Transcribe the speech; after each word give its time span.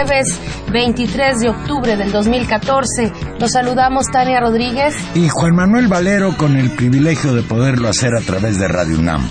Jueves 0.00 0.40
23 0.72 1.40
de 1.40 1.48
octubre 1.50 1.96
del 1.96 2.12
2014. 2.12 3.12
Los 3.38 3.50
saludamos 3.52 4.06
Tania 4.10 4.40
Rodríguez 4.40 4.94
y 5.14 5.28
Juan 5.28 5.54
Manuel 5.54 5.88
Valero 5.88 6.36
con 6.36 6.56
el 6.56 6.70
privilegio 6.70 7.34
de 7.34 7.42
poderlo 7.42 7.88
hacer 7.88 8.14
a 8.14 8.20
través 8.20 8.58
de 8.58 8.68
Radio 8.68 8.98
UNAM. 8.98 9.28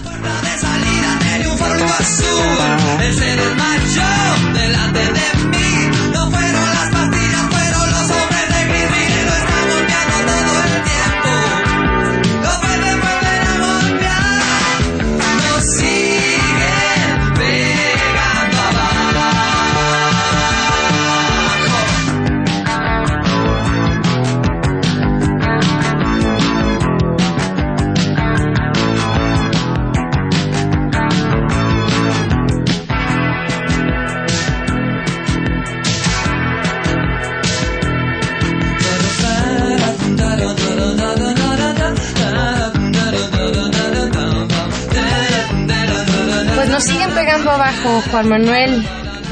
Juan 48.20 48.28
Manuel. 48.28 48.84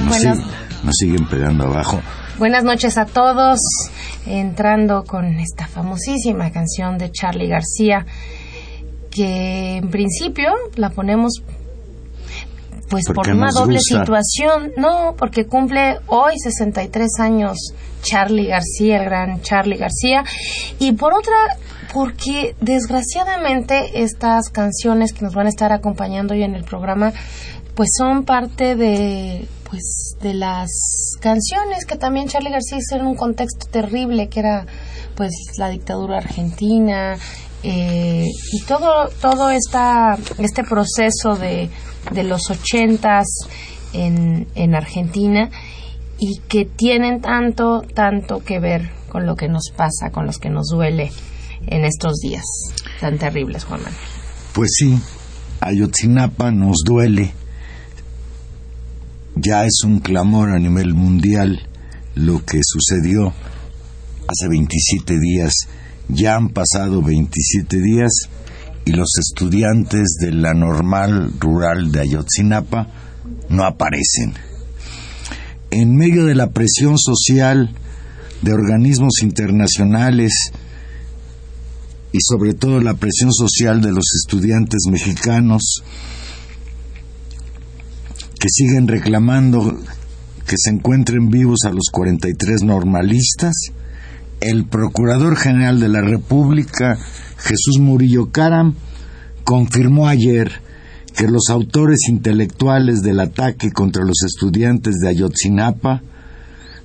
Nos, 0.05 0.95
siguen 0.97 1.27
pegando 1.27 1.65
abajo. 1.65 1.99
Buenas 2.39 2.63
noches 2.63 2.97
a 2.97 3.05
todos. 3.05 3.59
Entrando 4.25 5.03
con 5.03 5.25
esta 5.41 5.67
famosísima 5.67 6.51
canción 6.51 6.97
de 6.97 7.11
Charlie 7.11 7.49
García, 7.49 8.05
que 9.11 9.75
en 9.77 9.89
principio 9.89 10.53
la 10.75 10.89
ponemos 10.89 11.41
pues 12.89 13.03
por 13.13 13.29
una 13.29 13.51
doble 13.51 13.79
situación, 13.81 14.71
no, 14.77 15.15
porque 15.17 15.45
cumple 15.47 15.99
hoy 16.07 16.39
63 16.39 17.09
años 17.19 17.57
Charlie 18.03 18.47
García, 18.47 18.99
el 18.99 19.03
gran 19.03 19.41
Charlie 19.41 19.75
García, 19.75 20.23
y 20.79 20.93
por 20.93 21.13
otra, 21.13 21.35
porque 21.93 22.55
desgraciadamente 22.61 24.01
estas 24.01 24.49
canciones 24.49 25.11
que 25.11 25.25
nos 25.25 25.33
van 25.33 25.47
a 25.47 25.49
estar 25.49 25.73
acompañando 25.73 26.33
hoy 26.33 26.43
en 26.43 26.55
el 26.55 26.63
programa 26.63 27.11
pues 27.77 27.91
son 27.95 28.25
parte 28.25 28.75
de 28.75 29.47
pues 29.69 30.15
de 30.19 30.33
las 30.33 30.69
canciones 31.21 31.85
que 31.85 31.95
también 31.95 32.27
Charlie 32.27 32.49
García 32.49 32.79
hizo 32.79 32.95
en 32.99 33.05
un 33.05 33.15
contexto 33.15 33.67
terrible 33.67 34.29
que 34.29 34.39
era 34.39 34.65
pues 35.15 35.31
la 35.57 35.69
dictadura 35.69 36.17
argentina 36.17 37.15
eh, 37.61 38.25
y 38.51 38.61
todo 38.63 39.09
todo 39.21 39.51
esta 39.51 40.17
este 40.39 40.63
proceso 40.63 41.35
de, 41.35 41.69
de 42.11 42.23
los 42.23 42.49
ochentas 42.49 43.27
en, 43.93 44.47
en 44.55 44.73
Argentina 44.73 45.51
y 46.17 46.39
que 46.47 46.65
tienen 46.65 47.21
tanto 47.21 47.83
tanto 47.93 48.43
que 48.43 48.59
ver 48.59 48.89
con 49.09 49.27
lo 49.27 49.35
que 49.35 49.49
nos 49.49 49.69
pasa 49.75 50.09
con 50.11 50.25
los 50.25 50.39
que 50.39 50.49
nos 50.49 50.69
duele 50.71 51.11
en 51.67 51.85
estos 51.85 52.17
días 52.21 52.45
tan 52.99 53.19
terribles 53.19 53.65
Juan 53.65 53.81
Manuel. 53.81 54.01
Pues 54.53 54.71
sí 54.73 54.97
Ayotzinapa 55.59 56.49
nos 56.49 56.77
duele 56.83 57.33
ya 59.41 59.65
es 59.65 59.83
un 59.83 59.99
clamor 59.99 60.49
a 60.49 60.59
nivel 60.59 60.93
mundial 60.93 61.67
lo 62.15 62.43
que 62.43 62.59
sucedió 62.63 63.33
hace 64.27 64.47
27 64.49 65.19
días. 65.19 65.53
Ya 66.09 66.35
han 66.35 66.49
pasado 66.49 67.01
27 67.01 67.77
días 67.81 68.11
y 68.85 68.91
los 68.91 69.09
estudiantes 69.19 70.17
de 70.19 70.31
la 70.31 70.53
normal 70.53 71.33
rural 71.39 71.91
de 71.91 72.01
Ayotzinapa 72.01 72.87
no 73.49 73.63
aparecen. 73.65 74.33
En 75.71 75.95
medio 75.95 76.25
de 76.25 76.35
la 76.35 76.51
presión 76.51 76.97
social 76.97 77.69
de 78.41 78.53
organismos 78.53 79.21
internacionales 79.21 80.51
y 82.13 82.19
sobre 82.21 82.53
todo 82.53 82.79
la 82.79 82.93
presión 82.93 83.33
social 83.33 83.81
de 83.81 83.91
los 83.91 84.05
estudiantes 84.23 84.83
mexicanos, 84.89 85.83
que 88.39 88.49
siguen 88.49 88.87
reclamando 88.87 89.77
que 90.45 90.55
se 90.57 90.69
encuentren 90.69 91.29
vivos 91.29 91.59
a 91.65 91.71
los 91.71 91.89
43 91.91 92.63
normalistas, 92.63 93.53
el 94.39 94.65
Procurador 94.65 95.35
General 95.35 95.79
de 95.79 95.89
la 95.89 96.01
República, 96.01 96.97
Jesús 97.37 97.79
Murillo 97.79 98.31
Caram, 98.31 98.75
confirmó 99.43 100.07
ayer 100.07 100.51
que 101.15 101.27
los 101.27 101.49
autores 101.49 102.07
intelectuales 102.09 103.01
del 103.01 103.19
ataque 103.19 103.71
contra 103.71 104.05
los 104.05 104.23
estudiantes 104.23 104.95
de 105.01 105.09
Ayotzinapa 105.09 106.01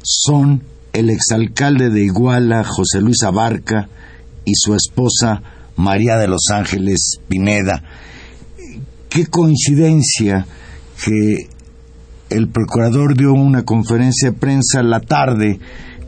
son 0.02 0.62
el 0.92 1.10
exalcalde 1.10 1.90
de 1.90 2.04
Iguala, 2.04 2.64
José 2.64 3.00
Luis 3.00 3.22
Abarca, 3.22 3.88
y 4.44 4.52
su 4.54 4.74
esposa 4.74 5.42
María 5.76 6.16
de 6.16 6.28
los 6.28 6.48
Ángeles 6.52 7.20
Pineda. 7.28 7.82
Qué 9.08 9.26
coincidencia 9.26 10.46
que 11.04 11.48
el 12.30 12.48
procurador 12.48 13.16
dio 13.16 13.32
una 13.32 13.64
conferencia 13.64 14.30
de 14.30 14.36
prensa 14.36 14.82
la 14.82 15.00
tarde 15.00 15.58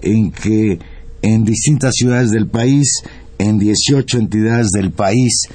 en 0.02 0.30
que 0.30 0.78
en 1.22 1.44
distintas 1.44 1.94
ciudades 1.94 2.30
del 2.30 2.48
país, 2.48 3.02
en 3.38 3.58
18 3.58 4.18
entidades 4.18 4.68
del 4.70 4.92
país 4.92 5.48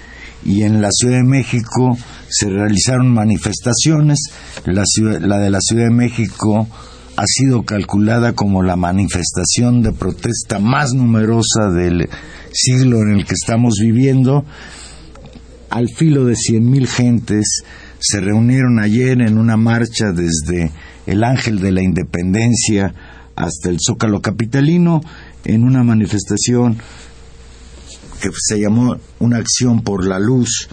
y 0.43 0.63
en 0.63 0.81
la 0.81 0.89
Ciudad 0.91 1.17
de 1.17 1.23
México 1.23 1.97
se 2.27 2.49
realizaron 2.49 3.13
manifestaciones. 3.13 4.19
La, 4.65 4.83
la 5.19 5.37
de 5.39 5.49
la 5.49 5.59
Ciudad 5.61 5.85
de 5.85 5.95
México 5.95 6.67
ha 7.15 7.25
sido 7.25 7.63
calculada 7.63 8.33
como 8.33 8.63
la 8.63 8.75
manifestación 8.75 9.81
de 9.81 9.91
protesta 9.91 10.59
más 10.59 10.93
numerosa 10.93 11.69
del 11.69 12.09
siglo 12.53 13.01
en 13.01 13.11
el 13.11 13.25
que 13.25 13.33
estamos 13.33 13.75
viviendo. 13.81 14.45
Al 15.69 15.87
filo 15.89 16.25
de 16.25 16.33
100.000 16.33 16.87
gentes 16.87 17.63
se 17.99 18.21
reunieron 18.21 18.79
ayer 18.79 19.21
en 19.21 19.37
una 19.37 19.57
marcha 19.57 20.11
desde 20.11 20.71
el 21.05 21.23
Ángel 21.23 21.59
de 21.59 21.71
la 21.71 21.83
Independencia 21.83 22.93
hasta 23.35 23.69
el 23.69 23.77
Zócalo 23.79 24.21
Capitalino 24.21 25.01
en 25.45 25.63
una 25.63 25.83
manifestación 25.83 26.77
que 28.21 28.29
se 28.37 28.59
llamó 28.59 28.97
una 29.19 29.37
acción 29.37 29.81
por 29.81 30.05
la 30.05 30.19
luz 30.19 30.69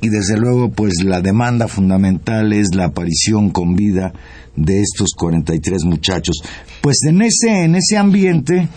y 0.00 0.08
desde 0.08 0.36
luego 0.36 0.70
pues 0.70 1.02
la 1.02 1.20
demanda 1.20 1.68
fundamental 1.68 2.52
es 2.52 2.74
la 2.74 2.86
aparición 2.86 3.50
con 3.50 3.74
vida 3.74 4.12
de 4.56 4.82
estos 4.82 5.12
43 5.16 5.84
muchachos. 5.84 6.42
Pues 6.82 6.98
en 7.08 7.22
ese 7.22 7.64
en 7.64 7.74
ese 7.74 7.96
ambiente 7.96 8.68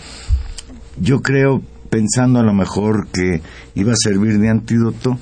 yo 1.00 1.20
creo 1.20 1.62
pensando 1.90 2.40
a 2.40 2.42
lo 2.42 2.54
mejor 2.54 3.08
que 3.08 3.42
iba 3.74 3.92
a 3.92 3.96
servir 3.96 4.38
de 4.38 4.48
antídoto, 4.48 5.18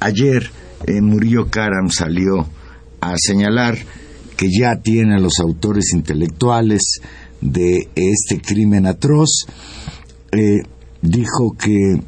ayer 0.00 0.50
eh, 0.86 1.00
Murillo 1.00 1.48
Karam 1.50 1.90
salió 1.90 2.46
a 3.00 3.14
señalar 3.16 3.76
que 4.36 4.48
ya 4.50 4.76
tiene 4.76 5.16
a 5.16 5.20
los 5.20 5.40
autores 5.40 5.92
intelectuales 5.92 7.00
de 7.40 7.88
este 7.94 8.40
crimen 8.40 8.86
atroz. 8.86 9.46
Eh, 10.32 10.62
dijo 11.02 11.56
que 11.58 12.00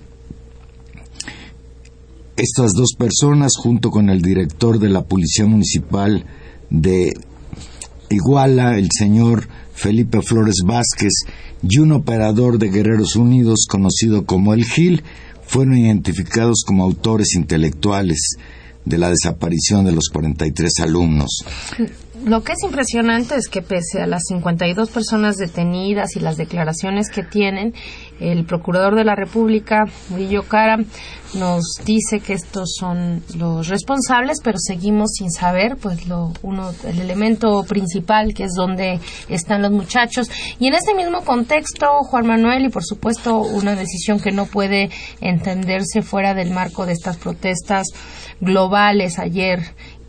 estas 2.36 2.72
dos 2.72 2.94
personas, 2.96 3.52
junto 3.56 3.90
con 3.90 4.08
el 4.08 4.22
director 4.22 4.78
de 4.78 4.88
la 4.88 5.02
Policía 5.04 5.44
Municipal 5.46 6.24
de 6.70 7.12
Iguala, 8.08 8.78
el 8.78 8.88
señor 8.96 9.48
Felipe 9.74 10.22
Flores 10.22 10.62
Vázquez, 10.64 11.12
y 11.62 11.78
un 11.78 11.92
operador 11.92 12.58
de 12.58 12.70
Guerreros 12.70 13.16
Unidos 13.16 13.66
conocido 13.68 14.24
como 14.24 14.54
El 14.54 14.64
Gil, 14.64 15.02
fueron 15.46 15.76
identificados 15.76 16.62
como 16.64 16.84
autores 16.84 17.34
intelectuales 17.34 18.36
de 18.84 18.98
la 18.98 19.10
desaparición 19.10 19.84
de 19.84 19.92
los 19.92 20.08
43 20.08 20.80
alumnos. 20.80 21.44
Lo 22.24 22.42
que 22.42 22.52
es 22.52 22.62
impresionante 22.62 23.34
es 23.36 23.48
que 23.48 23.62
pese 23.62 24.02
a 24.02 24.06
las 24.06 24.24
52 24.28 24.90
personas 24.90 25.36
detenidas 25.36 26.16
y 26.16 26.20
las 26.20 26.36
declaraciones 26.36 27.08
que 27.08 27.22
tienen, 27.22 27.72
el 28.20 28.44
procurador 28.44 28.94
de 28.94 29.04
la 29.04 29.14
República, 29.14 29.86
Murillo 30.10 30.42
Cara, 30.42 30.78
nos 31.34 31.62
dice 31.84 32.20
que 32.20 32.34
estos 32.34 32.74
son 32.78 33.22
los 33.38 33.68
responsables, 33.68 34.40
pero 34.42 34.58
seguimos 34.58 35.12
sin 35.12 35.30
saber, 35.30 35.76
pues 35.76 36.06
lo 36.08 36.32
uno, 36.42 36.72
el 36.84 37.00
elemento 37.00 37.62
principal 37.64 38.34
que 38.34 38.44
es 38.44 38.52
donde 38.54 39.00
están 39.28 39.62
los 39.62 39.70
muchachos. 39.70 40.28
Y 40.58 40.66
en 40.66 40.74
este 40.74 40.94
mismo 40.94 41.24
contexto, 41.24 41.86
Juan 42.02 42.26
Manuel, 42.26 42.66
y 42.66 42.68
por 42.68 42.84
supuesto 42.84 43.38
una 43.38 43.76
decisión 43.76 44.20
que 44.20 44.32
no 44.32 44.44
puede 44.44 44.90
entenderse 45.20 46.02
fuera 46.02 46.34
del 46.34 46.50
marco 46.50 46.84
de 46.84 46.92
estas 46.92 47.16
protestas 47.16 47.86
globales 48.40 49.18
ayer 49.18 49.60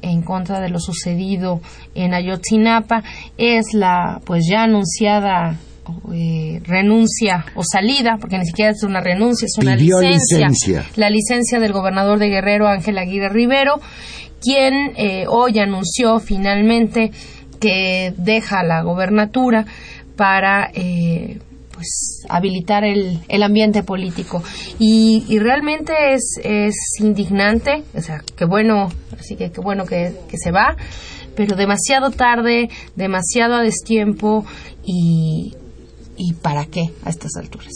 en 0.01 0.21
contra 0.21 0.59
de 0.59 0.69
lo 0.69 0.79
sucedido 0.79 1.61
en 1.95 2.13
Ayotzinapa. 2.13 3.03
Es 3.37 3.73
la 3.73 4.21
pues 4.25 4.45
ya 4.49 4.63
anunciada 4.63 5.57
eh, 6.13 6.61
renuncia 6.63 7.45
o 7.55 7.63
salida, 7.63 8.17
porque 8.19 8.37
ni 8.37 8.45
siquiera 8.45 8.71
es 8.71 8.83
una 8.83 9.01
renuncia, 9.01 9.45
es 9.45 9.57
una 9.57 9.75
licencia, 9.75 10.85
la 10.95 11.09
licencia 11.09 11.59
del 11.59 11.73
gobernador 11.73 12.19
de 12.19 12.29
Guerrero, 12.29 12.67
Ángel 12.67 12.97
Aguirre 12.97 13.29
Rivero, 13.29 13.81
quien 14.41 14.93
eh, 14.95 15.25
hoy 15.27 15.59
anunció 15.59 16.19
finalmente 16.19 17.11
que 17.59 18.13
deja 18.17 18.63
la 18.63 18.81
gobernatura 18.81 19.65
para 20.15 20.69
eh, 20.73 21.39
pues 21.81 22.23
habilitar 22.29 22.83
el, 22.83 23.21
el 23.27 23.41
ambiente 23.41 23.81
político. 23.81 24.43
Y, 24.77 25.25
y 25.27 25.39
realmente 25.39 25.93
es, 26.13 26.39
es 26.43 26.75
indignante 26.99 27.83
o 27.95 28.01
sea 28.01 28.21
qué 28.35 28.45
bueno 28.45 28.89
así 29.19 29.35
que 29.35 29.51
qué 29.51 29.61
bueno 29.61 29.85
que, 29.85 30.13
que 30.29 30.37
se 30.37 30.51
va 30.51 30.75
pero 31.35 31.55
demasiado 31.55 32.11
tarde 32.11 32.69
demasiado 32.95 33.55
a 33.55 33.61
destiempo 33.61 34.45
y, 34.85 35.55
y 36.17 36.33
para 36.33 36.65
qué 36.65 36.91
a 37.03 37.09
estas 37.09 37.35
alturas 37.35 37.73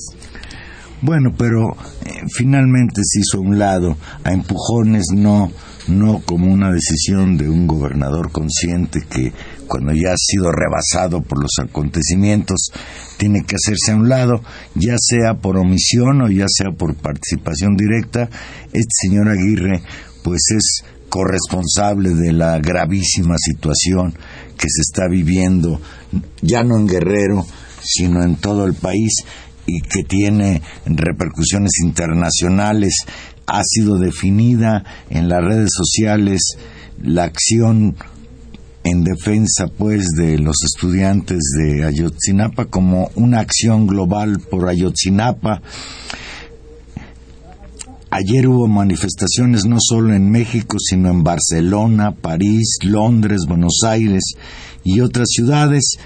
bueno 1.01 1.33
pero 1.37 1.71
eh, 2.05 2.21
finalmente 2.31 3.01
se 3.03 3.21
hizo 3.21 3.37
a 3.37 3.41
un 3.41 3.57
lado 3.57 3.97
a 4.23 4.31
empujones 4.33 5.07
no 5.13 5.51
no 5.87 6.21
como 6.25 6.51
una 6.51 6.71
decisión 6.71 7.37
de 7.37 7.49
un 7.49 7.67
gobernador 7.67 8.31
consciente 8.31 9.01
que 9.09 9.31
cuando 9.67 9.93
ya 9.93 10.11
ha 10.11 10.17
sido 10.17 10.51
rebasado 10.51 11.21
por 11.21 11.41
los 11.41 11.51
acontecimientos 11.61 12.71
tiene 13.17 13.43
que 13.43 13.55
hacerse 13.55 13.91
a 13.91 13.95
un 13.95 14.09
lado, 14.09 14.41
ya 14.75 14.95
sea 14.99 15.35
por 15.35 15.57
omisión 15.57 16.21
o 16.21 16.29
ya 16.29 16.45
sea 16.47 16.71
por 16.71 16.95
participación 16.95 17.75
directa. 17.75 18.29
Este 18.67 19.07
señor 19.07 19.29
Aguirre 19.29 19.81
pues 20.23 20.41
es 20.55 20.83
corresponsable 21.09 22.09
de 22.09 22.33
la 22.33 22.59
gravísima 22.59 23.35
situación 23.37 24.13
que 24.57 24.67
se 24.69 24.81
está 24.81 25.07
viviendo, 25.07 25.79
ya 26.41 26.63
no 26.63 26.77
en 26.77 26.87
Guerrero, 26.87 27.45
sino 27.81 28.23
en 28.23 28.35
todo 28.35 28.65
el 28.65 28.73
país 28.73 29.13
y 29.67 29.81
que 29.81 30.03
tiene 30.03 30.61
repercusiones 30.85 31.79
internacionales 31.83 32.93
ha 33.47 33.61
sido 33.63 33.97
definida 33.97 34.83
en 35.09 35.29
las 35.29 35.43
redes 35.43 35.69
sociales 35.73 36.41
la 37.01 37.25
acción 37.25 37.95
en 38.85 39.03
defensa 39.03 39.67
pues 39.67 40.09
de 40.15 40.37
los 40.37 40.57
estudiantes 40.63 41.39
de 41.57 41.83
Ayotzinapa 41.83 42.65
como 42.65 43.09
una 43.15 43.39
acción 43.39 43.87
global 43.87 44.39
por 44.39 44.69
Ayotzinapa. 44.69 45.63
Ayer 48.11 48.47
hubo 48.47 48.67
manifestaciones 48.67 49.65
no 49.65 49.77
solo 49.79 50.13
en 50.13 50.29
México, 50.29 50.77
sino 50.79 51.09
en 51.09 51.23
Barcelona, 51.23 52.11
París, 52.11 52.77
Londres, 52.83 53.41
Buenos 53.47 53.79
Aires 53.83 54.23
y 54.83 54.99
otras 54.99 55.29
ciudades. 55.31 55.97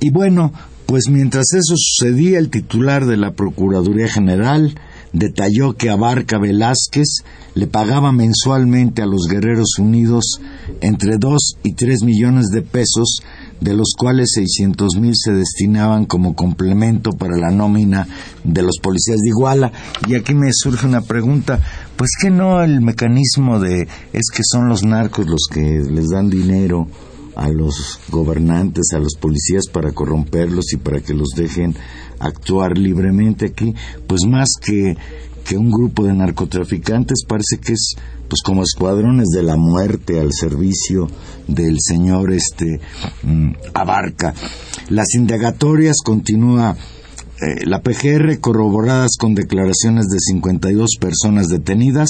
Y 0.00 0.10
bueno, 0.10 0.52
pues 0.86 1.08
mientras 1.08 1.54
eso 1.54 1.74
sucedía, 1.76 2.40
el 2.40 2.50
titular 2.50 3.06
de 3.06 3.16
la 3.16 3.32
Procuraduría 3.34 4.08
General, 4.08 4.74
detalló 5.12 5.74
que 5.74 5.90
Abarca 5.90 6.38
Velázquez 6.38 7.24
le 7.54 7.66
pagaba 7.66 8.12
mensualmente 8.12 9.02
a 9.02 9.06
los 9.06 9.26
Guerreros 9.28 9.78
Unidos 9.78 10.40
entre 10.80 11.18
2 11.18 11.58
y 11.62 11.74
3 11.74 12.02
millones 12.02 12.46
de 12.48 12.62
pesos, 12.62 13.20
de 13.60 13.74
los 13.74 13.92
cuales 13.96 14.30
600 14.34 14.96
mil 14.96 15.12
se 15.14 15.32
destinaban 15.32 16.06
como 16.06 16.34
complemento 16.34 17.12
para 17.12 17.36
la 17.36 17.50
nómina 17.50 18.08
de 18.42 18.62
los 18.62 18.78
policías 18.82 19.18
de 19.18 19.28
Iguala. 19.28 19.72
Y 20.08 20.14
aquí 20.14 20.34
me 20.34 20.50
surge 20.52 20.86
una 20.86 21.02
pregunta, 21.02 21.60
pues 21.96 22.10
que 22.20 22.30
no 22.30 22.62
el 22.62 22.80
mecanismo 22.80 23.60
de 23.60 23.86
es 24.12 24.30
que 24.34 24.42
son 24.44 24.68
los 24.68 24.82
narcos 24.82 25.26
los 25.26 25.46
que 25.50 25.60
les 25.60 26.08
dan 26.08 26.30
dinero 26.30 26.88
a 27.34 27.48
los 27.48 28.00
gobernantes, 28.08 28.92
a 28.94 28.98
los 28.98 29.14
policías 29.18 29.64
para 29.72 29.92
corromperlos 29.92 30.72
y 30.72 30.76
para 30.76 31.00
que 31.00 31.14
los 31.14 31.30
dejen 31.36 31.74
actuar 32.18 32.78
libremente 32.78 33.46
aquí, 33.46 33.74
pues 34.06 34.22
más 34.26 34.48
que, 34.60 34.96
que 35.44 35.56
un 35.56 35.70
grupo 35.70 36.04
de 36.04 36.14
narcotraficantes 36.14 37.24
parece 37.26 37.58
que 37.58 37.72
es 37.72 37.94
pues 38.28 38.40
como 38.42 38.62
escuadrones 38.62 39.28
de 39.28 39.42
la 39.42 39.56
muerte 39.56 40.18
al 40.18 40.32
servicio 40.32 41.06
del 41.48 41.76
señor 41.80 42.32
este 42.32 42.80
mm, 43.22 43.50
Abarca. 43.74 44.32
Las 44.88 45.14
indagatorias 45.14 45.96
continúa 46.02 46.74
eh, 47.42 47.66
la 47.66 47.82
PGR, 47.82 48.38
corroboradas 48.40 49.16
con 49.18 49.34
declaraciones 49.34 50.06
de 50.06 50.18
52 50.18 50.90
personas 51.00 51.48
detenidas, 51.48 52.08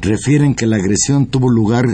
refieren 0.00 0.54
que 0.54 0.66
la 0.66 0.76
agresión 0.76 1.26
tuvo 1.26 1.50
lugar, 1.50 1.84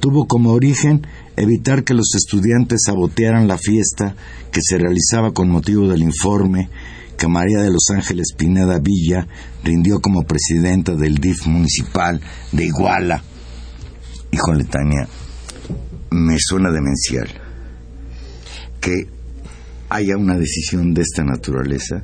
tuvo 0.00 0.26
como 0.26 0.52
origen 0.52 1.06
evitar 1.36 1.84
que 1.84 1.94
los 1.94 2.14
estudiantes 2.14 2.82
sabotearan 2.86 3.48
la 3.48 3.58
fiesta 3.58 4.16
que 4.52 4.60
se 4.62 4.78
realizaba 4.78 5.32
con 5.32 5.48
motivo 5.50 5.88
del 5.88 6.02
informe 6.02 6.70
que 7.16 7.28
María 7.28 7.62
de 7.62 7.70
los 7.70 7.88
Ángeles 7.90 8.34
Pineda 8.36 8.78
Villa 8.78 9.26
rindió 9.64 10.00
como 10.00 10.22
presidenta 10.22 10.94
del 10.94 11.16
DIF 11.16 11.46
municipal 11.46 12.20
de 12.52 12.64
Iguala. 12.64 13.22
Híjole, 14.30 14.64
Tania, 14.64 15.08
me 16.10 16.36
suena 16.38 16.70
demencial 16.70 17.28
que 18.80 19.08
haya 19.88 20.16
una 20.16 20.36
decisión 20.36 20.92
de 20.94 21.02
esta 21.02 21.24
naturaleza, 21.24 22.02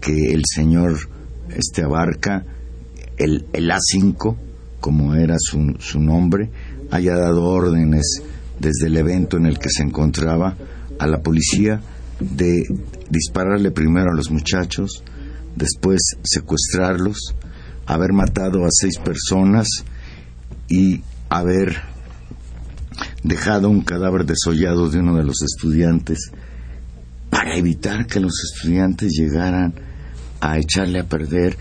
que 0.00 0.32
el 0.32 0.42
señor 0.44 0.98
este 1.54 1.82
abarca 1.82 2.44
el, 3.16 3.46
el 3.52 3.70
A5, 3.70 4.36
como 4.80 5.14
era 5.14 5.36
su, 5.38 5.76
su 5.78 6.00
nombre, 6.00 6.50
haya 6.90 7.14
dado 7.14 7.44
órdenes 7.44 8.22
desde 8.58 8.86
el 8.86 8.96
evento 8.96 9.36
en 9.36 9.46
el 9.46 9.58
que 9.58 9.70
se 9.70 9.82
encontraba 9.82 10.56
a 10.98 11.06
la 11.06 11.20
policía 11.20 11.80
de 12.20 12.62
dispararle 13.10 13.70
primero 13.70 14.10
a 14.10 14.14
los 14.14 14.30
muchachos, 14.30 15.02
después 15.54 16.00
secuestrarlos, 16.22 17.34
haber 17.86 18.12
matado 18.12 18.64
a 18.64 18.68
seis 18.70 18.98
personas 18.98 19.68
y 20.68 21.02
haber 21.28 21.76
dejado 23.22 23.68
un 23.68 23.82
cadáver 23.82 24.24
desollado 24.24 24.88
de 24.88 24.98
uno 24.98 25.16
de 25.16 25.24
los 25.24 25.42
estudiantes 25.42 26.30
para 27.30 27.56
evitar 27.56 28.06
que 28.06 28.20
los 28.20 28.32
estudiantes 28.42 29.12
llegaran 29.12 29.74
a 30.40 30.58
echarle 30.58 31.00
a 31.00 31.08
perder 31.08 31.56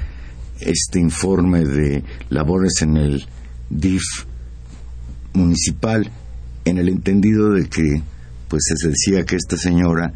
este 0.60 1.00
informe 1.00 1.63
de 1.63 2.03
labores 2.29 2.81
en 2.81 2.98
el 2.98 3.27
DIF 3.69 4.26
municipal 5.34 6.12
en 6.65 6.77
el 6.77 6.89
entendido 6.89 7.51
de 7.51 7.67
que 7.67 8.01
pues 8.48 8.63
se 8.75 8.89
decía 8.89 9.25
que 9.25 9.36
esta 9.36 9.57
señora 9.57 10.13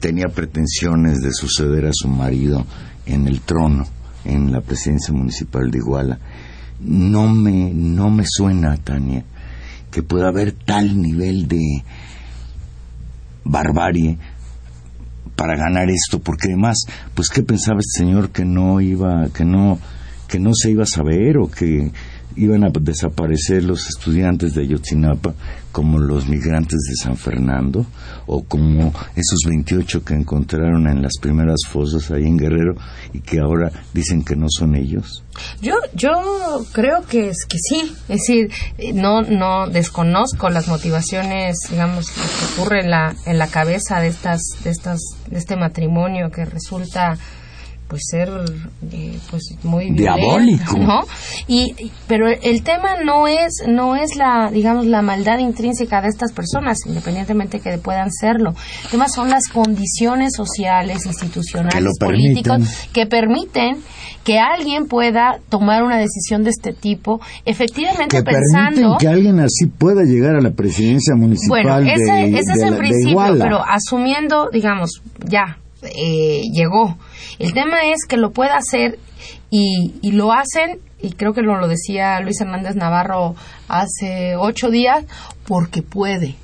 tenía 0.00 0.28
pretensiones 0.28 1.20
de 1.20 1.32
suceder 1.32 1.86
a 1.86 1.92
su 1.92 2.08
marido 2.08 2.66
en 3.06 3.26
el 3.26 3.40
trono, 3.40 3.86
en 4.24 4.52
la 4.52 4.60
presidencia 4.60 5.12
municipal 5.12 5.70
de 5.70 5.78
Iguala. 5.78 6.18
no 6.80 7.28
me, 7.28 7.72
no 7.74 8.10
me 8.10 8.24
suena, 8.26 8.76
Tania, 8.76 9.24
que 9.90 10.02
pueda 10.02 10.28
haber 10.28 10.52
tal 10.52 11.00
nivel 11.00 11.48
de 11.48 11.84
barbarie 13.44 14.18
para 15.36 15.56
ganar 15.56 15.88
esto, 15.90 16.18
porque 16.20 16.48
además, 16.48 16.78
pues 17.14 17.28
qué 17.28 17.42
pensaba 17.42 17.80
este 17.80 18.04
señor 18.04 18.30
que 18.30 18.44
no 18.44 18.80
iba, 18.80 19.28
que 19.34 19.44
no, 19.44 19.78
que 20.28 20.38
no 20.38 20.50
se 20.54 20.70
iba 20.70 20.84
a 20.84 20.86
saber 20.86 21.38
o 21.38 21.50
que 21.50 21.90
iban 22.36 22.64
a 22.64 22.70
desaparecer 22.70 23.64
los 23.64 23.88
estudiantes 23.88 24.54
de 24.54 24.62
Ayotzinapa 24.62 25.34
como 25.72 25.98
los 25.98 26.26
migrantes 26.28 26.78
de 26.88 26.96
San 26.96 27.16
Fernando 27.16 27.86
o 28.26 28.42
como 28.42 28.92
esos 29.14 29.38
28 29.46 30.04
que 30.04 30.14
encontraron 30.14 30.88
en 30.88 31.02
las 31.02 31.12
primeras 31.20 31.60
fosas 31.68 32.10
ahí 32.10 32.24
en 32.24 32.36
Guerrero 32.36 32.74
y 33.12 33.20
que 33.20 33.38
ahora 33.38 33.70
dicen 33.94 34.24
que 34.24 34.36
no 34.36 34.46
son 34.48 34.74
ellos? 34.74 35.24
Yo 35.60 35.74
yo 35.94 36.64
creo 36.72 37.02
que 37.06 37.28
es 37.28 37.46
que 37.48 37.58
sí, 37.58 37.92
es 38.08 38.20
decir, 38.20 38.50
no 38.94 39.22
no 39.22 39.68
desconozco 39.68 40.50
las 40.50 40.68
motivaciones, 40.68 41.56
digamos, 41.70 42.10
que 42.10 42.20
ocurre 42.54 42.80
en 42.80 42.90
la 42.90 43.14
en 43.26 43.38
la 43.38 43.46
cabeza 43.46 44.00
de 44.00 44.08
estas 44.08 44.40
de 44.64 44.70
estas 44.70 44.98
de 45.28 45.38
este 45.38 45.56
matrimonio 45.56 46.30
que 46.30 46.44
resulta 46.44 47.16
pues 47.90 48.02
ser 48.08 48.28
eh, 48.92 49.18
pues 49.30 49.42
muy 49.64 49.90
diabólico. 49.90 50.78
¿no? 50.78 51.00
y 51.48 51.90
pero 52.06 52.28
el 52.28 52.62
tema 52.62 53.02
no 53.04 53.26
es 53.26 53.64
no 53.66 53.96
es 53.96 54.14
la 54.14 54.48
digamos 54.52 54.86
la 54.86 55.02
maldad 55.02 55.38
intrínseca 55.40 56.00
de 56.00 56.08
estas 56.08 56.32
personas 56.32 56.78
independientemente 56.86 57.58
que 57.58 57.76
puedan 57.78 58.12
serlo. 58.12 58.54
El 58.84 58.90
tema 58.90 59.08
son 59.08 59.28
las 59.28 59.48
condiciones 59.48 60.34
sociales 60.36 61.04
institucionales 61.04 61.98
políticos 61.98 62.88
que 62.92 63.06
permiten 63.06 63.78
que 64.22 64.38
alguien 64.38 64.86
pueda 64.86 65.40
tomar 65.48 65.82
una 65.82 65.98
decisión 65.98 66.44
de 66.44 66.50
este 66.50 66.72
tipo 66.72 67.20
efectivamente 67.44 68.18
que 68.18 68.22
pensando 68.22 68.98
que 69.00 69.08
alguien 69.08 69.40
así 69.40 69.66
pueda 69.66 70.04
llegar 70.04 70.36
a 70.36 70.40
la 70.40 70.50
presidencia 70.52 71.16
municipal 71.16 71.64
bueno 71.64 71.90
ese, 71.90 72.12
de, 72.12 72.38
ese 72.38 72.52
es 72.52 72.62
el 72.62 72.76
principio 72.76 73.36
pero 73.38 73.64
asumiendo 73.64 74.48
digamos 74.52 75.02
ya 75.26 75.58
eh, 75.82 76.42
llegó. 76.52 76.96
El 77.38 77.52
tema 77.52 77.86
es 77.92 78.04
que 78.06 78.16
lo 78.16 78.32
pueda 78.32 78.56
hacer 78.56 78.98
y, 79.50 79.94
y 80.02 80.12
lo 80.12 80.32
hacen, 80.32 80.80
y 81.00 81.12
creo 81.12 81.32
que 81.32 81.42
lo, 81.42 81.58
lo 81.58 81.68
decía 81.68 82.20
Luis 82.20 82.40
Hernández 82.40 82.76
Navarro 82.76 83.34
hace 83.68 84.36
ocho 84.36 84.70
días, 84.70 85.04
porque 85.46 85.82
puede. 85.82 86.36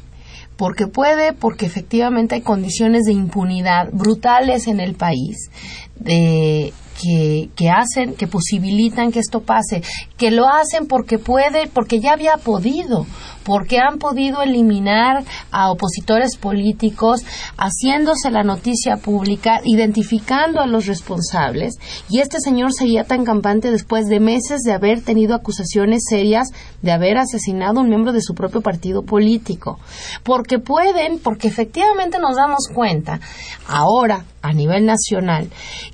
Porque 0.57 0.87
puede, 0.87 1.35
porque 1.35 1.66
efectivamente 1.66 2.35
hay 2.35 2.40
condiciones 2.40 3.05
de 3.05 3.12
impunidad 3.12 3.90
brutales 3.93 4.66
en 4.69 4.81
el 4.81 4.95
país, 4.95 5.50
de, 5.97 6.73
que, 7.00 7.50
que, 7.55 7.69
hacen, 7.69 8.14
que 8.14 8.26
posibilitan 8.26 9.12
que 9.12 9.19
esto 9.19 9.40
pase, 9.40 9.83
que 10.16 10.31
lo 10.31 10.49
hacen 10.49 10.87
porque 10.87 11.19
puede, 11.19 11.66
porque 11.66 12.00
ya 12.00 12.12
había 12.12 12.38
podido, 12.38 13.07
porque 13.47 13.79
han 13.79 13.99
podido 13.99 14.43
eliminar 14.43 15.23
a 15.53 15.71
opositores 15.71 16.37
políticos, 16.37 17.25
haciéndose 17.57 18.33
la 18.33 18.43
noticia 18.43 18.97
pública, 18.97 19.61
identificando 19.65 20.61
a 20.61 20.67
los 20.67 20.87
responsables, 20.87 21.75
y 22.11 22.19
este 22.19 22.41
señor 22.41 22.73
seguía 22.73 23.05
tan 23.05 23.25
campante 23.25 23.71
después 23.71 24.07
de 24.07 24.19
meses 24.19 24.62
de 24.62 24.73
haber 24.73 25.00
tenido 25.00 25.37
acusaciones 25.37 26.03
serias 26.09 26.49
de 26.83 26.91
haber 26.91 27.19
asesinado 27.19 27.79
a 27.79 27.83
un 27.83 27.88
miembro 27.88 28.12
de 28.12 28.21
su 28.21 28.35
propio 28.35 28.62
partido 28.62 29.03
político. 29.03 29.79
Porque 30.25 30.59
pueden, 30.59 31.21
porque 31.21 31.47
efectivamente 31.47 32.19
nos 32.19 32.35
damos 32.35 32.67
cuenta, 32.75 33.21
ahora, 33.69 34.25
a 34.43 34.53
nivel 34.53 34.87
nacional, 34.87 35.50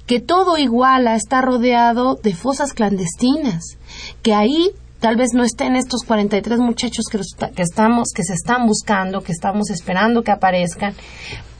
que 0.06 0.20
todo 0.20 0.56
Iguala 0.56 1.16
está 1.16 1.42
rodeado 1.42 2.14
de 2.14 2.34
fosas 2.34 2.72
clandestinas, 2.72 3.76
que 4.22 4.34
ahí 4.34 4.70
tal 5.02 5.16
vez 5.16 5.30
no 5.34 5.42
estén 5.42 5.74
estos 5.74 6.04
43 6.04 6.60
muchachos 6.60 7.06
que, 7.10 7.18
que, 7.54 7.62
estamos, 7.62 8.12
que 8.14 8.22
se 8.22 8.34
están 8.34 8.66
buscando, 8.66 9.20
que 9.20 9.32
estamos 9.32 9.68
esperando 9.70 10.22
que 10.22 10.30
aparezcan, 10.30 10.94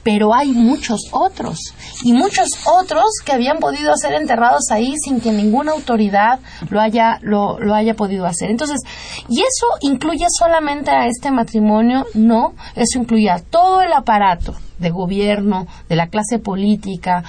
pero 0.01 0.33
hay 0.33 0.53
muchos 0.53 1.01
otros 1.11 1.59
y 2.03 2.13
muchos 2.13 2.47
otros 2.65 3.03
que 3.25 3.33
habían 3.33 3.59
podido 3.59 3.95
ser 3.97 4.13
enterrados 4.13 4.71
ahí 4.71 4.95
sin 4.97 5.19
que 5.19 5.33
ninguna 5.33 5.73
autoridad 5.73 6.39
lo 6.69 6.79
haya 6.79 7.19
lo, 7.21 7.59
lo 7.59 7.75
haya 7.75 7.95
podido 7.95 8.25
hacer. 8.25 8.49
Entonces, 8.49 8.79
¿y 9.27 9.41
eso 9.41 9.67
incluye 9.81 10.25
solamente 10.39 10.91
a 10.91 11.07
este 11.07 11.29
matrimonio? 11.29 12.05
No, 12.13 12.53
eso 12.75 12.97
incluye 12.97 13.29
a 13.29 13.39
todo 13.39 13.81
el 13.81 13.91
aparato 13.91 14.55
de 14.79 14.89
gobierno, 14.89 15.67
de 15.89 15.97
la 15.97 16.07
clase 16.07 16.39
política, 16.39 17.25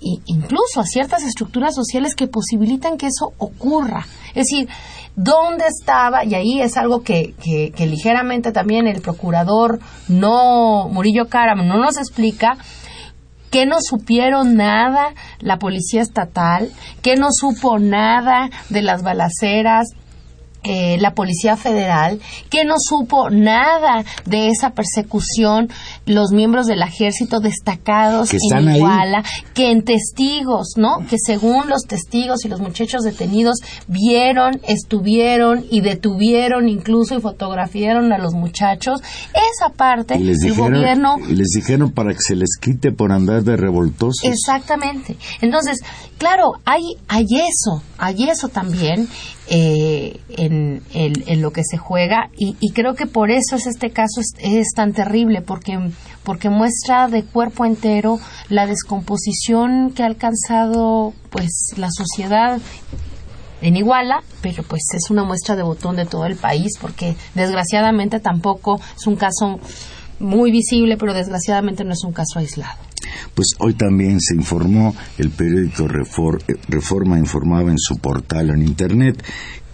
e 0.00 0.20
incluso 0.26 0.80
a 0.80 0.84
ciertas 0.84 1.22
estructuras 1.22 1.74
sociales 1.74 2.14
que 2.14 2.26
posibilitan 2.26 2.98
que 2.98 3.06
eso 3.06 3.32
ocurra. 3.38 4.06
Es 4.34 4.46
decir, 4.48 4.68
¿dónde 5.16 5.64
estaba? 5.66 6.24
Y 6.24 6.34
ahí 6.34 6.60
es 6.60 6.76
algo 6.76 7.02
que, 7.02 7.34
que, 7.42 7.86
ligeramente 7.86 8.52
también 8.52 8.86
el 8.86 9.00
procurador 9.00 9.80
no, 10.08 10.88
Murillo 10.88 11.28
Caram, 11.28 11.66
no 11.66 11.78
nos 11.78 11.96
explica, 11.96 12.58
que 13.50 13.66
no 13.66 13.78
supieron 13.80 14.56
nada 14.56 15.14
la 15.40 15.58
policía 15.58 16.02
estatal, 16.02 16.70
que 17.02 17.16
no 17.16 17.28
supo 17.30 17.78
nada 17.78 18.50
de 18.68 18.82
las 18.82 19.02
balaceras 19.02 19.88
eh, 20.68 20.96
la 20.98 21.12
Policía 21.12 21.56
Federal, 21.56 22.20
que 22.50 22.64
no 22.64 22.74
supo 22.78 23.30
nada 23.30 24.04
de 24.24 24.48
esa 24.48 24.70
persecución, 24.70 25.68
los 26.06 26.32
miembros 26.32 26.66
del 26.66 26.82
ejército 26.82 27.38
destacados 27.38 28.30
que 28.30 28.38
en 28.52 28.76
Iguala, 28.76 29.22
que 29.54 29.70
en 29.70 29.82
testigos, 29.82 30.74
¿no? 30.76 31.06
Que 31.08 31.18
según 31.18 31.68
los 31.68 31.82
testigos 31.82 32.44
y 32.44 32.48
los 32.48 32.60
muchachos 32.60 33.02
detenidos 33.02 33.58
vieron, 33.86 34.60
estuvieron 34.66 35.64
y 35.70 35.82
detuvieron 35.82 36.68
incluso 36.68 37.16
y 37.16 37.20
fotografiaron 37.20 38.12
a 38.12 38.18
los 38.18 38.34
muchachos, 38.34 39.00
esa 39.32 39.72
parte 39.72 40.14
el 40.14 40.54
gobierno... 40.54 41.16
Y 41.28 41.34
les 41.34 41.48
dijeron 41.54 41.92
para 41.92 42.12
que 42.12 42.20
se 42.20 42.34
les 42.34 42.56
quite 42.60 42.92
por 42.92 43.12
andar 43.12 43.42
de 43.44 43.56
revoltosos. 43.56 44.24
Exactamente. 44.24 45.16
Entonces, 45.40 45.78
claro, 46.18 46.54
hay, 46.64 46.82
hay 47.08 47.26
eso, 47.34 47.82
hay 47.98 48.28
eso 48.28 48.48
también 48.48 49.08
eh, 49.48 50.20
en, 50.28 50.82
en, 50.92 51.40
lo 51.40 51.52
que 51.52 51.62
se 51.62 51.76
juega 51.76 52.30
y, 52.36 52.56
creo 52.72 52.94
que 52.94 53.06
por 53.06 53.30
eso 53.30 53.54
es 53.54 53.66
este 53.66 53.90
caso 53.90 54.20
es, 54.38 54.66
tan 54.74 54.92
terrible 54.92 55.40
porque 55.40 55.78
porque 56.24 56.50
muestra 56.50 57.06
de 57.06 57.22
cuerpo 57.22 57.64
entero 57.64 58.18
la 58.48 58.66
descomposición 58.66 59.92
que 59.92 60.02
ha 60.02 60.06
alcanzado 60.06 61.12
pues 61.30 61.74
la 61.76 61.88
sociedad 61.92 62.60
en 63.62 63.76
Iguala, 63.76 64.24
pero 64.42 64.64
pues 64.64 64.82
es 64.94 65.10
una 65.10 65.22
muestra 65.22 65.54
de 65.54 65.62
botón 65.62 65.94
de 65.94 66.06
todo 66.06 66.26
el 66.26 66.34
país 66.34 66.72
porque 66.80 67.14
desgraciadamente 67.36 68.18
tampoco 68.18 68.80
es 68.96 69.06
un 69.06 69.14
caso 69.14 69.60
muy 70.18 70.50
visible, 70.50 70.96
pero 70.96 71.14
desgraciadamente 71.14 71.84
no 71.84 71.92
es 71.92 72.02
un 72.04 72.12
caso 72.12 72.40
aislado. 72.40 72.85
Pues 73.34 73.48
hoy 73.58 73.74
también 73.74 74.20
se 74.20 74.34
informó, 74.34 74.94
el 75.18 75.30
periódico 75.30 75.88
Reforma 76.68 77.18
informaba 77.18 77.70
en 77.70 77.78
su 77.78 77.98
portal 77.98 78.50
en 78.50 78.62
Internet 78.62 79.22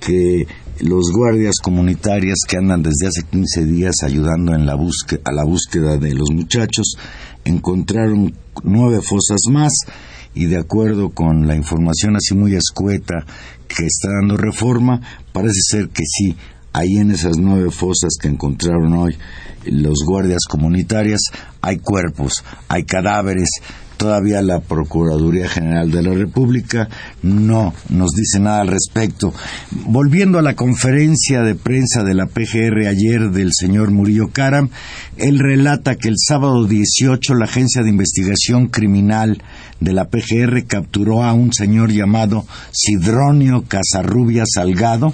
que 0.00 0.46
los 0.80 1.12
guardias 1.12 1.56
comunitarias 1.62 2.38
que 2.48 2.56
andan 2.56 2.82
desde 2.82 3.06
hace 3.06 3.22
15 3.30 3.64
días 3.66 4.02
ayudando 4.02 4.54
en 4.54 4.66
la 4.66 4.74
búsqueda, 4.74 5.20
a 5.24 5.32
la 5.32 5.44
búsqueda 5.44 5.96
de 5.96 6.14
los 6.14 6.30
muchachos 6.32 6.96
encontraron 7.44 8.34
nueve 8.64 9.00
fosas 9.00 9.40
más 9.50 9.72
y 10.34 10.46
de 10.46 10.58
acuerdo 10.58 11.10
con 11.10 11.46
la 11.46 11.54
información 11.54 12.16
así 12.16 12.34
muy 12.34 12.54
escueta 12.54 13.24
que 13.68 13.86
está 13.86 14.08
dando 14.20 14.36
reforma, 14.36 15.00
parece 15.32 15.60
ser 15.70 15.88
que 15.90 16.02
sí, 16.04 16.36
ahí 16.72 16.96
en 16.96 17.10
esas 17.10 17.36
nueve 17.38 17.70
fosas 17.70 18.16
que 18.20 18.28
encontraron 18.28 18.92
hoy 18.94 19.16
los 19.66 20.04
guardias 20.06 20.44
comunitarias 20.48 21.20
hay 21.60 21.78
cuerpos, 21.78 22.44
hay 22.68 22.84
cadáveres, 22.84 23.48
todavía 24.02 24.42
la 24.42 24.58
Procuraduría 24.58 25.48
General 25.48 25.88
de 25.88 26.02
la 26.02 26.12
República 26.12 26.88
no 27.22 27.72
nos 27.88 28.10
dice 28.10 28.40
nada 28.40 28.62
al 28.62 28.66
respecto. 28.66 29.32
Volviendo 29.86 30.40
a 30.40 30.42
la 30.42 30.56
conferencia 30.56 31.42
de 31.42 31.54
prensa 31.54 32.02
de 32.02 32.14
la 32.14 32.26
PGR 32.26 32.88
ayer 32.88 33.30
del 33.30 33.50
señor 33.52 33.92
Murillo 33.92 34.30
Caram, 34.32 34.70
él 35.16 35.38
relata 35.38 35.94
que 35.94 36.08
el 36.08 36.16
sábado 36.18 36.66
18 36.66 37.34
la 37.34 37.44
Agencia 37.44 37.84
de 37.84 37.90
Investigación 37.90 38.66
Criminal 38.66 39.40
de 39.78 39.92
la 39.92 40.08
PGR 40.08 40.66
capturó 40.66 41.22
a 41.22 41.32
un 41.32 41.52
señor 41.52 41.92
llamado 41.92 42.44
Sidronio 42.72 43.62
Casarrubia 43.68 44.42
Salgado, 44.52 45.12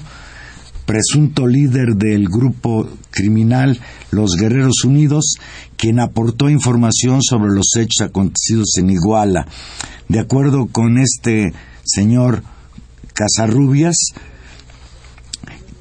presunto 0.88 1.46
líder 1.46 1.96
del 1.96 2.30
grupo 2.30 2.88
criminal 3.10 3.78
Los 4.10 4.36
Guerreros 4.40 4.84
Unidos, 4.84 5.34
quien 5.76 6.00
aportó 6.00 6.48
información 6.48 7.22
sobre 7.22 7.52
los 7.52 7.76
hechos 7.76 8.06
acontecidos 8.06 8.70
en 8.78 8.88
Iguala. 8.88 9.46
De 10.08 10.18
acuerdo 10.18 10.66
con 10.72 10.96
este 10.96 11.52
señor 11.84 12.42
Casarrubias, 13.12 13.96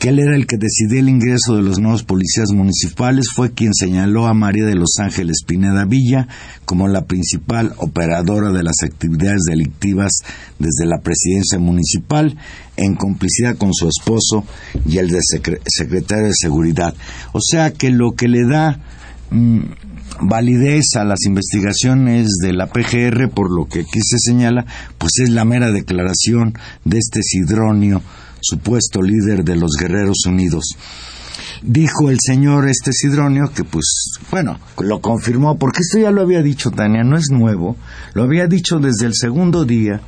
él 0.08 0.20
era 0.20 0.36
el 0.36 0.48
que 0.48 0.58
decidía 0.58 1.00
el 1.00 1.10
ingreso 1.10 1.56
de 1.56 1.62
los 1.62 1.80
nuevos 1.80 2.04
policías 2.04 2.52
municipales, 2.54 3.28
fue 3.34 3.52
quien 3.52 3.74
señaló 3.74 4.28
a 4.28 4.34
María 4.34 4.66
de 4.66 4.76
los 4.76 4.98
Ángeles 5.00 5.44
Pineda 5.46 5.86
Villa 5.86 6.28
como 6.66 6.88
la 6.88 7.06
principal 7.06 7.74
operadora 7.78 8.52
de 8.52 8.64
las 8.64 8.84
actividades 8.84 9.42
delictivas 9.50 10.12
desde 10.60 10.86
la 10.86 11.00
presidencia 11.00 11.60
municipal, 11.60 12.38
en 12.76 12.96
complicidad 12.96 13.58
con 13.58 13.74
su 13.74 13.88
esposo 13.88 14.44
y 14.86 14.98
el 14.98 15.10
de 15.10 15.20
secretario 15.66 16.26
de 16.26 16.34
Seguridad. 16.34 16.94
O 17.34 17.40
sea 17.42 17.72
que 17.72 17.90
lo 17.90 18.12
que 18.12 18.28
le 18.28 18.46
da 18.46 18.80
mm, 19.32 19.62
validez 20.22 20.96
a 20.96 21.04
las 21.04 21.26
investigaciones 21.26 22.28
de 22.42 22.54
la 22.54 22.68
PGR, 22.68 23.30
por 23.30 23.52
lo 23.52 23.66
que 23.66 23.82
aquí 23.82 24.00
se 24.02 24.18
señala, 24.20 24.66
pues 24.98 25.14
es 25.24 25.30
la 25.30 25.46
mera 25.46 25.72
declaración 25.72 26.54
de 26.86 26.98
este 26.98 27.22
Sidronio, 27.24 28.02
supuesto 28.42 29.02
líder 29.02 29.44
de 29.44 29.56
los 29.56 29.72
Guerreros 29.80 30.26
Unidos. 30.26 30.76
Dijo 31.62 32.10
el 32.10 32.20
señor 32.22 32.68
este 32.68 32.92
Sidronio 32.92 33.52
que 33.54 33.64
pues, 33.64 34.20
bueno, 34.32 34.60
lo 34.80 35.02
confirmó, 35.02 35.58
porque 35.58 35.80
esto 35.82 35.98
ya 36.00 36.12
lo 36.12 36.22
había 36.22 36.42
dicho 36.42 36.72
Tania, 36.72 37.04
no 37.04 37.18
es 37.18 37.30
nuevo, 37.32 37.76
lo 38.14 38.24
había 38.24 38.48
dicho 38.48 38.80
desde 38.80 39.08
el 39.08 39.14
segundo 39.16 39.66
día 39.66 40.02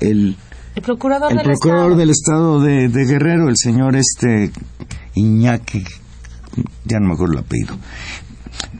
el, 0.00 0.36
el 0.74 0.82
procurador, 0.82 1.30
el 1.30 1.38
del, 1.38 1.46
procurador 1.46 1.92
estado. 1.92 1.98
del 1.98 2.10
estado 2.10 2.60
de, 2.60 2.88
de 2.88 3.04
Guerrero, 3.06 3.48
el 3.48 3.56
señor 3.56 3.96
este 3.96 4.50
Iñaki, 5.14 5.84
ya 6.84 7.00
no 7.00 7.08
me 7.08 7.14
acuerdo 7.14 7.34
el 7.34 7.40
apellido. 7.40 7.76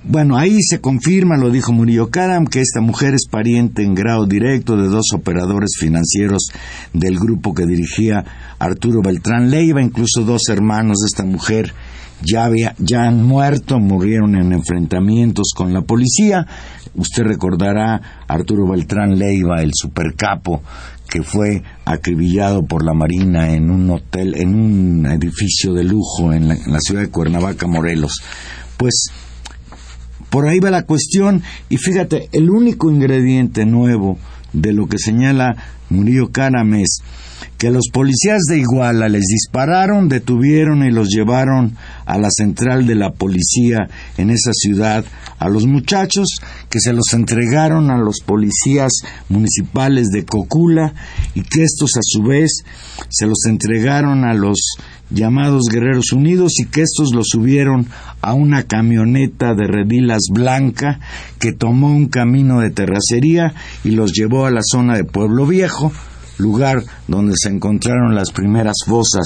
Bueno, 0.07 0.37
ahí 0.37 0.59
se 0.61 0.81
confirma, 0.81 1.37
lo 1.39 1.51
dijo 1.51 1.73
Murillo 1.73 2.11
Karam, 2.11 2.47
que 2.47 2.61
esta 2.61 2.81
mujer 2.81 3.15
es 3.15 3.27
pariente 3.27 3.83
en 3.83 3.95
grado 3.95 4.27
directo 4.27 4.77
de 4.77 4.89
dos 4.89 5.07
operadores 5.15 5.77
financieros 5.79 6.49
del 6.93 7.19
grupo 7.19 7.55
que 7.55 7.65
dirigía 7.65 8.25
Arturo 8.59 9.01
Beltrán 9.03 9.51
Leiva, 9.51 9.81
incluso 9.83 10.23
dos 10.23 10.43
hermanos 10.51 10.99
de 10.99 11.07
esta 11.07 11.25
mujer 11.25 11.73
ya, 12.23 12.45
había, 12.45 12.75
ya 12.79 13.05
han 13.05 13.25
muerto, 13.25 13.79
murieron 13.79 14.35
en 14.37 14.53
enfrentamientos 14.53 15.53
con 15.55 15.73
la 15.73 15.83
policía. 15.83 16.47
Usted 16.95 17.25
recordará 17.25 18.25
Arturo 18.29 18.69
Beltrán 18.69 19.19
Leiva, 19.19 19.63
el 19.63 19.73
supercapo 19.75 20.63
que 21.09 21.23
fue 21.23 21.63
acribillado 21.85 22.65
por 22.65 22.85
la 22.85 22.95
Marina 22.95 23.53
en 23.53 23.71
un 23.71 23.91
hotel, 23.91 24.35
en 24.37 24.55
un 24.55 25.07
edificio 25.07 25.73
de 25.73 25.85
lujo 25.85 26.33
en 26.33 26.49
la, 26.49 26.55
en 26.55 26.73
la 26.73 26.81
ciudad 26.81 27.03
de 27.03 27.11
Cuernavaca, 27.11 27.67
Morelos. 27.67 28.21
Pues 28.77 29.07
por 30.35 30.49
ahí 30.49 30.59
va 30.59 30.69
la 30.69 30.83
cuestión. 30.83 31.45
Y 31.69 31.77
fíjate, 31.77 32.29
el 32.33 32.51
único 32.51 32.91
ingrediente 32.91 33.65
nuevo 33.65 34.19
de 34.53 34.73
lo 34.73 34.89
que 34.89 34.99
señala 34.99 35.55
Murillo 35.91 36.33
Karam 36.33 36.75
es 36.75 36.99
que 37.57 37.71
los 37.71 37.85
policías 37.93 38.43
de 38.49 38.59
Iguala 38.59 39.09
les 39.09 39.23
dispararon, 39.31 40.09
detuvieron 40.09 40.83
y 40.83 40.91
los 40.91 41.11
llevaron 41.11 41.77
a 42.05 42.19
la 42.19 42.31
central 42.31 42.85
de 42.85 42.97
la 42.97 43.13
policía 43.13 43.89
en 44.17 44.31
esa 44.31 44.51
ciudad. 44.53 45.05
A 45.39 45.49
los 45.49 45.67
muchachos 45.67 46.27
que 46.69 46.81
se 46.81 46.93
los 46.93 47.13
entregaron 47.13 47.93
a 47.93 47.99
los 47.99 48.19
policías 48.27 48.91
municipales 49.29 50.09
de 50.09 50.25
Cocula 50.25 50.95
y 51.37 51.43
que 51.43 51.63
estos 51.63 51.97
a 51.97 52.01
su 52.03 52.25
vez 52.25 52.65
se 53.09 53.27
los 53.27 53.47
entregaron 53.47 54.25
a 54.25 54.35
los 54.35 54.59
llamados 55.11 55.65
Guerreros 55.71 56.13
Unidos 56.13 56.53
y 56.59 56.67
que 56.67 56.83
estos 56.83 57.15
los 57.15 57.29
subieron 57.29 57.87
a 58.21 58.35
una 58.35 58.65
camioneta 58.65 59.55
de 59.55 59.67
redilas 59.67 60.23
blanca 60.31 61.01
que 61.39 61.53
tomó 61.53 61.89
un 61.89 62.09
camino 62.09 62.61
de 62.61 62.71
terracería 62.71 63.55
y 63.85 63.91
los 63.91 64.13
llevó 64.13 64.47
a 64.47 64.51
la 64.51 64.63
zona 64.63 64.97
de 64.97 65.05
Pueblo 65.05 65.47
Viejo, 65.47 65.93
lugar 66.39 66.83
donde 67.07 67.35
se 67.37 67.49
encontraron 67.49 68.15
las 68.15 68.31
primeras 68.33 68.77
fosas. 68.87 69.25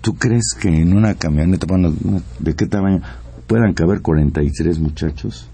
¿Tú 0.00 0.14
crees 0.14 0.54
que 0.58 0.68
en 0.68 0.96
una 0.96 1.14
camioneta, 1.14 1.66
bueno, 1.68 1.92
de 2.38 2.54
qué 2.54 2.66
tamaño, 2.66 3.02
puedan 3.46 3.74
caber 3.74 4.00
43 4.00 4.78
muchachos? 4.78 5.46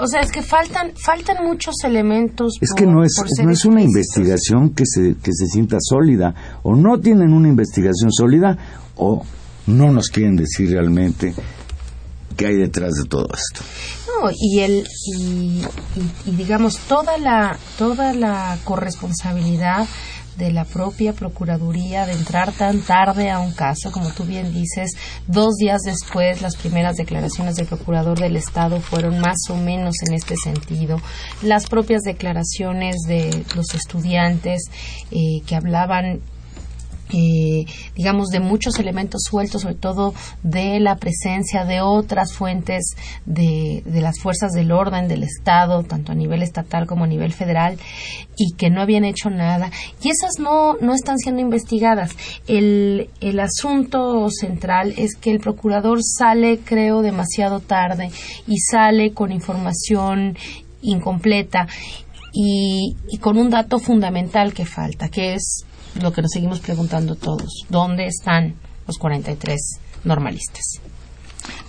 O 0.00 0.06
sea, 0.06 0.20
es 0.20 0.30
que 0.30 0.42
faltan 0.42 0.92
faltan 0.96 1.44
muchos 1.44 1.74
elementos. 1.84 2.54
Es 2.60 2.70
por- 2.70 2.78
que 2.78 2.86
no 2.86 3.02
es, 3.04 3.12
no 3.42 3.50
es 3.50 3.64
una 3.64 3.82
investigación 3.82 4.70
que 4.70 4.84
se, 4.86 5.14
que 5.22 5.32
se 5.32 5.46
sienta 5.46 5.78
sólida. 5.80 6.34
O 6.62 6.74
no 6.76 6.98
tienen 7.00 7.32
una 7.32 7.48
investigación 7.48 8.12
sólida 8.12 8.58
o 8.96 9.24
no 9.66 9.90
nos 9.92 10.08
quieren 10.08 10.36
decir 10.36 10.70
realmente 10.70 11.34
qué 12.36 12.46
hay 12.46 12.56
detrás 12.56 12.92
de 12.94 13.04
todo 13.08 13.26
esto. 13.32 13.62
No, 14.20 14.30
y 14.38 14.60
el 14.60 14.84
y, 15.16 15.62
y- 15.96 16.12
y 16.26 16.36
digamos 16.36 16.78
toda 16.88 17.16
la 17.18 17.56
toda 17.78 18.12
la 18.12 18.58
corresponsabilidad 18.64 19.86
de 20.36 20.52
la 20.52 20.64
propia 20.64 21.12
procuraduría 21.12 22.06
de 22.06 22.12
entrar 22.12 22.52
tan 22.52 22.80
tarde 22.80 23.30
a 23.30 23.40
un 23.40 23.52
caso, 23.52 23.92
como 23.92 24.10
tú 24.12 24.24
bien 24.24 24.52
dices, 24.52 24.92
dos 25.26 25.54
días 25.56 25.82
después 25.82 26.42
las 26.42 26.56
primeras 26.56 26.96
declaraciones 26.96 27.56
del 27.56 27.66
procurador 27.66 28.18
del 28.18 28.36
estado 28.36 28.80
fueron 28.80 29.20
más 29.20 29.38
o 29.50 29.56
menos 29.56 29.94
en 30.06 30.14
este 30.14 30.36
sentido. 30.36 31.00
Las 31.42 31.66
propias 31.66 32.02
declaraciones 32.02 32.96
de 33.06 33.44
los 33.54 33.74
estudiantes 33.74 34.62
eh, 35.10 35.42
que 35.46 35.56
hablaban 35.56 36.20
eh, 37.12 37.66
digamos, 37.94 38.28
de 38.28 38.40
muchos 38.40 38.78
elementos 38.78 39.22
sueltos, 39.22 39.62
sobre 39.62 39.74
todo 39.74 40.14
de 40.42 40.80
la 40.80 40.96
presencia 40.96 41.64
de 41.64 41.80
otras 41.80 42.32
fuentes 42.32 42.96
de, 43.26 43.82
de 43.84 44.00
las 44.00 44.18
fuerzas 44.20 44.52
del 44.52 44.72
orden 44.72 45.08
del 45.08 45.22
Estado, 45.22 45.82
tanto 45.82 46.12
a 46.12 46.14
nivel 46.14 46.42
estatal 46.42 46.86
como 46.86 47.04
a 47.04 47.08
nivel 47.08 47.32
federal, 47.32 47.78
y 48.36 48.54
que 48.54 48.70
no 48.70 48.80
habían 48.80 49.04
hecho 49.04 49.30
nada. 49.30 49.70
Y 50.02 50.10
esas 50.10 50.38
no, 50.38 50.76
no 50.78 50.94
están 50.94 51.18
siendo 51.18 51.40
investigadas. 51.40 52.12
El, 52.46 53.10
el 53.20 53.40
asunto 53.40 54.28
central 54.30 54.94
es 54.96 55.14
que 55.16 55.30
el 55.30 55.40
procurador 55.40 56.00
sale, 56.02 56.58
creo, 56.64 57.02
demasiado 57.02 57.60
tarde 57.60 58.10
y 58.46 58.58
sale 58.58 59.12
con 59.12 59.32
información 59.32 60.36
incompleta 60.82 61.66
y, 62.32 62.96
y 63.08 63.18
con 63.18 63.38
un 63.38 63.50
dato 63.50 63.78
fundamental 63.78 64.52
que 64.52 64.66
falta, 64.66 65.08
que 65.08 65.34
es 65.34 65.64
lo 66.02 66.12
que 66.12 66.22
nos 66.22 66.30
seguimos 66.32 66.60
preguntando 66.60 67.14
todos. 67.14 67.66
¿Dónde 67.68 68.06
están 68.06 68.54
los 68.86 68.98
43 68.98 69.80
normalistas? 70.04 70.80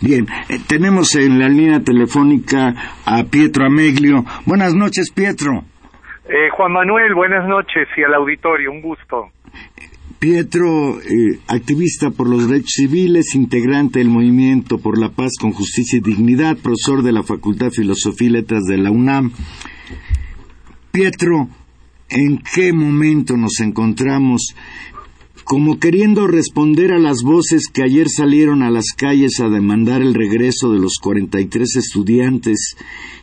Bien, 0.02 0.28
eh, 0.50 0.60
tenemos 0.68 1.16
en 1.16 1.40
la 1.40 1.50
línea 1.50 1.82
telefónica 1.82 2.74
a 3.06 3.24
Pietro 3.26 3.66
Ameglio. 3.66 4.24
Buenas 4.46 4.74
noches, 4.74 5.12
Pietro. 5.12 5.64
Eh, 6.28 6.50
Juan 6.52 6.72
Manuel, 6.72 7.14
buenas 7.14 7.48
noches 7.48 7.88
y 7.98 8.04
al 8.04 8.14
auditorio, 8.14 8.72
un 8.72 8.82
gusto. 8.82 9.30
Pietro, 10.18 11.00
eh, 11.02 11.40
activista 11.48 12.10
por 12.10 12.28
los 12.28 12.48
derechos 12.48 12.72
civiles, 12.72 13.36
integrante 13.36 14.00
del 14.00 14.10
Movimiento 14.10 14.80
por 14.80 14.98
la 14.98 15.10
Paz 15.10 15.34
con 15.40 15.52
Justicia 15.52 15.98
y 15.98 16.02
Dignidad, 16.02 16.58
profesor 16.58 17.04
de 17.04 17.12
la 17.12 17.22
Facultad 17.22 17.68
de 17.68 17.72
Filosofía 17.72 18.28
y 18.28 18.32
Letras 18.32 18.64
de 18.64 18.78
la 18.78 18.92
UNAM. 18.92 19.32
Pietro, 20.92 21.50
¿en 22.10 22.42
qué 22.54 22.74
momento 22.74 23.38
nos 23.38 23.60
encontramos 23.60 24.54
como 25.44 25.80
queriendo 25.80 26.26
responder 26.26 26.92
a 26.92 26.98
las 26.98 27.22
voces 27.22 27.68
que 27.72 27.84
ayer 27.84 28.08
salieron 28.10 28.64
a 28.64 28.72
las 28.72 28.94
calles 28.98 29.40
a 29.40 29.48
demandar 29.48 30.02
el 30.02 30.16
regreso 30.16 30.72
de 30.72 30.80
los 30.80 30.94
43 31.00 31.76
estudiantes 31.76 32.76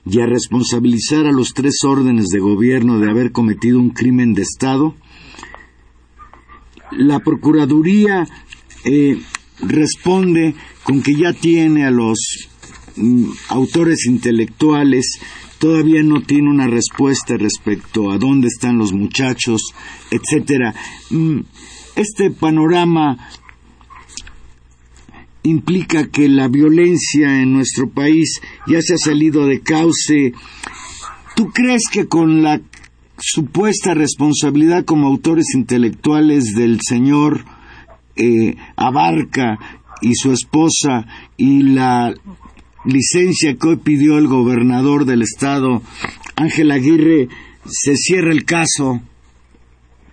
y 0.06 0.20
a 0.20 0.26
responsabilizar 0.26 1.26
a 1.26 1.32
los 1.32 1.52
tres 1.52 1.78
órdenes 1.84 2.28
de 2.28 2.38
gobierno 2.38 3.00
de 3.00 3.10
haber 3.10 3.32
cometido 3.32 3.80
un 3.80 3.90
crimen 3.90 4.34
de 4.34 4.42
Estado? 4.42 4.94
la 6.96 7.20
Procuraduría 7.20 8.26
eh, 8.84 9.18
responde 9.60 10.54
con 10.84 11.02
que 11.02 11.14
ya 11.14 11.32
tiene 11.32 11.84
a 11.84 11.90
los 11.90 12.48
autores 13.48 14.06
intelectuales, 14.06 15.18
todavía 15.58 16.02
no 16.02 16.22
tiene 16.22 16.50
una 16.50 16.66
respuesta 16.66 17.36
respecto 17.36 18.10
a 18.10 18.18
dónde 18.18 18.48
están 18.48 18.78
los 18.78 18.92
muchachos, 18.92 19.62
etcétera. 20.10 20.74
Mm, 21.10 21.40
Este 21.94 22.30
panorama 22.30 23.18
implica 25.42 26.08
que 26.08 26.28
la 26.28 26.48
violencia 26.48 27.42
en 27.42 27.52
nuestro 27.52 27.90
país 27.90 28.40
ya 28.66 28.80
se 28.80 28.94
ha 28.94 28.98
salido 28.98 29.46
de 29.46 29.60
cauce. 29.60 30.32
¿Tú 31.36 31.50
crees 31.50 31.82
que 31.90 32.06
con 32.06 32.42
la 32.42 32.60
supuesta 33.18 33.94
responsabilidad 33.94 34.84
como 34.84 35.06
autores 35.06 35.54
intelectuales 35.54 36.54
del 36.54 36.80
señor 36.80 37.44
eh, 38.16 38.56
Abarca 38.76 39.58
y 40.00 40.14
su 40.14 40.32
esposa 40.32 41.06
y 41.36 41.62
la 41.62 42.14
licencia 42.84 43.54
que 43.60 43.68
hoy 43.68 43.76
pidió 43.76 44.18
el 44.18 44.26
gobernador 44.26 45.04
del 45.04 45.22
estado, 45.22 45.82
Ángel 46.36 46.70
Aguirre, 46.70 47.28
se 47.64 47.94
cierra 47.94 48.30
el 48.30 48.44
caso, 48.44 49.00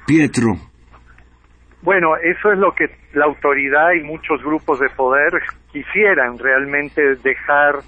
Pietro. 0.06 0.58
Bueno, 1.82 2.18
eso 2.18 2.52
es 2.52 2.60
lo 2.60 2.74
que 2.74 2.86
la 3.14 3.26
autoridad 3.26 3.94
y 3.94 4.04
muchos 4.04 4.44
grupos 4.44 4.80
de 4.80 4.90
poder 4.90 5.32
quisieran 5.72 6.38
realmente 6.38 7.16
dejar 7.24 7.80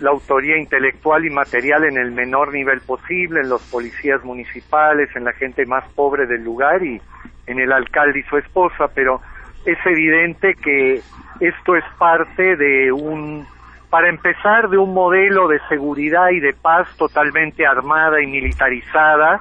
la 0.00 0.10
autoría 0.10 0.58
intelectual 0.58 1.24
y 1.24 1.30
material 1.30 1.84
en 1.84 1.98
el 1.98 2.12
menor 2.12 2.52
nivel 2.52 2.80
posible, 2.80 3.40
en 3.40 3.48
los 3.48 3.62
policías 3.70 4.22
municipales, 4.24 5.08
en 5.14 5.24
la 5.24 5.32
gente 5.32 5.66
más 5.66 5.84
pobre 5.94 6.26
del 6.26 6.42
lugar 6.42 6.84
y, 6.84 7.00
en 7.46 7.60
el 7.60 7.72
alcalde 7.72 8.20
y 8.20 8.22
su 8.24 8.36
esposa, 8.36 8.88
pero 8.94 9.20
es 9.66 9.78
evidente 9.86 10.54
que 10.54 11.00
esto 11.40 11.76
es 11.76 11.84
parte 11.98 12.56
de 12.56 12.92
un, 12.92 13.46
para 13.94 14.08
empezar, 14.08 14.70
de 14.70 14.76
un 14.76 14.92
modelo 14.92 15.46
de 15.46 15.60
seguridad 15.68 16.30
y 16.30 16.40
de 16.40 16.52
paz 16.52 16.88
totalmente 16.96 17.64
armada 17.64 18.20
y 18.20 18.26
militarizada. 18.26 19.40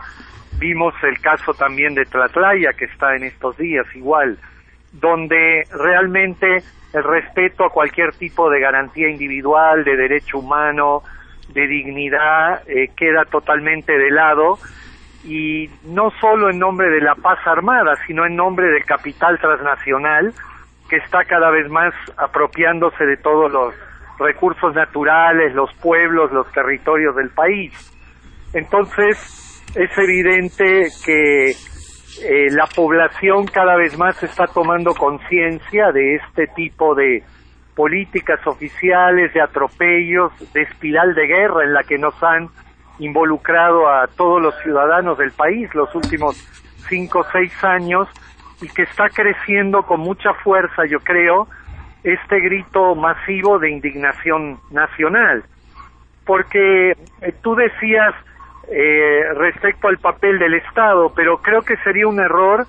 Vimos 0.59 0.93
el 1.01 1.19
caso 1.21 1.55
también 1.55 1.95
de 1.95 2.05
Tlatlaya, 2.05 2.73
que 2.73 2.85
está 2.85 3.15
en 3.15 3.23
estos 3.23 3.57
días 3.57 3.87
igual, 3.95 4.37
donde 4.91 5.63
realmente 5.71 6.61
el 6.93 7.03
respeto 7.03 7.65
a 7.65 7.71
cualquier 7.71 8.11
tipo 8.13 8.47
de 8.51 8.59
garantía 8.59 9.09
individual, 9.09 9.83
de 9.83 9.97
derecho 9.97 10.37
humano, 10.37 11.01
de 11.51 11.65
dignidad, 11.65 12.61
eh, 12.67 12.91
queda 12.95 13.25
totalmente 13.25 13.97
de 13.97 14.11
lado 14.11 14.59
y 15.23 15.67
no 15.85 16.11
solo 16.21 16.51
en 16.51 16.59
nombre 16.59 16.91
de 16.91 17.01
la 17.01 17.15
paz 17.15 17.39
armada, 17.47 17.95
sino 18.05 18.23
en 18.23 18.35
nombre 18.35 18.67
del 18.67 18.85
capital 18.85 19.39
transnacional 19.39 20.31
que 20.91 20.97
está 20.97 21.25
cada 21.25 21.49
vez 21.49 21.67
más 21.71 21.95
apropiándose 22.17 23.03
de 23.03 23.17
todos 23.17 23.51
los 23.51 23.73
recursos 24.19 24.73
naturales, 24.73 25.53
los 25.53 25.73
pueblos, 25.75 26.31
los 26.31 26.51
territorios 26.51 27.15
del 27.15 27.29
país. 27.29 27.73
Entonces, 28.53 29.63
es 29.75 29.97
evidente 29.97 30.87
que 31.05 31.49
eh, 31.49 32.51
la 32.51 32.67
población 32.67 33.45
cada 33.47 33.75
vez 33.75 33.97
más 33.97 34.21
está 34.21 34.45
tomando 34.45 34.93
conciencia 34.93 35.91
de 35.91 36.15
este 36.15 36.47
tipo 36.55 36.93
de 36.93 37.23
políticas 37.75 38.39
oficiales, 38.45 39.33
de 39.33 39.41
atropellos, 39.41 40.31
de 40.53 40.61
espiral 40.61 41.15
de 41.15 41.25
guerra 41.25 41.63
en 41.63 41.73
la 41.73 41.83
que 41.83 41.97
nos 41.97 42.13
han 42.21 42.49
involucrado 42.99 43.89
a 43.89 44.07
todos 44.07 44.39
los 44.39 44.55
ciudadanos 44.61 45.17
del 45.17 45.31
país 45.31 45.73
los 45.73 45.93
últimos 45.95 46.35
cinco 46.87 47.19
o 47.19 47.25
seis 47.31 47.51
años 47.63 48.07
y 48.61 48.67
que 48.69 48.83
está 48.83 49.09
creciendo 49.09 49.81
con 49.83 49.99
mucha 49.99 50.33
fuerza, 50.43 50.85
yo 50.87 50.99
creo, 50.99 51.47
este 52.03 52.39
grito 52.39 52.95
masivo 52.95 53.59
de 53.59 53.71
indignación 53.71 54.59
nacional. 54.71 55.43
Porque 56.25 56.91
eh, 56.91 57.33
tú 57.41 57.55
decías 57.55 58.13
eh, 58.69 59.23
respecto 59.35 59.87
al 59.87 59.97
papel 59.97 60.39
del 60.39 60.53
Estado, 60.55 61.13
pero 61.15 61.37
creo 61.37 61.61
que 61.61 61.77
sería 61.77 62.07
un 62.07 62.19
error 62.19 62.65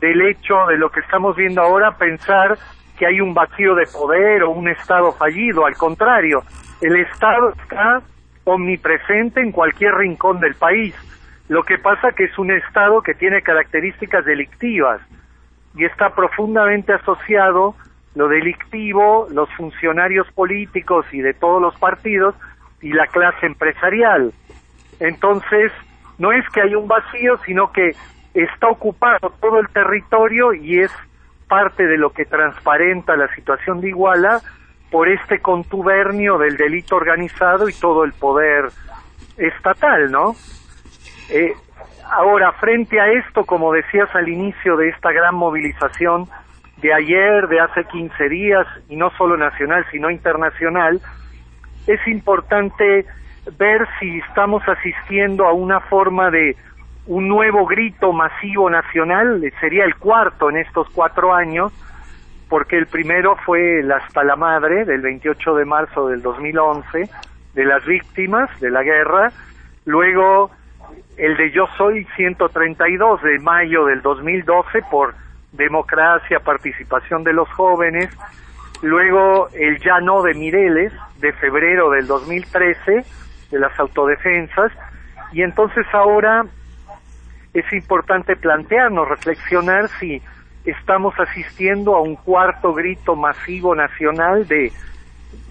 del 0.00 0.22
hecho 0.22 0.66
de 0.66 0.78
lo 0.78 0.90
que 0.90 1.00
estamos 1.00 1.36
viendo 1.36 1.60
ahora 1.60 1.96
pensar 1.96 2.58
que 2.98 3.06
hay 3.06 3.20
un 3.20 3.34
vacío 3.34 3.74
de 3.74 3.86
poder 3.86 4.42
o 4.42 4.50
un 4.50 4.68
Estado 4.68 5.12
fallido. 5.12 5.66
Al 5.66 5.74
contrario, 5.76 6.42
el 6.80 6.96
Estado 6.96 7.54
está 7.62 8.02
omnipresente 8.44 9.40
en 9.40 9.52
cualquier 9.52 9.94
rincón 9.94 10.40
del 10.40 10.54
país. 10.54 10.94
Lo 11.48 11.62
que 11.62 11.78
pasa 11.78 12.12
que 12.12 12.24
es 12.24 12.38
un 12.38 12.50
Estado 12.50 13.02
que 13.02 13.14
tiene 13.14 13.42
características 13.42 14.24
delictivas 14.24 15.00
y 15.74 15.84
está 15.84 16.10
profundamente 16.10 16.92
asociado 16.92 17.74
lo 18.14 18.28
delictivo, 18.28 19.28
los 19.30 19.48
funcionarios 19.54 20.30
políticos 20.32 21.06
y 21.12 21.20
de 21.20 21.34
todos 21.34 21.62
los 21.62 21.76
partidos 21.76 22.34
y 22.80 22.92
la 22.92 23.06
clase 23.06 23.46
empresarial. 23.46 24.32
Entonces, 24.98 25.72
no 26.18 26.32
es 26.32 26.48
que 26.50 26.62
hay 26.62 26.74
un 26.74 26.88
vacío, 26.88 27.38
sino 27.46 27.72
que 27.72 27.94
está 28.34 28.68
ocupado 28.68 29.32
todo 29.40 29.60
el 29.60 29.68
territorio 29.68 30.52
y 30.52 30.80
es 30.80 30.92
parte 31.48 31.86
de 31.86 31.98
lo 31.98 32.10
que 32.10 32.24
transparenta 32.24 33.16
la 33.16 33.32
situación 33.34 33.80
de 33.80 33.88
Iguala 33.88 34.40
por 34.90 35.08
este 35.08 35.40
contubernio 35.40 36.38
del 36.38 36.56
delito 36.56 36.96
organizado 36.96 37.68
y 37.68 37.72
todo 37.72 38.04
el 38.04 38.12
poder 38.12 38.70
estatal, 39.36 40.10
¿no? 40.10 40.34
Eh, 41.30 41.54
ahora, 42.10 42.52
frente 42.52 43.00
a 43.00 43.10
esto, 43.12 43.44
como 43.44 43.72
decías 43.72 44.08
al 44.14 44.28
inicio 44.28 44.76
de 44.76 44.88
esta 44.88 45.12
gran 45.12 45.34
movilización 45.34 46.28
de 46.80 46.92
ayer, 46.92 47.48
de 47.48 47.60
hace 47.60 47.84
15 47.84 48.28
días, 48.28 48.66
y 48.88 48.96
no 48.96 49.10
solo 49.10 49.36
nacional, 49.36 49.84
sino 49.90 50.10
internacional, 50.10 51.00
es 51.86 52.06
importante 52.06 53.06
ver 53.58 53.86
si 53.98 54.18
estamos 54.18 54.62
asistiendo 54.68 55.46
a 55.46 55.52
una 55.52 55.80
forma 55.80 56.30
de 56.30 56.56
un 57.06 57.28
nuevo 57.28 57.66
grito 57.66 58.12
masivo 58.12 58.70
nacional, 58.70 59.42
sería 59.60 59.84
el 59.84 59.96
cuarto 59.96 60.50
en 60.50 60.58
estos 60.58 60.88
cuatro 60.90 61.34
años, 61.34 61.72
porque 62.48 62.76
el 62.76 62.86
primero 62.86 63.36
fue 63.36 63.80
el 63.80 63.90
Hasta 63.90 64.22
la 64.24 64.36
Madre 64.36 64.84
del 64.84 65.00
28 65.00 65.54
de 65.54 65.64
marzo 65.64 66.08
del 66.08 66.22
2011 66.22 67.08
de 67.54 67.64
las 67.64 67.84
víctimas 67.84 68.48
de 68.60 68.70
la 68.70 68.82
guerra, 68.82 69.32
luego 69.86 70.50
el 71.16 71.36
de 71.36 71.50
Yo 71.50 71.66
Soy 71.76 72.06
132 72.16 73.22
de 73.22 73.38
mayo 73.40 73.86
del 73.86 74.02
2012 74.02 74.82
por 74.90 75.14
democracia, 75.52 76.40
participación 76.40 77.24
de 77.24 77.32
los 77.32 77.48
jóvenes, 77.50 78.10
luego 78.82 79.48
el 79.54 79.78
Ya 79.80 80.00
No 80.00 80.22
de 80.22 80.34
Mireles 80.34 80.92
de 81.18 81.32
febrero 81.34 81.90
del 81.90 82.06
2013 82.06 83.04
de 83.50 83.58
las 83.58 83.78
autodefensas. 83.78 84.72
Y 85.32 85.42
entonces 85.42 85.86
ahora 85.92 86.44
es 87.52 87.72
importante 87.72 88.36
plantearnos, 88.36 89.08
reflexionar 89.08 89.88
si 89.98 90.22
estamos 90.64 91.14
asistiendo 91.18 91.96
a 91.96 92.02
un 92.02 92.16
cuarto 92.16 92.72
grito 92.74 93.16
masivo 93.16 93.74
nacional 93.74 94.46
de, 94.46 94.72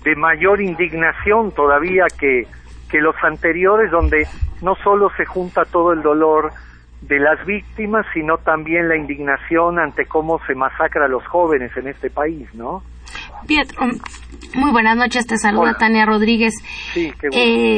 de 0.03 0.15
mayor 0.15 0.61
indignación 0.61 1.51
todavía 1.51 2.05
que, 2.17 2.47
que 2.89 3.01
los 3.01 3.15
anteriores, 3.23 3.91
donde 3.91 4.27
no 4.61 4.75
solo 4.75 5.11
se 5.17 5.25
junta 5.25 5.65
todo 5.65 5.93
el 5.93 6.01
dolor 6.01 6.51
de 7.01 7.19
las 7.19 7.43
víctimas, 7.45 8.05
sino 8.13 8.37
también 8.39 8.89
la 8.89 8.97
indignación 8.97 9.79
ante 9.79 10.05
cómo 10.05 10.39
se 10.45 10.55
masacra 10.55 11.05
a 11.05 11.09
los 11.09 11.25
jóvenes 11.27 11.75
en 11.77 11.87
este 11.87 12.09
país, 12.09 12.47
¿no? 12.53 12.83
Pietro, 13.47 13.87
muy 14.55 14.71
buenas 14.71 14.97
noches, 14.97 15.27
te 15.27 15.37
saluda 15.37 15.75
Tania 15.77 16.05
Rodríguez. 16.05 16.55
Sí, 16.93 17.11
qué 17.19 17.27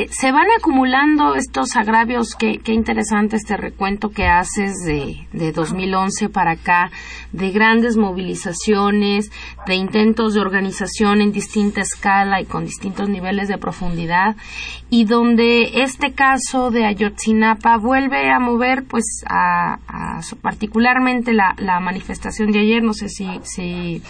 eh, 0.03 0.07
se 0.09 0.31
van 0.31 0.47
acumulando 0.57 1.35
estos 1.35 1.75
agravios, 1.75 2.35
qué, 2.35 2.59
qué 2.59 2.71
interesante 2.71 3.35
este 3.35 3.57
recuento 3.57 4.09
que 4.09 4.25
haces 4.25 4.77
de, 4.85 5.27
de 5.33 5.51
2011 5.51 6.29
para 6.29 6.51
acá, 6.51 6.89
de 7.33 7.51
grandes 7.51 7.97
movilizaciones, 7.97 9.31
de 9.67 9.75
intentos 9.75 10.33
de 10.33 10.39
organización 10.39 11.19
en 11.19 11.33
distinta 11.33 11.81
escala 11.81 12.39
y 12.39 12.45
con 12.45 12.63
distintos 12.63 13.09
niveles 13.09 13.49
de 13.49 13.57
profundidad, 13.57 14.37
y 14.89 15.03
donde 15.03 15.81
este 15.83 16.13
caso 16.13 16.71
de 16.71 16.85
Ayotzinapa 16.85 17.77
vuelve 17.77 18.31
a 18.31 18.39
mover, 18.39 18.85
pues, 18.85 19.23
a, 19.27 19.77
a 19.87 20.21
particularmente 20.41 21.33
la, 21.33 21.53
la 21.57 21.81
manifestación 21.81 22.51
de 22.51 22.59
ayer, 22.59 22.81
no 22.81 22.93
sé 22.93 23.09
si, 23.09 23.27
si 23.43 24.01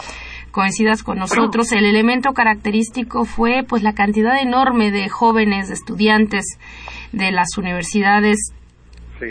coincidas 0.52 1.02
con 1.02 1.18
nosotros, 1.18 1.72
el 1.72 1.84
elemento 1.84 2.32
característico 2.32 3.24
fue 3.24 3.64
pues 3.66 3.82
la 3.82 3.94
cantidad 3.94 4.40
enorme 4.40 4.92
de 4.92 5.08
jóvenes, 5.08 5.68
de 5.68 5.74
estudiantes 5.74 6.44
de 7.10 7.32
las 7.32 7.58
universidades 7.58 8.52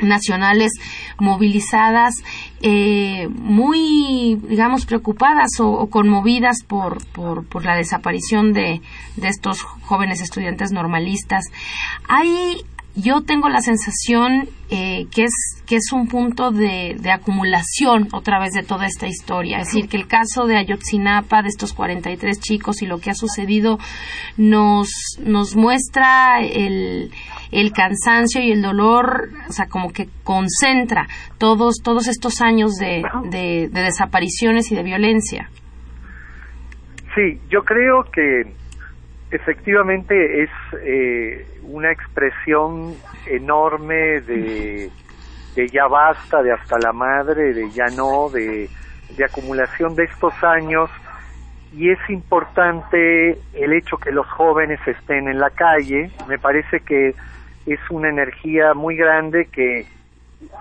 nacionales 0.02 0.72
movilizadas, 1.20 2.16
eh, 2.62 3.28
muy, 3.30 4.40
digamos, 4.48 4.86
preocupadas 4.86 5.50
o, 5.60 5.88
conmovidas 5.88 6.64
por, 6.66 7.06
por, 7.08 7.46
por, 7.46 7.66
la 7.66 7.76
desaparición 7.76 8.54
de, 8.54 8.82
de 9.18 9.28
estos 9.28 9.62
jóvenes 9.62 10.22
estudiantes 10.22 10.72
normalistas. 10.72 11.46
Hay 12.08 12.64
yo 12.96 13.22
tengo 13.22 13.48
la 13.50 13.62
sensación 13.62 14.50
eh, 14.70 15.06
que, 15.14 15.24
es, 15.24 15.64
que 15.66 15.76
es 15.78 15.92
un 15.94 16.08
punto 16.08 16.52
de, 16.52 16.98
acumulación 17.12 18.08
otra 18.12 18.40
vez 18.40 18.54
de 18.54 18.64
toda 18.64 18.86
esta 18.86 19.08
historia. 19.08 19.60
Es 19.60 19.68
decir, 19.68 19.90
que 19.90 19.98
el 19.98 20.08
caso 20.08 20.46
de 20.46 20.58
Ayotzinapa, 20.58 21.42
de 21.42 21.50
estos 21.50 21.74
43 21.74 22.40
chicos 22.40 22.82
y 22.82 22.88
lo 22.88 23.00
que 23.00 23.10
ha 23.10 23.14
sucedido, 23.14 23.80
nos, 24.38 24.90
nos 25.24 25.56
muestra 25.56 26.42
el, 26.42 27.12
el 27.52 27.72
cansancio 27.72 28.42
y 28.42 28.52
el 28.52 28.62
dolor, 28.62 29.30
o 29.48 29.52
sea, 29.54 29.68
como 29.68 29.94
que 29.94 30.08
concentra 30.24 31.08
todos, 31.38 31.78
todos 31.84 32.08
estos 32.08 32.42
años 32.42 32.74
de, 32.76 33.04
de 33.30 33.70
desapariciones 33.70 34.72
y 34.72 34.76
de 34.76 34.84
violencia. 34.84 35.50
Sí, 37.16 37.40
yo 37.50 37.64
creo 37.64 38.04
que 38.14 38.61
efectivamente 39.32 40.44
es 40.44 40.50
eh, 40.84 41.46
una 41.64 41.92
expresión 41.92 42.96
enorme 43.26 44.22
de, 44.22 44.90
de 45.56 45.68
ya 45.70 45.88
basta, 45.88 46.44
de 46.44 46.52
hasta 46.52 46.78
la 46.80 46.92
madre, 46.92 47.54
de 47.54 47.72
ya 47.72 47.88
no, 47.96 48.30
de, 48.30 48.70
de 49.18 49.26
acumulación 49.26 49.96
de 49.96 50.04
estos 50.04 50.34
años. 50.44 50.90
Y 51.74 51.90
es 51.90 52.00
importante 52.10 53.38
el 53.54 53.74
hecho 53.74 53.98
que 53.98 54.12
los 54.12 54.28
jóvenes 54.28 54.80
estén 54.86 55.30
en 55.30 55.40
la 55.40 55.50
calle, 55.50 56.12
me 56.28 56.38
parece 56.38 56.82
que 56.82 57.16
es 57.66 57.80
una 57.90 58.10
energía 58.10 58.74
muy 58.74 58.98
grande 58.98 59.46
que, 59.46 59.86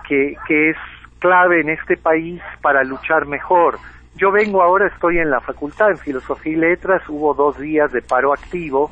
que, 0.07 0.35
que 0.47 0.69
es 0.69 0.77
clave 1.19 1.59
en 1.59 1.69
este 1.69 1.97
país 1.97 2.41
para 2.61 2.83
luchar 2.83 3.25
mejor 3.25 3.77
yo 4.15 4.31
vengo 4.31 4.61
ahora, 4.61 4.87
estoy 4.87 5.19
en 5.19 5.29
la 5.29 5.39
facultad 5.39 5.91
en 5.91 5.97
Filosofía 5.97 6.53
y 6.53 6.55
Letras, 6.57 7.01
hubo 7.07 7.33
dos 7.33 7.57
días 7.57 7.91
de 7.91 8.01
paro 8.01 8.33
activo, 8.33 8.91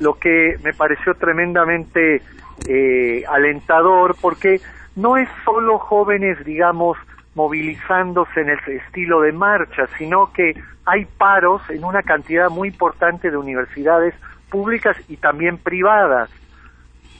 lo 0.00 0.18
que 0.18 0.58
me 0.62 0.72
pareció 0.72 1.14
tremendamente 1.14 2.22
eh, 2.68 3.24
alentador 3.28 4.16
porque 4.20 4.60
no 4.96 5.16
es 5.16 5.28
solo 5.44 5.78
jóvenes, 5.78 6.44
digamos, 6.44 6.96
movilizándose 7.34 8.40
en 8.40 8.50
el 8.50 8.58
estilo 8.68 9.20
de 9.20 9.32
marcha, 9.32 9.86
sino 9.98 10.32
que 10.32 10.54
hay 10.84 11.04
paros 11.04 11.62
en 11.70 11.84
una 11.84 12.02
cantidad 12.02 12.50
muy 12.50 12.68
importante 12.68 13.30
de 13.30 13.36
universidades 13.36 14.14
públicas 14.50 14.96
y 15.08 15.16
también 15.16 15.58
privadas. 15.58 16.30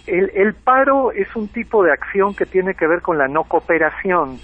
El, 0.07 0.31
el 0.35 0.55
paro 0.55 1.13
es 1.13 1.35
un 1.35 1.49
tipo 1.49 1.83
de 1.83 1.93
acción 1.93 2.35
que 2.35 2.47
tiene 2.47 2.75
que 2.75 2.87
ver 2.87 3.01
con 3.01 3.19
la 3.19 3.27
no 3.27 3.45
cooperación. 3.45 4.39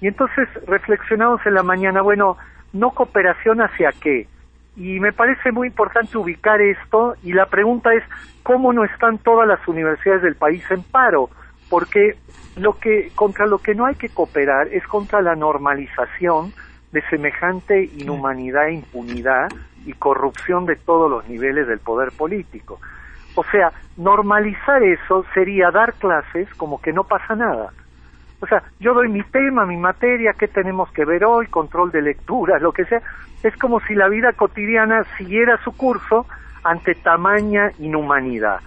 Y 0.00 0.06
entonces 0.06 0.48
reflexionamos 0.66 1.44
en 1.46 1.54
la 1.54 1.62
mañana, 1.62 2.02
bueno, 2.02 2.36
no 2.72 2.90
cooperación 2.90 3.60
hacia 3.60 3.90
qué? 3.92 4.28
Y 4.76 5.00
me 5.00 5.12
parece 5.12 5.50
muy 5.50 5.68
importante 5.68 6.16
ubicar 6.16 6.60
esto 6.60 7.16
y 7.24 7.32
la 7.32 7.46
pregunta 7.46 7.92
es, 7.94 8.04
¿cómo 8.44 8.72
no 8.72 8.84
están 8.84 9.18
todas 9.18 9.48
las 9.48 9.66
universidades 9.66 10.22
del 10.22 10.36
país 10.36 10.62
en 10.70 10.82
paro? 10.84 11.30
Porque 11.68 12.16
lo 12.56 12.78
que 12.78 13.10
contra 13.14 13.46
lo 13.46 13.58
que 13.58 13.74
no 13.74 13.86
hay 13.86 13.96
que 13.96 14.08
cooperar 14.08 14.68
es 14.68 14.86
contra 14.86 15.20
la 15.20 15.34
normalización 15.34 16.52
de 16.92 17.02
semejante 17.10 17.90
inhumanidad 17.96 18.68
impunidad 18.68 19.48
y 19.84 19.92
corrupción 19.94 20.64
de 20.64 20.76
todos 20.76 21.10
los 21.10 21.28
niveles 21.28 21.66
del 21.66 21.80
poder 21.80 22.12
político. 22.12 22.80
O 23.34 23.44
sea, 23.44 23.72
normalizar 23.96 24.82
eso 24.82 25.24
sería 25.34 25.70
dar 25.70 25.94
clases 25.94 26.48
como 26.54 26.80
que 26.80 26.92
no 26.92 27.04
pasa 27.04 27.34
nada. 27.34 27.72
O 28.40 28.46
sea, 28.46 28.62
yo 28.78 28.94
doy 28.94 29.08
mi 29.08 29.22
tema, 29.24 29.66
mi 29.66 29.76
materia, 29.76 30.32
qué 30.38 30.46
tenemos 30.46 30.90
que 30.92 31.04
ver 31.04 31.24
hoy, 31.24 31.46
control 31.48 31.90
de 31.90 32.02
lectura, 32.02 32.58
lo 32.58 32.72
que 32.72 32.84
sea. 32.84 33.02
Es 33.42 33.56
como 33.56 33.80
si 33.80 33.94
la 33.94 34.08
vida 34.08 34.32
cotidiana 34.32 35.04
siguiera 35.16 35.58
su 35.64 35.76
curso 35.76 36.26
ante 36.62 36.94
tamaña 36.94 37.72
inhumanidad. 37.78 38.60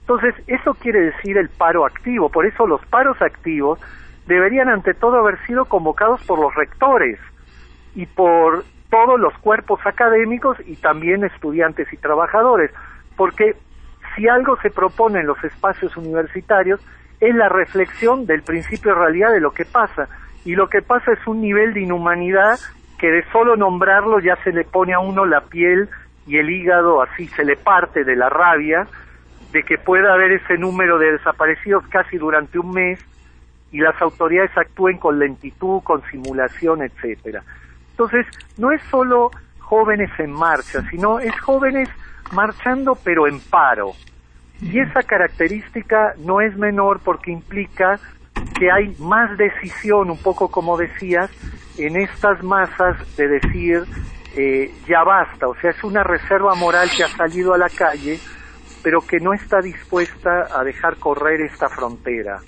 Entonces, 0.00 0.34
eso 0.46 0.74
quiere 0.74 1.00
decir 1.00 1.38
el 1.38 1.48
paro 1.48 1.86
activo. 1.86 2.28
Por 2.28 2.44
eso 2.44 2.66
los 2.66 2.84
paros 2.86 3.20
activos 3.22 3.80
deberían 4.26 4.68
ante 4.68 4.92
todo 4.92 5.18
haber 5.18 5.38
sido 5.46 5.64
convocados 5.64 6.22
por 6.26 6.38
los 6.38 6.54
rectores 6.54 7.18
y 7.94 8.06
por 8.06 8.64
todos 8.90 9.18
los 9.18 9.32
cuerpos 9.38 9.80
académicos 9.84 10.58
y 10.66 10.76
también 10.76 11.24
estudiantes 11.24 11.90
y 11.92 11.96
trabajadores. 11.96 12.70
Porque 13.16 13.56
si 14.14 14.28
algo 14.28 14.58
se 14.60 14.70
propone 14.70 15.20
en 15.20 15.26
los 15.26 15.42
espacios 15.42 15.96
universitarios 15.96 16.80
es 17.24 17.34
la 17.34 17.48
reflexión 17.48 18.26
del 18.26 18.42
principio 18.42 18.92
de 18.92 19.00
realidad 19.00 19.32
de 19.32 19.40
lo 19.40 19.52
que 19.52 19.64
pasa. 19.64 20.08
Y 20.44 20.54
lo 20.54 20.68
que 20.68 20.82
pasa 20.82 21.12
es 21.12 21.26
un 21.26 21.40
nivel 21.40 21.72
de 21.72 21.80
inhumanidad 21.80 22.58
que 22.98 23.10
de 23.10 23.24
solo 23.32 23.56
nombrarlo 23.56 24.20
ya 24.20 24.36
se 24.44 24.52
le 24.52 24.64
pone 24.64 24.92
a 24.92 24.98
uno 24.98 25.24
la 25.24 25.40
piel 25.40 25.88
y 26.26 26.36
el 26.36 26.50
hígado 26.50 27.02
así 27.02 27.26
se 27.28 27.44
le 27.44 27.56
parte 27.56 28.04
de 28.04 28.16
la 28.16 28.28
rabia 28.28 28.86
de 29.52 29.62
que 29.62 29.78
pueda 29.78 30.12
haber 30.12 30.32
ese 30.32 30.58
número 30.58 30.98
de 30.98 31.12
desaparecidos 31.12 31.86
casi 31.88 32.18
durante 32.18 32.58
un 32.58 32.72
mes 32.72 33.04
y 33.72 33.78
las 33.78 34.00
autoridades 34.02 34.56
actúen 34.56 34.98
con 34.98 35.18
lentitud, 35.18 35.82
con 35.82 36.02
simulación, 36.10 36.82
etcétera. 36.82 37.42
Entonces, 37.90 38.26
no 38.58 38.70
es 38.72 38.82
solo 38.90 39.30
jóvenes 39.60 40.10
en 40.18 40.32
marcha, 40.32 40.82
sino 40.90 41.20
es 41.20 41.38
jóvenes 41.40 41.88
marchando 42.32 42.98
pero 43.02 43.26
en 43.26 43.40
paro. 43.40 43.92
Y 44.64 44.80
esa 44.80 45.02
característica 45.02 46.14
no 46.18 46.40
es 46.40 46.56
menor 46.56 47.00
porque 47.04 47.30
implica 47.30 48.00
que 48.58 48.70
hay 48.70 48.96
más 48.98 49.36
decisión, 49.36 50.10
un 50.10 50.18
poco 50.18 50.50
como 50.50 50.76
decías, 50.76 51.30
en 51.78 51.96
estas 51.96 52.42
masas 52.42 52.96
de 53.16 53.28
decir 53.28 53.84
eh, 54.36 54.72
ya 54.88 55.04
basta, 55.04 55.46
o 55.46 55.54
sea, 55.60 55.70
es 55.70 55.84
una 55.84 56.02
reserva 56.02 56.54
moral 56.54 56.88
que 56.96 57.04
ha 57.04 57.08
salido 57.08 57.54
a 57.54 57.58
la 57.58 57.68
calle 57.68 58.18
pero 58.84 59.00
que 59.00 59.18
no 59.18 59.32
está 59.32 59.60
dispuesta 59.62 60.46
a 60.54 60.62
dejar 60.62 60.98
correr 60.98 61.40
esta 61.40 61.70
frontera. 61.70 62.40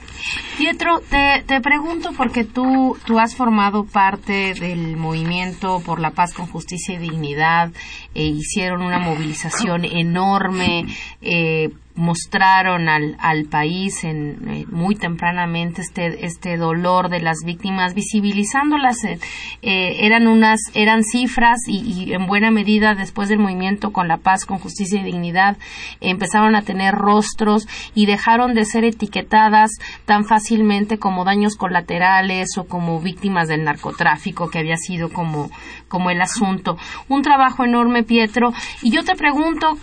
Pietro, 0.58 1.00
te, 1.00 1.42
te 1.46 1.60
pregunto 1.62 2.10
porque 2.14 2.44
tú, 2.44 2.96
tú 3.06 3.18
has 3.18 3.34
formado 3.34 3.84
parte 3.84 4.52
del 4.52 4.98
movimiento 4.98 5.80
por 5.84 5.98
la 5.98 6.10
paz 6.10 6.34
con 6.34 6.46
justicia 6.46 6.96
y 6.96 6.98
dignidad, 6.98 7.72
e 8.14 8.24
hicieron 8.24 8.82
una 8.82 8.98
movilización 8.98 9.86
enorme 9.86 10.84
eh, 11.22 11.70
mostraron 11.96 12.88
al, 12.88 13.16
al 13.18 13.46
país 13.46 14.04
en, 14.04 14.48
eh, 14.48 14.64
muy 14.68 14.94
tempranamente 14.94 15.80
este, 15.80 16.26
este 16.26 16.56
dolor 16.58 17.08
de 17.08 17.20
las 17.20 17.38
víctimas, 17.44 17.94
visibilizándolas. 17.94 19.02
Eh, 19.04 19.18
eh, 19.62 19.96
eran 20.00 20.26
unas, 20.26 20.60
eran 20.74 21.02
cifras 21.02 21.60
y, 21.66 22.12
en 22.12 22.26
buena 22.26 22.50
medida 22.50 22.94
después 22.94 23.28
del 23.28 23.38
movimiento 23.38 23.92
con 23.92 24.08
la 24.08 24.18
paz, 24.18 24.44
con 24.44 24.58
justicia 24.58 25.00
y 25.00 25.04
dignidad, 25.04 25.56
empezaron 26.00 26.54
a 26.54 26.62
tener 26.62 26.94
rostros 26.94 27.66
y 27.94 28.06
dejaron 28.06 28.54
de 28.54 28.66
ser 28.66 28.84
etiquetadas 28.84 29.70
tan 30.04 30.26
fácilmente 30.26 30.98
como 30.98 31.24
daños 31.24 31.56
colaterales 31.56 32.58
o 32.58 32.64
como 32.64 33.00
víctimas 33.00 33.48
del 33.48 33.64
narcotráfico, 33.64 34.50
que 34.50 34.58
había 34.58 34.76
sido 34.76 35.10
como, 35.10 35.50
como 35.88 36.10
el 36.10 36.20
asunto. 36.20 36.76
Un 37.08 37.22
trabajo 37.22 37.64
enorme, 37.64 38.02
Pietro. 38.02 38.52
Y 38.82 38.90
yo 38.90 39.04
te 39.04 39.14
pregunto, 39.14 39.78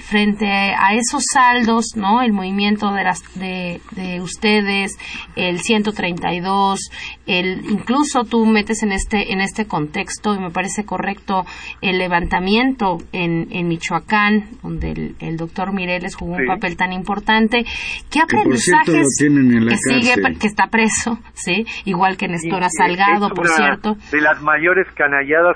frente 0.00 0.46
a 0.46 0.94
esos 0.94 1.24
saldos, 1.32 1.96
¿no? 1.96 2.22
El 2.22 2.32
movimiento 2.32 2.92
de, 2.92 3.04
las, 3.04 3.22
de, 3.34 3.80
de 3.92 4.20
ustedes, 4.20 4.96
el 5.36 5.60
132, 5.60 6.78
el, 7.26 7.64
incluso 7.70 8.24
tú 8.24 8.44
metes 8.46 8.82
en 8.82 8.92
este, 8.92 9.32
en 9.32 9.40
este 9.40 9.66
contexto, 9.66 10.34
y 10.34 10.38
me 10.38 10.50
parece 10.50 10.84
correcto, 10.84 11.44
el 11.80 11.98
levantamiento 11.98 12.98
en, 13.12 13.48
en 13.50 13.68
Michoacán, 13.68 14.48
donde 14.62 15.14
el, 15.18 15.36
doctor 15.36 15.72
Mireles 15.72 16.14
jugó 16.14 16.34
un 16.34 16.46
papel 16.46 16.76
tan 16.76 16.92
importante. 16.92 17.64
¿Qué 18.10 18.20
aprendizajes 18.20 19.06
que, 19.18 19.76
sigue, 19.76 20.14
que 20.38 20.46
está 20.46 20.68
preso, 20.68 21.18
sí? 21.34 21.66
Igual 21.84 22.16
que 22.16 22.28
Néstor 22.28 22.64
Salgado, 22.70 23.30
por 23.30 23.48
cierto. 23.48 23.96
De 24.12 24.20
las 24.20 24.40
mayores 24.42 24.86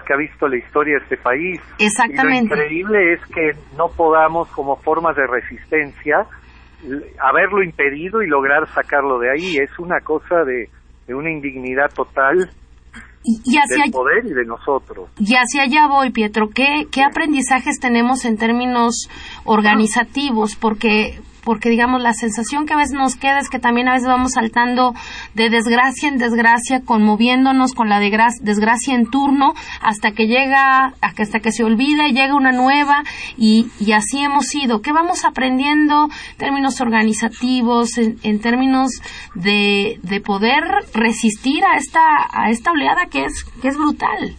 que 0.07 0.13
ha 0.13 0.17
visto 0.17 0.49
la 0.49 0.57
historia 0.57 0.99
de 0.99 1.05
este 1.05 1.17
país. 1.17 1.61
Exactamente. 1.79 2.55
lo 2.55 2.63
increíble 2.63 3.13
es 3.15 3.21
que 3.27 3.53
no 3.77 3.89
podamos, 3.89 4.49
como 4.49 4.77
formas 4.77 5.17
de 5.17 5.27
resistencia, 5.27 6.27
haberlo 7.21 7.63
impedido 7.63 8.23
y 8.23 8.29
lograr 8.29 8.69
sacarlo 8.73 9.19
de 9.19 9.31
ahí 9.31 9.59
es 9.59 9.79
una 9.79 10.01
cosa 10.01 10.45
de, 10.45 10.69
una 11.13 11.31
indignidad 11.31 11.91
total 11.95 12.51
y, 13.25 13.59
hacia, 13.59 13.83
del 13.83 13.91
poder 13.91 14.25
y 14.27 14.33
de 14.33 14.45
nosotros. 14.45 15.11
Y 15.19 15.35
hacia 15.35 15.65
allá 15.65 15.89
voy, 15.89 16.11
Pietro. 16.11 16.49
¿Qué, 16.55 16.87
qué 16.91 17.03
aprendizajes 17.03 17.79
tenemos 17.81 18.25
en 18.25 18.37
términos 18.37 19.09
organizativos? 19.45 20.57
Porque 20.57 21.19
porque 21.49 21.71
digamos 21.71 22.03
la 22.03 22.13
sensación 22.13 22.67
que 22.67 22.75
a 22.75 22.77
veces 22.77 22.93
nos 22.93 23.17
queda 23.17 23.39
es 23.39 23.49
que 23.49 23.59
también 23.59 23.89
a 23.89 23.95
veces 23.95 24.07
vamos 24.07 24.33
saltando 24.33 24.93
de 25.33 25.49
desgracia 25.49 26.07
en 26.07 26.19
desgracia, 26.19 26.83
conmoviéndonos 26.85 27.73
con 27.73 27.89
la 27.89 28.01
desgracia 28.01 28.95
en 28.95 29.07
turno 29.07 29.55
hasta 29.81 30.13
que 30.13 30.27
llega, 30.27 30.93
hasta 31.01 31.41
que 31.41 31.51
se 31.51 31.65
olvida 31.65 32.07
y 32.07 32.13
llega 32.13 32.35
una 32.35 32.53
nueva 32.53 33.03
y, 33.39 33.71
así 33.95 34.19
hemos 34.23 34.55
ido. 34.55 34.83
¿Qué 34.83 34.93
vamos 34.93 35.25
aprendiendo 35.25 36.11
en 36.33 36.37
términos 36.37 36.83
organizativos, 36.83 37.97
en, 37.97 38.41
términos 38.41 38.91
de, 39.35 40.01
de 40.03 40.21
poder 40.21 40.65
resistir 40.93 41.65
a 41.65 41.79
esta, 41.79 42.29
a 42.31 42.51
esta 42.51 42.73
oleada 42.73 43.07
que 43.07 43.25
es, 43.25 43.45
que 43.63 43.69
es 43.69 43.77
brutal? 43.79 44.37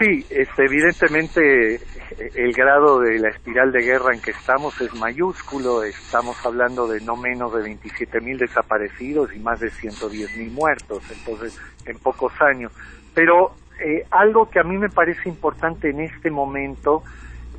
Sí, 0.00 0.24
este, 0.28 0.64
evidentemente 0.64 1.78
el 2.18 2.52
grado 2.52 3.00
de 3.00 3.18
la 3.18 3.28
espiral 3.28 3.70
de 3.70 3.82
guerra 3.82 4.12
en 4.12 4.20
que 4.20 4.32
estamos 4.32 4.80
es 4.80 4.92
mayúsculo, 4.94 5.84
estamos 5.84 6.36
hablando 6.44 6.88
de 6.88 7.00
no 7.00 7.16
menos 7.16 7.54
de 7.54 7.62
27 7.62 8.20
mil 8.20 8.38
desaparecidos 8.38 9.34
y 9.34 9.38
más 9.38 9.60
de 9.60 9.70
110 9.70 10.36
mil 10.36 10.50
muertos, 10.50 11.02
entonces 11.10 11.60
en 11.86 11.96
pocos 11.98 12.32
años. 12.40 12.72
Pero 13.14 13.54
eh, 13.80 14.04
algo 14.10 14.50
que 14.50 14.58
a 14.58 14.64
mí 14.64 14.76
me 14.76 14.88
parece 14.88 15.28
importante 15.28 15.90
en 15.90 16.00
este 16.00 16.30
momento 16.30 17.04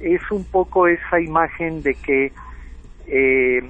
es 0.01 0.21
un 0.29 0.43
poco 0.45 0.87
esa 0.87 1.19
imagen 1.19 1.81
de 1.81 1.95
que 1.95 2.33
eh, 3.07 3.61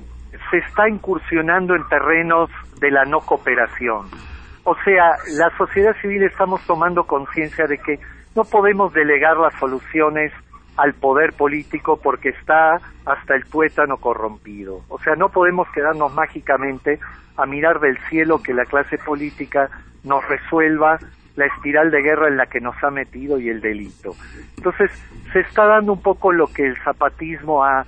se 0.50 0.58
está 0.58 0.90
incursionando 0.90 1.76
en 1.76 1.88
terrenos 1.88 2.50
de 2.80 2.90
la 2.90 3.06
no 3.06 3.20
cooperación. 3.20 4.08
O 4.64 4.76
sea, 4.84 5.16
la 5.38 5.56
sociedad 5.58 5.96
civil 6.02 6.24
estamos 6.24 6.62
tomando 6.66 7.06
conciencia 7.06 7.68
de 7.68 7.78
que 7.78 8.00
no 8.36 8.44
podemos 8.44 8.94
delegar 8.94 9.38
las 9.38 9.54
soluciones 9.60 10.32
al 10.80 10.94
poder 10.94 11.34
político 11.34 11.98
porque 11.98 12.30
está 12.30 12.80
hasta 13.06 13.36
el 13.36 13.46
tuétano 13.46 13.98
corrompido. 13.98 14.82
O 14.88 14.98
sea, 15.00 15.16
no 15.16 15.30
podemos 15.30 15.68
quedarnos 15.74 16.14
mágicamente 16.14 17.00
a 17.36 17.46
mirar 17.46 17.82
del 17.82 17.98
cielo 18.10 18.42
que 18.42 18.54
la 18.54 18.64
clase 18.64 18.98
política 18.98 19.70
nos 20.04 20.26
resuelva 20.30 20.98
la 21.36 21.46
espiral 21.46 21.92
de 21.92 22.02
guerra 22.02 22.30
en 22.30 22.38
la 22.38 22.46
que 22.46 22.62
nos 22.62 22.82
ha 22.82 22.92
metido 22.92 23.40
y 23.40 23.50
el 23.50 23.60
delito. 23.60 24.16
Entonces, 24.58 24.90
se 25.34 25.42
está 25.42 25.66
dando 25.66 25.94
un 25.94 26.02
poco 26.02 26.32
lo 26.32 26.48
que 26.48 26.66
el 26.66 26.78
zapatismo 26.78 27.64
ha 27.64 27.86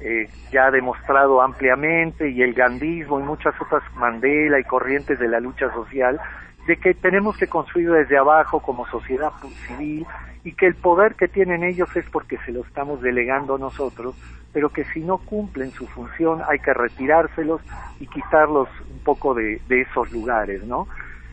eh, 0.00 0.28
ya 0.50 0.70
demostrado 0.70 1.42
ampliamente 1.42 2.30
y 2.30 2.40
el 2.40 2.54
gandismo 2.54 3.20
y 3.20 3.22
muchas 3.22 3.54
otras 3.60 3.82
Mandela 3.96 4.58
y 4.58 4.64
corrientes 4.64 5.18
de 5.18 5.28
la 5.28 5.40
lucha 5.40 5.70
social, 5.74 6.18
de 6.66 6.76
que 6.76 6.94
tenemos 6.94 7.36
que 7.36 7.46
construir 7.46 7.90
desde 7.90 8.18
abajo 8.18 8.60
como 8.60 8.86
sociedad 8.86 9.32
civil 9.66 10.06
y 10.44 10.52
que 10.52 10.66
el 10.66 10.74
poder 10.74 11.14
que 11.14 11.28
tienen 11.28 11.64
ellos 11.64 11.94
es 11.96 12.08
porque 12.10 12.38
se 12.44 12.52
lo 12.52 12.60
estamos 12.62 13.00
delegando 13.02 13.58
nosotros, 13.58 14.14
pero 14.52 14.70
que 14.70 14.84
si 14.84 15.00
no 15.00 15.18
cumplen 15.18 15.70
su 15.72 15.86
función 15.86 16.40
hay 16.48 16.58
que 16.58 16.72
retirárselos 16.74 17.60
y 17.98 18.06
quitarlos 18.06 18.68
un 18.90 18.98
poco 19.00 19.34
de, 19.34 19.60
de 19.68 19.82
esos 19.82 20.10
lugares, 20.12 20.62
¿no? 20.64 20.86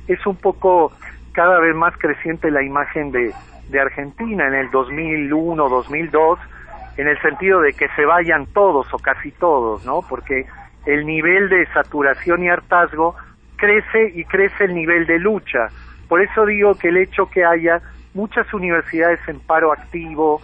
es 0.08 0.26
un 0.26 0.36
poco 0.36 0.92
cada 1.34 1.60
vez 1.60 1.76
más 1.76 1.96
creciente 1.98 2.50
la 2.50 2.64
imagen 2.64 3.12
de, 3.12 3.34
de 3.70 3.80
Argentina 3.80 4.48
en 4.48 4.56
el 4.56 4.72
2001, 4.72 5.70
2002, 5.70 6.40
en 6.98 7.08
el 7.08 7.22
sentido 7.22 7.62
de 7.62 7.74
que 7.74 7.88
se 7.90 8.06
vayan 8.06 8.48
todos 8.48 8.92
o 8.94 8.98
casi 8.98 9.32
todos, 9.32 9.86
¿no? 9.86 10.02
Porque 10.02 10.48
el 10.86 11.06
nivel 11.06 11.50
de 11.50 11.68
saturación 11.74 12.44
y 12.44 12.50
hartazgo 12.50 13.16
crece 13.58 14.12
y 14.16 14.24
crece 14.24 14.66
el 14.66 14.76
nivel 14.76 15.06
de 15.06 15.20
lucha. 15.20 15.68
Por 16.08 16.22
eso 16.22 16.46
digo 16.46 16.76
que 16.76 16.90
el 16.90 16.98
hecho 16.98 17.30
que 17.30 17.44
haya 17.44 17.82
muchas 18.14 18.52
universidades 18.54 19.20
en 19.28 19.40
paro 19.40 19.74
activo, 19.74 20.42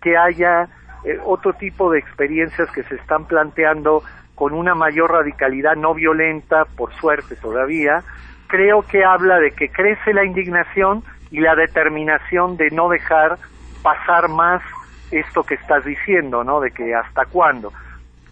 que 0.00 0.16
haya 0.16 0.68
eh, 1.04 1.18
otro 1.24 1.52
tipo 1.54 1.90
de 1.90 1.98
experiencias 1.98 2.70
que 2.70 2.84
se 2.84 2.94
están 2.94 3.26
planteando 3.26 4.02
con 4.34 4.54
una 4.54 4.74
mayor 4.74 5.10
radicalidad 5.12 5.76
no 5.76 5.94
violenta, 5.94 6.64
por 6.64 6.92
suerte 6.94 7.36
todavía, 7.36 8.02
creo 8.46 8.82
que 8.82 9.04
habla 9.04 9.38
de 9.38 9.52
que 9.52 9.68
crece 9.68 10.12
la 10.12 10.24
indignación 10.24 11.02
y 11.30 11.40
la 11.40 11.54
determinación 11.54 12.56
de 12.56 12.70
no 12.70 12.88
dejar 12.88 13.38
pasar 13.82 14.28
más 14.28 14.62
esto 15.10 15.42
que 15.42 15.54
estás 15.54 15.84
diciendo, 15.84 16.44
¿no? 16.44 16.60
De 16.60 16.70
que 16.70 16.94
hasta 16.94 17.24
cuándo. 17.26 17.72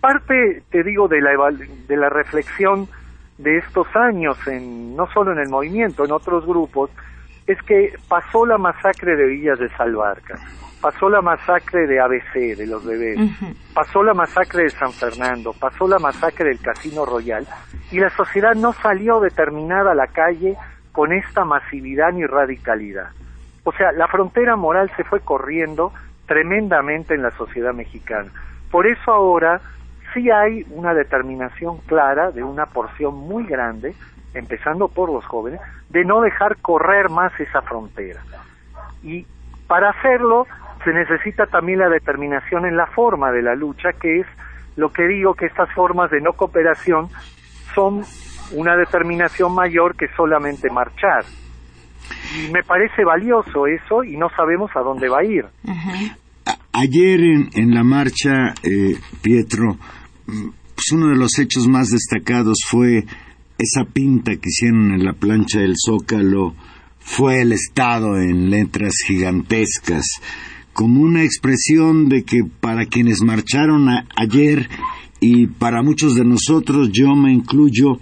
Parte, 0.01 0.63
te 0.71 0.83
digo, 0.83 1.09
de 1.09 1.21
la, 1.21 1.33
de 1.89 1.97
la 1.97 2.09
reflexión 2.09 2.89
de 3.43 3.59
estos 3.59 3.87
años, 3.95 4.37
en, 4.47 4.95
no 4.95 5.07
solo 5.13 5.33
en 5.33 5.39
el 5.39 5.49
movimiento, 5.49 6.05
en 6.05 6.13
otros 6.13 6.45
grupos, 6.47 6.91
es 7.47 7.61
que 7.63 7.95
pasó 8.09 8.45
la 8.47 8.59
masacre 8.59 9.17
de 9.17 9.27
Villas 9.27 9.59
de 9.59 9.69
Salvarca, 9.71 10.39
pasó 10.81 11.09
la 11.09 11.23
masacre 11.23 11.87
de 11.87 12.01
ABC, 12.01 12.57
de 12.57 12.67
los 12.67 12.85
bebés, 12.85 13.19
pasó 13.75 14.03
la 14.03 14.15
masacre 14.15 14.65
de 14.65 14.71
San 14.71 14.93
Fernando, 14.93 15.55
pasó 15.59 15.89
la 15.89 15.99
masacre 15.99 16.51
del 16.51 16.61
Casino 16.61 17.07
Royal, 17.07 17.47
y 17.91 17.99
la 17.99 18.11
sociedad 18.11 18.55
no 18.55 18.73
salió 18.75 19.21
determinada 19.21 19.93
a 19.93 19.97
la 19.97 20.07
calle 20.09 20.57
con 20.93 21.13
esta 21.13 21.45
masividad 21.45 22.13
ni 22.13 22.27
radicalidad. 22.27 23.11
O 23.65 23.73
sea, 23.73 23.93
la 23.93 24.07
frontera 24.09 24.57
moral 24.57 24.91
se 24.97 25.05
fue 25.05 25.21
corriendo 25.21 25.93
tremendamente 26.27 27.15
en 27.15 27.23
la 27.23 27.31
sociedad 27.33 27.73
mexicana. 27.73 28.31
Por 28.71 28.87
eso 28.87 29.13
ahora 29.13 29.61
sí 30.15 30.31
hay 30.31 30.65
una 30.71 30.95
determinación 30.95 31.79
clara 31.87 32.31
de 32.31 32.43
una 32.43 32.67
porción 32.67 33.15
muy 33.17 33.47
grande, 33.47 33.95
empezando 34.35 34.89
por 34.89 35.13
los 35.13 35.25
jóvenes, 35.27 35.61
de 35.89 36.05
no 36.05 36.21
dejar 36.21 36.57
correr 36.59 37.11
más 37.11 37.33
esa 37.41 37.63
frontera. 37.63 38.21
Y 39.03 39.27
para 39.67 39.91
hacerlo 39.91 40.47
se 40.85 40.93
necesita 40.93 41.47
también 41.47 41.79
la 41.79 41.89
determinación 41.89 42.67
en 42.67 42.77
la 42.77 42.87
forma 42.87 43.31
de 43.33 43.43
la 43.43 43.55
lucha, 43.55 43.91
que 44.01 44.21
es 44.21 44.27
lo 44.77 44.91
que 44.91 45.07
digo 45.07 45.35
que 45.35 45.47
estas 45.47 45.73
formas 45.75 46.11
de 46.11 46.21
no 46.21 46.33
cooperación 46.33 47.09
son 47.75 48.03
una 48.53 48.77
determinación 48.77 49.55
mayor 49.55 49.97
que 49.97 50.07
solamente 50.17 50.71
marchar. 50.71 51.25
Y 52.37 52.51
me 52.51 52.63
parece 52.63 53.05
valioso 53.05 53.67
eso 53.67 54.05
y 54.05 54.17
no 54.17 54.29
sabemos 54.31 54.71
a 54.75 54.81
dónde 54.81 55.09
va 55.09 55.21
a 55.21 55.25
ir. 55.25 55.45
Ayer 56.73 57.21
en, 57.55 57.75
la 57.75 57.83
marcha, 57.83 58.55
eh, 58.63 58.97
Pietro, 59.23 59.77
pues 60.31 60.93
uno 60.93 61.09
de 61.09 61.17
los 61.17 61.39
hechos 61.39 61.69
más 61.69 61.89
destacados 61.89 62.59
fue 62.69 63.05
esa 63.59 63.85
pinta 63.85 64.33
que 64.33 64.49
hicieron 64.49 64.93
en 64.93 65.05
la 65.05 65.13
plancha 65.13 65.61
del 65.61 65.75
Zócalo, 65.77 66.55
fue 66.99 67.43
el 67.43 67.53
Estado 67.53 68.17
en 68.17 68.51
letras 68.51 68.95
gigantescas, 69.07 70.07
como 70.73 71.03
una 71.03 71.25
expresión 71.25 72.09
de 72.09 72.25
que 72.25 72.43
para 72.61 72.87
quienes 72.87 73.23
marcharon 73.23 73.89
ayer 74.17 74.69
y 75.21 75.47
para 75.47 75.83
muchos 75.83 76.15
de 76.15 76.25
nosotros, 76.25 76.91
yo 76.93 77.15
me 77.15 77.33
incluyo, 77.33 77.99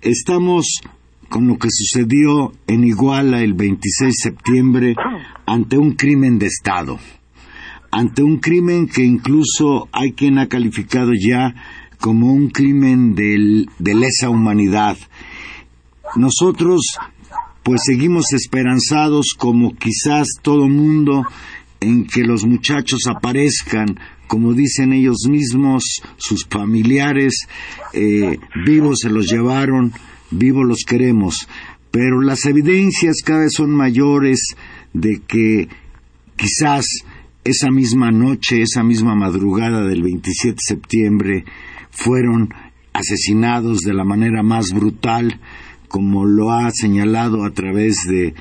estamos 0.00 0.80
con 1.28 1.46
lo 1.46 1.58
que 1.58 1.68
sucedió 1.70 2.52
en 2.66 2.84
Iguala 2.84 3.42
el 3.42 3.54
26 3.54 4.08
de 4.08 4.30
septiembre 4.30 4.94
ante 5.46 5.78
un 5.78 5.92
crimen 5.92 6.38
de 6.38 6.46
Estado, 6.46 6.98
ante 7.90 8.22
un 8.22 8.38
crimen 8.38 8.88
que 8.88 9.02
incluso 9.02 9.88
hay 9.92 10.12
quien 10.12 10.38
ha 10.38 10.48
calificado 10.48 11.12
ya 11.12 11.54
como 11.98 12.32
un 12.32 12.50
crimen 12.50 13.14
de 13.14 13.94
lesa 13.94 14.30
humanidad. 14.30 14.96
Nosotros 16.16 16.82
pues 17.62 17.82
seguimos 17.84 18.32
esperanzados 18.32 19.34
como 19.36 19.74
quizás 19.76 20.28
todo 20.42 20.68
mundo 20.68 21.24
en 21.80 22.06
que 22.06 22.22
los 22.22 22.44
muchachos 22.44 23.00
aparezcan 23.06 23.98
como 24.30 24.54
dicen 24.54 24.92
ellos 24.92 25.26
mismos, 25.28 25.82
sus 26.16 26.46
familiares 26.46 27.48
eh, 27.92 28.38
vivos 28.64 29.00
se 29.02 29.10
los 29.10 29.28
llevaron, 29.28 29.92
vivos 30.30 30.64
los 30.64 30.84
queremos, 30.86 31.48
pero 31.90 32.20
las 32.20 32.44
evidencias 32.46 33.22
cada 33.24 33.40
vez 33.40 33.54
son 33.56 33.72
mayores 33.72 34.54
de 34.92 35.20
que 35.26 35.68
quizás 36.36 36.86
esa 37.50 37.70
misma 37.70 38.10
noche, 38.10 38.62
esa 38.62 38.82
misma 38.82 39.14
madrugada 39.14 39.82
del 39.86 40.02
27 40.02 40.54
de 40.54 40.56
septiembre, 40.58 41.44
fueron 41.90 42.54
asesinados 42.92 43.80
de 43.80 43.94
la 43.94 44.04
manera 44.04 44.42
más 44.42 44.72
brutal, 44.72 45.40
como 45.88 46.24
lo 46.24 46.52
ha 46.52 46.70
señalado 46.70 47.44
a 47.44 47.50
través 47.50 47.96
de 48.08 48.34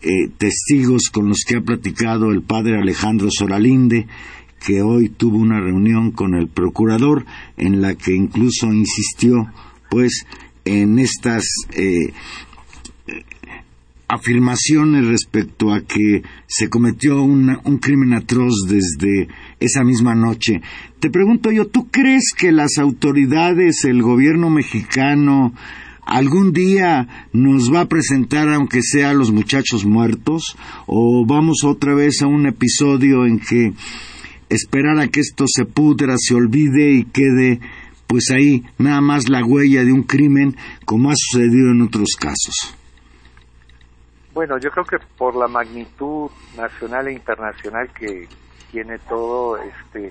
eh, 0.00 0.28
testigos 0.38 1.10
con 1.12 1.28
los 1.28 1.44
que 1.46 1.56
ha 1.56 1.60
platicado 1.60 2.30
el 2.30 2.42
padre 2.42 2.78
Alejandro 2.78 3.28
Soralinde, 3.30 4.06
que 4.64 4.82
hoy 4.82 5.08
tuvo 5.08 5.38
una 5.38 5.60
reunión 5.60 6.12
con 6.12 6.34
el 6.34 6.48
procurador 6.48 7.26
en 7.56 7.82
la 7.82 7.94
que 7.94 8.14
incluso 8.14 8.72
insistió 8.72 9.46
pues 9.90 10.24
en 10.64 10.98
estas 10.98 11.44
eh, 11.74 12.12
afirmaciones 14.12 15.06
respecto 15.06 15.72
a 15.72 15.80
que 15.80 16.22
se 16.46 16.68
cometió 16.68 17.22
un 17.22 17.78
crimen 17.80 18.12
atroz 18.12 18.52
desde 18.68 19.28
esa 19.58 19.84
misma 19.84 20.14
noche. 20.14 20.60
Te 21.00 21.08
pregunto 21.08 21.50
yo, 21.50 21.66
¿tú 21.66 21.88
crees 21.90 22.34
que 22.36 22.52
las 22.52 22.76
autoridades, 22.76 23.86
el 23.86 24.02
gobierno 24.02 24.50
mexicano, 24.50 25.54
algún 26.04 26.52
día 26.52 27.28
nos 27.32 27.72
va 27.72 27.80
a 27.80 27.88
presentar, 27.88 28.50
aunque 28.50 28.82
sea 28.82 29.14
los 29.14 29.32
muchachos 29.32 29.86
muertos, 29.86 30.58
o 30.86 31.24
vamos 31.26 31.64
otra 31.64 31.94
vez 31.94 32.20
a 32.20 32.26
un 32.26 32.46
episodio 32.46 33.24
en 33.24 33.38
que 33.38 33.72
esperar 34.50 34.98
a 34.98 35.08
que 35.08 35.20
esto 35.20 35.46
se 35.48 35.64
pudra, 35.64 36.16
se 36.18 36.34
olvide 36.34 36.92
y 36.92 37.04
quede 37.04 37.60
pues 38.06 38.30
ahí 38.30 38.62
nada 38.76 39.00
más 39.00 39.30
la 39.30 39.42
huella 39.42 39.84
de 39.84 39.92
un 39.92 40.02
crimen 40.02 40.54
como 40.84 41.10
ha 41.10 41.14
sucedido 41.16 41.70
en 41.70 41.80
otros 41.80 42.10
casos. 42.20 42.74
Bueno, 44.32 44.56
yo 44.56 44.70
creo 44.70 44.84
que 44.84 44.98
por 45.18 45.36
la 45.36 45.46
magnitud 45.46 46.30
nacional 46.56 47.08
e 47.08 47.12
internacional 47.12 47.90
que 47.92 48.28
tiene 48.70 48.98
todo, 49.00 49.58
este, 49.58 50.10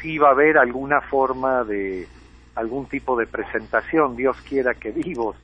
sí 0.00 0.18
va 0.18 0.28
a 0.28 0.32
haber 0.32 0.58
alguna 0.58 1.00
forma 1.00 1.62
de 1.62 2.08
algún 2.56 2.86
tipo 2.86 3.16
de 3.16 3.26
presentación, 3.26 4.16
Dios 4.16 4.36
quiera 4.42 4.74
que 4.74 4.90
vivos. 4.90 5.36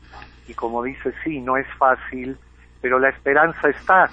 Y 0.49 0.55
como 0.55 0.83
dice, 0.83 1.13
sí, 1.23 1.41
no 1.41 1.57
es 1.57 1.67
fácil, 1.79 2.37
pero 2.81 2.99
la 2.99 3.11
esperanza 3.11 3.69
está. 3.69 4.11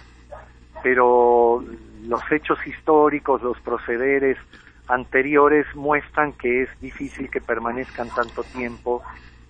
Pero 0.83 1.63
los 2.05 2.21
hechos 2.31 2.59
históricos, 2.67 3.41
los 3.41 3.59
procederes 3.61 4.37
anteriores 4.87 5.65
muestran 5.75 6.33
que 6.33 6.63
es 6.63 6.69
difícil 6.81 7.31
que 7.31 7.41
permanezcan 7.41 8.09
tanto 8.09 8.43
tiempo 8.43 9.01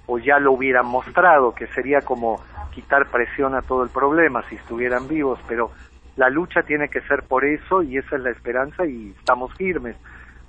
o 0.06 0.18
ya 0.18 0.40
lo 0.40 0.54
hubieran 0.54 0.86
mostrado, 0.86 1.54
que 1.54 1.68
sería 1.68 2.02
como 2.02 2.42
quitar 2.74 3.08
presión 3.08 3.56
a 3.56 3.62
todo 3.62 3.84
el 3.84 3.90
problema 3.90 4.44
si 4.50 4.56
estuvieran 4.56 5.08
vivos, 5.08 5.40
pero 5.48 5.72
la 6.16 6.30
lucha 6.30 6.64
tiene 6.64 6.90
que 6.90 7.02
ser 7.02 7.24
por 7.24 7.46
eso 7.46 7.82
y 7.82 7.98
esa 7.98 8.16
es 8.16 8.22
la 8.22 8.32
esperanza 8.32 8.86
y 8.86 9.14
estamos 9.18 9.54
firmes. 9.56 9.96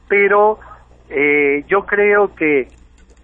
Pero 0.09 0.59
eh, 1.09 1.65
yo 1.69 1.87
creo 1.87 2.35
que 2.35 2.69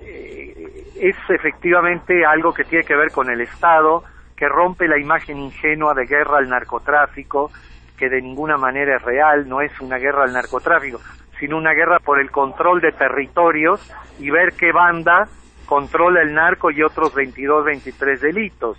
eh, 0.00 0.84
es 0.96 1.16
efectivamente 1.28 2.24
algo 2.24 2.52
que 2.54 2.64
tiene 2.64 2.84
que 2.84 2.96
ver 2.96 3.10
con 3.10 3.30
el 3.30 3.40
Estado, 3.40 4.04
que 4.36 4.48
rompe 4.48 4.88
la 4.88 4.98
imagen 4.98 5.38
ingenua 5.38 5.94
de 5.94 6.06
guerra 6.06 6.38
al 6.38 6.48
narcotráfico, 6.48 7.50
que 7.98 8.08
de 8.08 8.22
ninguna 8.22 8.56
manera 8.56 8.96
es 8.96 9.02
real, 9.02 9.46
no 9.48 9.60
es 9.60 9.78
una 9.80 9.98
guerra 9.98 10.24
al 10.24 10.32
narcotráfico, 10.32 11.00
sino 11.38 11.58
una 11.58 11.72
guerra 11.72 11.98
por 11.98 12.18
el 12.20 12.30
control 12.30 12.80
de 12.80 12.92
territorios 12.92 13.80
y 14.18 14.30
ver 14.30 14.54
qué 14.58 14.72
banda 14.72 15.28
controla 15.70 16.20
el 16.20 16.34
narco 16.34 16.72
y 16.72 16.82
otros 16.82 17.14
22, 17.14 17.64
23 17.64 18.20
delitos. 18.20 18.76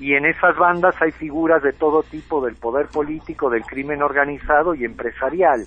Y 0.00 0.14
en 0.14 0.26
esas 0.26 0.56
bandas 0.56 1.00
hay 1.00 1.12
figuras 1.12 1.62
de 1.62 1.72
todo 1.72 2.02
tipo 2.02 2.44
del 2.44 2.56
poder 2.56 2.88
político, 2.88 3.48
del 3.48 3.62
crimen 3.62 4.02
organizado 4.02 4.74
y 4.74 4.84
empresarial. 4.84 5.64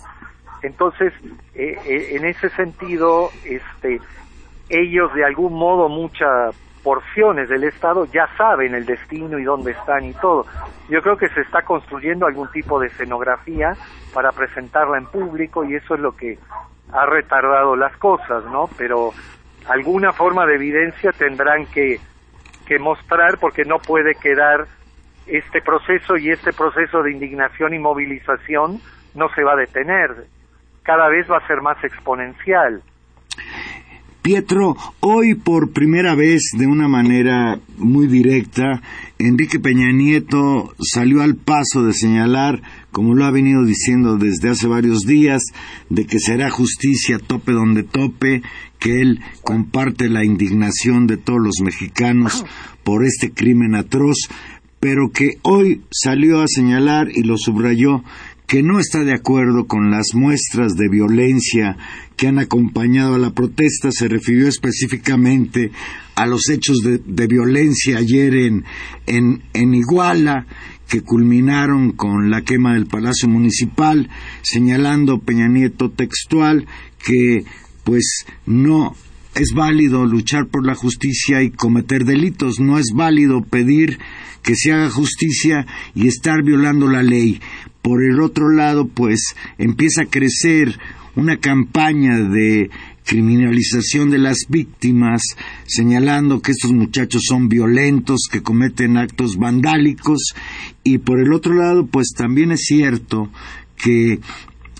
Entonces, 0.63 1.13
eh, 1.55 1.77
eh, 1.85 2.17
en 2.17 2.25
ese 2.25 2.49
sentido, 2.49 3.29
este, 3.45 4.01
ellos 4.67 5.13
de 5.13 5.23
algún 5.23 5.53
modo, 5.53 5.87
mucha 5.87 6.25
porciones 6.83 7.47
del 7.47 7.63
Estado 7.63 8.03
ya 8.03 8.27
saben 8.37 8.75
el 8.75 8.85
destino 8.85 9.39
y 9.39 9.45
dónde 9.45 9.71
están 9.71 10.03
y 10.03 10.13
todo. 10.15 10.45
Yo 10.89 11.01
creo 11.01 11.15
que 11.15 11.29
se 11.29 11.41
está 11.41 11.61
construyendo 11.61 12.25
algún 12.25 12.51
tipo 12.51 12.77
de 12.77 12.87
escenografía 12.87 13.73
para 14.13 14.33
presentarla 14.33 14.97
en 14.97 15.05
público 15.05 15.63
y 15.63 15.75
eso 15.75 15.95
es 15.95 16.01
lo 16.01 16.13
que 16.13 16.37
ha 16.91 17.05
retardado 17.05 17.77
las 17.77 17.95
cosas, 17.97 18.43
¿no? 18.45 18.69
Pero 18.77 19.13
alguna 19.69 20.11
forma 20.13 20.45
de 20.45 20.55
evidencia 20.55 21.11
tendrán 21.11 21.65
que 21.67 21.99
que 22.67 22.77
mostrar 22.79 23.37
porque 23.39 23.63
no 23.63 23.77
puede 23.79 24.13
quedar 24.15 24.67
este 25.25 25.61
proceso 25.61 26.17
y 26.17 26.29
este 26.29 26.51
proceso 26.51 27.01
de 27.01 27.13
indignación 27.13 27.73
y 27.73 27.79
movilización 27.79 28.79
no 29.15 29.29
se 29.33 29.43
va 29.43 29.53
a 29.53 29.55
detener. 29.55 30.27
Cada 30.83 31.09
vez 31.09 31.29
va 31.29 31.37
a 31.37 31.47
ser 31.47 31.61
más 31.61 31.81
exponencial. 31.83 32.81
Pietro, 34.21 34.75
hoy 34.99 35.35
por 35.35 35.71
primera 35.71 36.13
vez, 36.13 36.51
de 36.57 36.67
una 36.67 36.89
manera 36.89 37.59
muy 37.77 38.07
directa, 38.07 38.81
Enrique 39.17 39.59
Peña 39.59 39.91
Nieto 39.93 40.73
salió 40.79 41.21
al 41.21 41.35
paso 41.35 41.83
de 41.85 41.93
señalar, 41.93 42.61
como 42.97 43.13
lo 43.13 43.25
ha 43.25 43.31
venido 43.31 43.63
diciendo 43.63 44.17
desde 44.17 44.49
hace 44.49 44.65
varios 44.65 45.01
días, 45.01 45.43
de 45.87 46.07
que 46.07 46.17
será 46.17 46.49
justicia 46.49 47.19
tope 47.19 47.51
donde 47.51 47.83
tope, 47.83 48.41
que 48.79 49.01
él 49.01 49.19
comparte 49.43 50.09
la 50.09 50.25
indignación 50.25 51.05
de 51.05 51.17
todos 51.17 51.39
los 51.39 51.61
mexicanos 51.61 52.43
por 52.83 53.05
este 53.05 53.29
crimen 53.29 53.75
atroz, 53.75 54.17
pero 54.79 55.11
que 55.11 55.37
hoy 55.43 55.83
salió 55.91 56.41
a 56.41 56.47
señalar 56.47 57.09
y 57.13 57.21
lo 57.21 57.37
subrayó 57.37 58.01
que 58.47 58.63
no 58.63 58.79
está 58.79 59.03
de 59.03 59.13
acuerdo 59.13 59.67
con 59.67 59.91
las 59.91 60.15
muestras 60.15 60.73
de 60.73 60.89
violencia 60.89 61.77
que 62.15 62.25
han 62.25 62.39
acompañado 62.39 63.13
a 63.13 63.19
la 63.19 63.29
protesta, 63.29 63.91
se 63.91 64.07
refirió 64.07 64.47
específicamente 64.47 65.69
a 66.15 66.25
los 66.25 66.49
hechos 66.49 66.77
de, 66.79 67.27
violencia 67.27 67.99
ayer 67.99 68.33
en, 68.37 68.63
en, 69.05 69.43
en 69.53 69.75
Iguala, 69.75 70.47
que 70.87 71.01
culminaron 71.01 71.91
con 71.91 72.29
la 72.29 72.41
quema 72.41 72.73
del 72.73 72.85
Palacio 72.87 73.27
Municipal, 73.27 74.09
señalando 74.41 75.19
Peña 75.19 75.47
Nieto 75.47 75.91
textual 75.91 76.65
que 77.03 77.43
pues 77.83 78.25
no 78.45 78.95
es 79.35 79.53
válido 79.53 80.05
luchar 80.05 80.47
por 80.47 80.65
la 80.65 80.75
justicia 80.75 81.43
y 81.43 81.51
cometer 81.51 82.05
delitos, 82.05 82.59
no 82.59 82.79
es 82.79 82.87
válido 82.93 83.43
pedir 83.43 83.99
que 84.41 84.55
se 84.55 84.71
haga 84.71 84.89
justicia 84.89 85.65
y 85.93 86.07
estar 86.07 86.43
violando 86.43 86.87
la 86.87 87.03
ley. 87.03 87.39
Por 87.81 88.03
el 88.03 88.19
otro 88.19 88.49
lado, 88.49 88.87
pues 88.87 89.35
empieza 89.57 90.03
a 90.03 90.05
crecer 90.07 90.79
una 91.15 91.37
campaña 91.37 92.19
de 92.19 92.69
criminalización 93.07 94.11
de 94.11 94.17
las 94.17 94.45
víctimas, 94.49 95.21
señalando 95.65 96.41
que 96.41 96.51
estos 96.51 96.73
muchachos 96.73 97.23
son 97.25 97.47
violentos, 97.47 98.27
que 98.29 98.43
cometen 98.43 98.97
actos 98.97 99.37
vandálicos, 99.37 100.33
y 100.83 100.97
por 100.99 101.19
el 101.19 101.33
otro 101.33 101.55
lado, 101.55 101.87
pues 101.87 102.09
también 102.15 102.51
es 102.51 102.65
cierto 102.65 103.31
que 103.77 104.19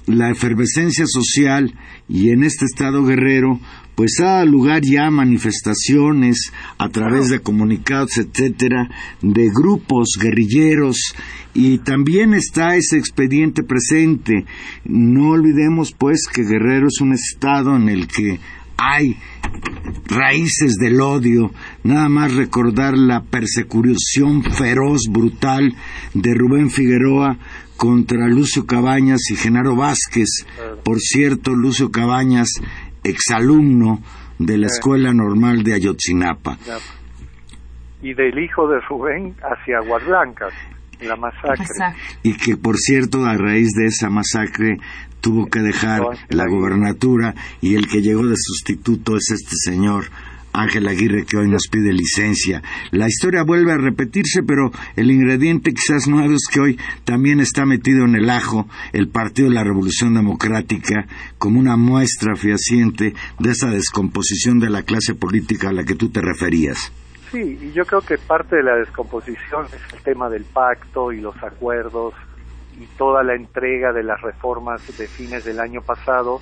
la 0.08 0.30
efervescencia 0.30 1.06
social 1.08 1.74
y 2.10 2.30
en 2.30 2.44
este 2.44 2.66
estado 2.66 3.04
guerrero 3.06 3.60
pues 3.98 4.20
ha 4.20 4.46
lugar 4.46 4.84
ya 4.84 5.10
manifestaciones 5.10 6.52
a 6.78 6.88
través 6.90 7.30
de 7.30 7.40
comunicados, 7.40 8.20
etcétera, 8.20 8.88
de 9.24 9.50
grupos 9.50 10.10
guerrilleros 10.22 11.16
y 11.56 11.80
también 11.80 12.36
está 12.36 12.76
ese 12.76 13.00
expediente 13.00 13.64
presente. 13.64 14.46
No 14.86 15.30
olvidemos 15.30 15.94
pues 15.94 16.28
que 16.32 16.44
Guerrero 16.44 16.90
es 16.90 17.02
un 17.02 17.14
estado 17.14 17.76
en 17.76 17.90
el 17.90 18.08
que 18.08 18.40
hay 18.78 19.18
raíces 20.06 20.76
del 20.80 21.02
odio, 21.02 21.52
nada 21.84 22.08
más 22.08 22.36
recordar 22.36 22.96
la 22.96 23.24
persecución 23.24 24.44
feroz, 24.44 25.08
brutal 25.10 25.74
de 26.14 26.36
Rubén 26.36 26.70
Figueroa 26.70 27.40
contra 27.78 28.28
Lucio 28.28 28.68
Cabañas 28.68 29.22
y 29.32 29.36
Genaro 29.36 29.76
Vázquez. 29.76 30.46
Por 30.84 31.00
cierto, 31.00 31.56
Lucio 31.56 31.90
Cabañas 31.90 32.50
exalumno 33.10 34.00
de 34.40 34.58
la 34.58 34.68
Escuela 34.68 35.14
Normal 35.14 35.64
de 35.64 35.74
Ayotzinapa. 35.74 36.58
Y 38.02 38.14
del 38.14 38.38
hijo 38.38 38.68
de 38.68 38.80
Rubén 38.88 39.36
hacia 39.42 39.80
Aguas 39.80 40.06
Blancas, 40.06 40.54
la 41.02 41.16
masacre. 41.16 41.66
Y 42.24 42.38
que, 42.38 42.58
por 42.58 42.78
cierto, 42.78 43.26
a 43.26 43.36
raíz 43.36 43.70
de 43.76 43.86
esa 43.86 44.10
masacre 44.10 44.78
tuvo 45.22 45.48
que 45.48 45.60
dejar 45.60 46.02
la 46.30 46.46
gobernatura 46.48 47.34
y 47.62 47.76
el 47.76 47.88
que 47.88 48.02
llegó 48.02 48.26
de 48.26 48.36
sustituto 48.38 49.18
es 49.18 49.32
este 49.32 49.56
señor 49.72 50.06
Ángel 50.54 50.88
Aguirre 50.88 51.26
que 51.26 51.38
hoy 51.38 51.48
nos 51.50 51.68
pide 51.70 51.94
licencia. 51.94 52.62
La 52.92 53.08
historia 53.08 53.44
vuelve 53.44 53.72
a 53.72 53.78
repetirse, 53.78 54.44
pero 54.44 54.72
el 54.96 55.12
ingrediente 55.12 55.72
quizás 55.74 56.08
nuevo 56.08 56.34
es 56.34 56.48
que 56.52 56.60
hoy 56.60 56.80
también 57.06 57.40
está 57.40 57.66
metido 57.66 58.06
en 58.06 58.16
el 58.16 58.30
ajo 58.30 58.68
el 58.94 59.10
Partido 59.10 59.50
de 59.50 59.56
la 59.56 59.64
Revolución 59.64 60.14
Democrática 60.14 61.06
como 61.38 61.60
una 61.60 61.78
muestra 61.78 62.36
fehaciente 62.36 63.14
de 63.40 63.52
esa 63.52 63.70
descomposición 63.70 64.60
de 64.60 64.70
la 64.70 64.84
clase 64.84 65.16
política 65.16 65.70
a 65.70 65.74
la 65.74 65.84
que 65.84 65.96
tú 65.96 66.10
te 66.10 66.22
referías. 66.22 66.92
Sí, 67.32 67.60
y 67.62 67.72
yo 67.74 67.86
creo 67.86 68.02
que 68.02 68.18
parte 68.18 68.56
de 68.56 68.64
la 68.64 68.76
descomposición 68.78 69.66
es 69.66 69.94
el 69.94 70.02
tema 70.02 70.30
del 70.30 70.46
pacto 70.46 71.12
y 71.12 71.20
los 71.20 71.36
acuerdos 71.44 72.14
y 72.80 72.86
toda 72.98 73.24
la 73.24 73.36
entrega 73.36 73.92
de 73.92 74.04
las 74.04 74.22
reformas 74.22 74.82
de 74.98 75.08
fines 75.08 75.44
del 75.44 75.60
año 75.60 75.82
pasado 75.82 76.40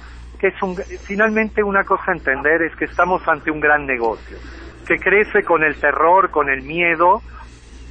es 0.47 0.61
un, 0.61 0.75
finalmente 0.75 1.63
una 1.63 1.83
cosa 1.83 2.11
a 2.11 2.15
entender 2.15 2.61
es 2.61 2.75
que 2.75 2.85
estamos 2.85 3.27
ante 3.27 3.51
un 3.51 3.59
gran 3.59 3.85
negocio, 3.85 4.37
que 4.87 4.97
crece 4.97 5.43
con 5.43 5.63
el 5.63 5.75
terror, 5.75 6.31
con 6.31 6.49
el 6.49 6.61
miedo, 6.61 7.21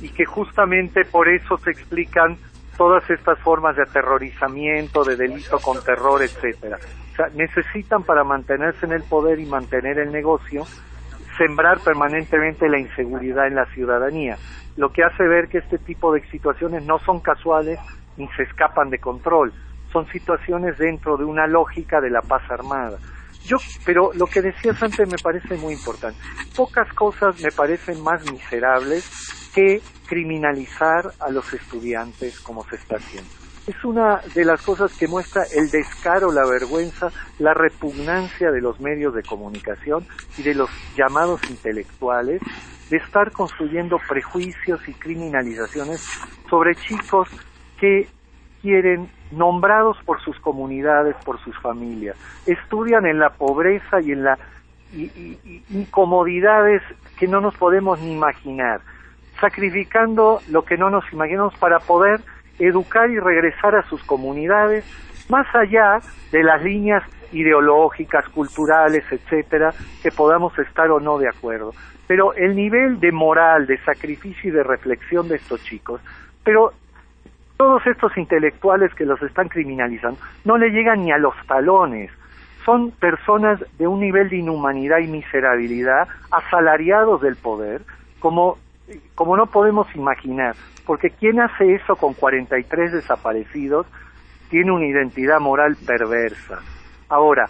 y 0.00 0.10
que 0.10 0.24
justamente 0.24 1.04
por 1.04 1.28
eso 1.28 1.56
se 1.58 1.70
explican 1.70 2.36
todas 2.76 3.08
estas 3.08 3.38
formas 3.40 3.76
de 3.76 3.82
aterrorizamiento, 3.82 5.04
de 5.04 5.16
delito 5.16 5.58
con 5.60 5.82
terror, 5.82 6.22
etcétera. 6.22 6.78
O 7.12 7.16
sea, 7.16 7.26
necesitan 7.34 8.02
para 8.02 8.24
mantenerse 8.24 8.86
en 8.86 8.92
el 8.92 9.02
poder 9.04 9.38
y 9.38 9.46
mantener 9.46 9.98
el 9.98 10.10
negocio, 10.12 10.64
sembrar 11.38 11.78
permanentemente 11.80 12.68
la 12.68 12.78
inseguridad 12.78 13.46
en 13.46 13.54
la 13.54 13.66
ciudadanía, 13.66 14.36
lo 14.76 14.90
que 14.90 15.04
hace 15.04 15.22
ver 15.24 15.48
que 15.48 15.58
este 15.58 15.78
tipo 15.78 16.12
de 16.12 16.20
situaciones 16.28 16.84
no 16.84 16.98
son 16.98 17.20
casuales 17.20 17.78
ni 18.16 18.28
se 18.36 18.42
escapan 18.42 18.90
de 18.90 18.98
control 18.98 19.52
son 19.94 20.06
situaciones 20.08 20.76
dentro 20.76 21.16
de 21.16 21.24
una 21.24 21.46
lógica 21.46 22.00
de 22.00 22.10
la 22.10 22.20
paz 22.20 22.42
armada. 22.50 22.98
Yo, 23.44 23.58
pero 23.86 24.10
lo 24.14 24.26
que 24.26 24.42
decías 24.42 24.82
antes 24.82 25.08
me 25.08 25.18
parece 25.22 25.56
muy 25.56 25.74
importante. 25.74 26.18
Pocas 26.56 26.92
cosas 26.94 27.40
me 27.40 27.52
parecen 27.52 28.02
más 28.02 28.28
miserables 28.30 29.08
que 29.54 29.80
criminalizar 30.06 31.12
a 31.20 31.30
los 31.30 31.52
estudiantes 31.52 32.40
como 32.40 32.64
se 32.64 32.76
está 32.76 32.96
haciendo. 32.96 33.30
Es 33.68 33.84
una 33.84 34.20
de 34.34 34.44
las 34.44 34.60
cosas 34.62 34.92
que 34.98 35.06
muestra 35.06 35.44
el 35.54 35.70
descaro, 35.70 36.32
la 36.32 36.44
vergüenza, 36.44 37.10
la 37.38 37.54
repugnancia 37.54 38.50
de 38.50 38.60
los 38.60 38.80
medios 38.80 39.14
de 39.14 39.22
comunicación 39.22 40.04
y 40.36 40.42
de 40.42 40.54
los 40.54 40.70
llamados 40.96 41.40
intelectuales 41.48 42.42
de 42.90 42.96
estar 42.96 43.30
construyendo 43.30 43.96
prejuicios 44.08 44.86
y 44.88 44.92
criminalizaciones 44.94 46.04
sobre 46.50 46.74
chicos 46.74 47.28
que 47.78 48.08
quieren 48.60 49.08
nombrados 49.36 49.96
por 50.04 50.20
sus 50.22 50.38
comunidades, 50.40 51.16
por 51.24 51.38
sus 51.40 51.56
familias. 51.58 52.16
Estudian 52.46 53.06
en 53.06 53.18
la 53.18 53.30
pobreza 53.30 54.00
y 54.00 54.12
en 54.12 54.24
las 54.24 54.38
incomodidades 55.70 56.82
que 57.18 57.26
no 57.26 57.40
nos 57.40 57.56
podemos 57.56 58.00
ni 58.00 58.12
imaginar, 58.12 58.80
sacrificando 59.40 60.40
lo 60.48 60.64
que 60.64 60.76
no 60.76 60.90
nos 60.90 61.04
imaginamos 61.12 61.54
para 61.56 61.80
poder 61.80 62.20
educar 62.58 63.10
y 63.10 63.18
regresar 63.18 63.74
a 63.74 63.82
sus 63.88 64.02
comunidades, 64.04 64.84
más 65.28 65.46
allá 65.54 66.00
de 66.30 66.42
las 66.42 66.62
líneas 66.62 67.02
ideológicas, 67.32 68.28
culturales, 68.28 69.04
etcétera, 69.10 69.72
que 70.02 70.12
podamos 70.12 70.56
estar 70.58 70.90
o 70.90 71.00
no 71.00 71.18
de 71.18 71.28
acuerdo. 71.28 71.72
Pero 72.06 72.34
el 72.34 72.54
nivel 72.54 73.00
de 73.00 73.10
moral, 73.10 73.66
de 73.66 73.78
sacrificio 73.78 74.50
y 74.50 74.52
de 74.52 74.62
reflexión 74.62 75.28
de 75.28 75.36
estos 75.36 75.62
chicos, 75.64 76.00
pero 76.44 76.72
todos 77.56 77.86
estos 77.86 78.16
intelectuales 78.16 78.92
que 78.94 79.06
los 79.06 79.20
están 79.22 79.48
criminalizando 79.48 80.18
no 80.44 80.58
le 80.58 80.70
llegan 80.70 81.04
ni 81.04 81.12
a 81.12 81.18
los 81.18 81.34
talones. 81.46 82.10
Son 82.64 82.90
personas 82.92 83.60
de 83.78 83.86
un 83.86 84.00
nivel 84.00 84.28
de 84.30 84.38
inhumanidad 84.38 84.98
y 84.98 85.06
miserabilidad, 85.06 86.08
asalariados 86.30 87.20
del 87.20 87.36
poder, 87.36 87.82
como, 88.20 88.58
como 89.14 89.36
no 89.36 89.46
podemos 89.46 89.86
imaginar. 89.94 90.56
Porque 90.86 91.10
quien 91.10 91.40
hace 91.40 91.74
eso 91.74 91.96
con 91.96 92.14
43 92.14 92.92
desaparecidos 92.92 93.86
tiene 94.48 94.72
una 94.72 94.86
identidad 94.86 95.40
moral 95.40 95.76
perversa. 95.86 96.60
Ahora, 97.08 97.46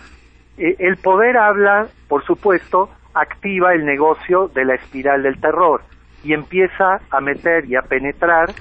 eh, 0.58 0.76
el 0.78 0.96
poder 0.96 1.36
habla, 1.36 1.86
por 2.08 2.24
supuesto, 2.24 2.90
activa 3.14 3.74
el 3.74 3.84
negocio 3.84 4.48
de 4.48 4.64
la 4.64 4.74
espiral 4.74 5.22
del 5.22 5.40
terror 5.40 5.82
y 6.24 6.32
empieza 6.32 7.00
a 7.10 7.20
meter 7.20 7.64
y 7.66 7.76
a 7.76 7.82
penetrar 7.82 8.52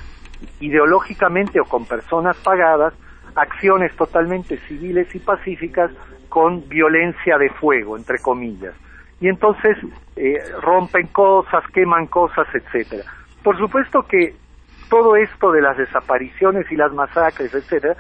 ideológicamente 0.60 1.60
o 1.60 1.66
con 1.66 1.86
personas 1.86 2.38
pagadas 2.38 2.94
acciones 3.36 3.96
totalmente 3.96 4.58
civiles 4.68 5.14
y 5.16 5.20
pacíficas 5.20 5.92
con 6.30 6.68
violencia 6.68 7.38
de 7.38 7.50
fuego, 7.50 7.98
entre 7.98 8.20
comillas. 8.20 8.74
Y 9.20 9.28
entonces 9.28 9.78
eh, 10.16 10.40
rompen 10.62 11.08
cosas, 11.08 11.64
queman 11.74 12.08
cosas, 12.08 12.48
etcétera. 12.54 13.04
Por 13.44 13.58
supuesto 13.58 14.04
que 14.04 14.36
todo 14.90 15.16
esto 15.16 15.52
de 15.52 15.62
las 15.62 15.78
desapariciones 15.78 16.72
y 16.72 16.76
las 16.76 16.92
masacres, 16.94 17.54
etcétera, 17.54 17.96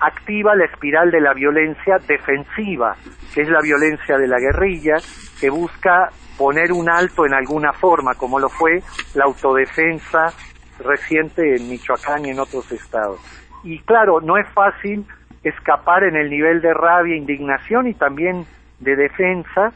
activa 0.00 0.54
la 0.54 0.66
espiral 0.66 1.10
de 1.10 1.20
la 1.20 1.32
violencia 1.32 1.98
defensiva, 2.06 2.96
que 3.34 3.42
es 3.42 3.48
la 3.48 3.60
violencia 3.60 4.18
de 4.18 4.28
la 4.28 4.38
guerrilla, 4.38 4.96
que 5.40 5.50
busca 5.50 6.10
poner 6.36 6.72
un 6.72 6.90
alto 6.90 7.24
en 7.24 7.34
alguna 7.34 7.72
forma, 7.72 8.14
como 8.14 8.38
lo 8.38 8.48
fue 8.48 8.82
la 9.14 9.24
autodefensa 9.24 10.32
reciente 10.78 11.56
en 11.56 11.68
Michoacán 11.68 12.26
y 12.26 12.30
en 12.30 12.40
otros 12.40 12.70
estados. 12.72 13.20
Y 13.64 13.80
claro, 13.80 14.20
no 14.20 14.36
es 14.36 14.48
fácil 14.50 15.04
escapar 15.42 16.04
en 16.04 16.16
el 16.16 16.30
nivel 16.30 16.60
de 16.60 16.74
rabia, 16.74 17.16
indignación 17.16 17.86
y 17.88 17.94
también 17.94 18.46
de 18.80 18.96
defensa 18.96 19.72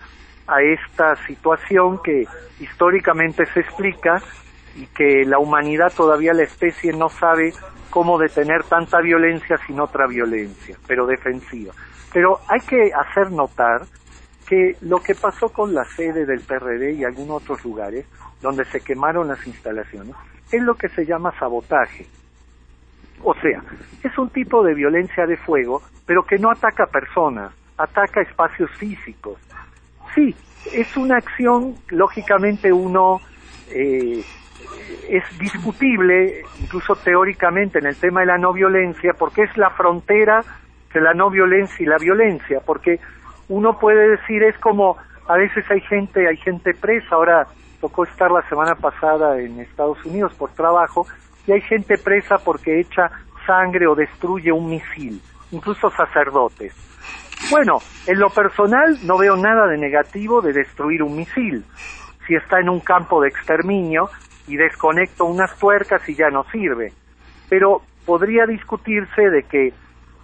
a 0.46 0.62
esta 0.62 1.16
situación 1.26 2.02
que 2.02 2.26
históricamente 2.58 3.46
se 3.46 3.60
explica 3.60 4.20
y 4.76 4.86
que 4.86 5.24
la 5.24 5.38
humanidad 5.38 5.92
todavía 5.94 6.32
la 6.32 6.42
especie 6.42 6.92
no 6.92 7.08
sabe 7.08 7.52
cómo 7.90 8.18
detener 8.18 8.64
tanta 8.64 9.00
violencia 9.00 9.58
sin 9.66 9.80
otra 9.80 10.06
violencia, 10.06 10.76
pero 10.86 11.06
defensiva. 11.06 11.72
Pero 12.12 12.40
hay 12.48 12.60
que 12.60 12.92
hacer 12.92 13.30
notar 13.30 13.82
que 14.48 14.76
lo 14.80 15.00
que 15.00 15.14
pasó 15.14 15.48
con 15.50 15.74
la 15.74 15.84
sede 15.84 16.26
del 16.26 16.40
PRD 16.40 16.92
y 16.94 17.04
algunos 17.04 17.42
otros 17.42 17.64
lugares 17.64 18.06
donde 18.40 18.64
se 18.64 18.80
quemaron 18.80 19.28
las 19.28 19.46
instalaciones 19.46 20.14
es 20.52 20.62
lo 20.62 20.74
que 20.74 20.88
se 20.88 21.04
llama 21.04 21.32
sabotaje. 21.38 22.06
O 23.22 23.34
sea, 23.34 23.62
es 24.02 24.16
un 24.18 24.30
tipo 24.30 24.62
de 24.64 24.74
violencia 24.74 25.26
de 25.26 25.36
fuego, 25.36 25.82
pero 26.06 26.24
que 26.24 26.38
no 26.38 26.50
ataca 26.50 26.86
personas, 26.86 27.52
ataca 27.76 28.22
espacios 28.22 28.70
físicos. 28.78 29.38
Sí, 30.14 30.34
es 30.72 30.96
una 30.96 31.16
acción, 31.18 31.74
lógicamente 31.90 32.72
uno 32.72 33.20
eh, 33.70 34.24
es 35.08 35.38
discutible, 35.38 36.42
incluso 36.60 36.96
teóricamente, 36.96 37.78
en 37.78 37.86
el 37.86 37.96
tema 37.96 38.20
de 38.20 38.26
la 38.26 38.38
no 38.38 38.52
violencia, 38.52 39.12
porque 39.18 39.42
es 39.42 39.56
la 39.56 39.70
frontera 39.70 40.42
de 40.92 41.00
la 41.00 41.14
no 41.14 41.30
violencia 41.30 41.76
y 41.80 41.86
la 41.86 41.98
violencia, 41.98 42.60
porque 42.64 42.98
uno 43.48 43.78
puede 43.78 44.08
decir 44.16 44.42
es 44.42 44.56
como 44.58 44.96
a 45.28 45.36
veces 45.36 45.64
hay 45.70 45.80
gente, 45.82 46.26
hay 46.26 46.36
gente 46.38 46.72
presa, 46.74 47.14
ahora 47.14 47.46
tocó 47.80 48.04
estar 48.04 48.30
la 48.30 48.46
semana 48.48 48.74
pasada 48.74 49.38
en 49.38 49.60
Estados 49.60 50.04
Unidos 50.04 50.32
por 50.34 50.50
trabajo, 50.50 51.06
y 51.46 51.52
hay 51.52 51.60
gente 51.62 51.98
presa 51.98 52.38
porque 52.38 52.80
echa 52.80 53.10
sangre 53.46 53.86
o 53.86 53.94
destruye 53.94 54.52
un 54.52 54.68
misil, 54.68 55.20
incluso 55.50 55.90
sacerdotes. 55.90 56.74
Bueno, 57.50 57.78
en 58.06 58.18
lo 58.18 58.28
personal 58.30 58.98
no 59.04 59.16
veo 59.16 59.36
nada 59.36 59.66
de 59.66 59.78
negativo 59.78 60.42
de 60.42 60.52
destruir 60.52 61.02
un 61.02 61.16
misil. 61.16 61.64
Si 62.26 62.34
está 62.34 62.60
en 62.60 62.68
un 62.68 62.80
campo 62.80 63.20
de 63.22 63.28
exterminio 63.28 64.10
y 64.46 64.56
desconecto 64.56 65.24
unas 65.24 65.56
tuercas 65.58 66.06
y 66.08 66.14
ya 66.14 66.28
no 66.28 66.44
sirve. 66.52 66.92
Pero 67.48 67.82
podría 68.04 68.46
discutirse 68.46 69.30
de 69.30 69.42
que, 69.44 69.72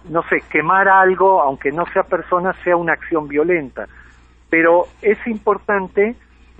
no 0.09 0.21
sé, 0.29 0.41
quemar 0.49 0.87
algo, 0.87 1.41
aunque 1.41 1.71
no 1.71 1.85
sea 1.87 2.03
persona, 2.03 2.53
sea 2.63 2.77
una 2.77 2.93
acción 2.93 3.27
violenta. 3.27 3.87
Pero 4.49 4.85
es 5.01 5.17
importante 5.27 6.15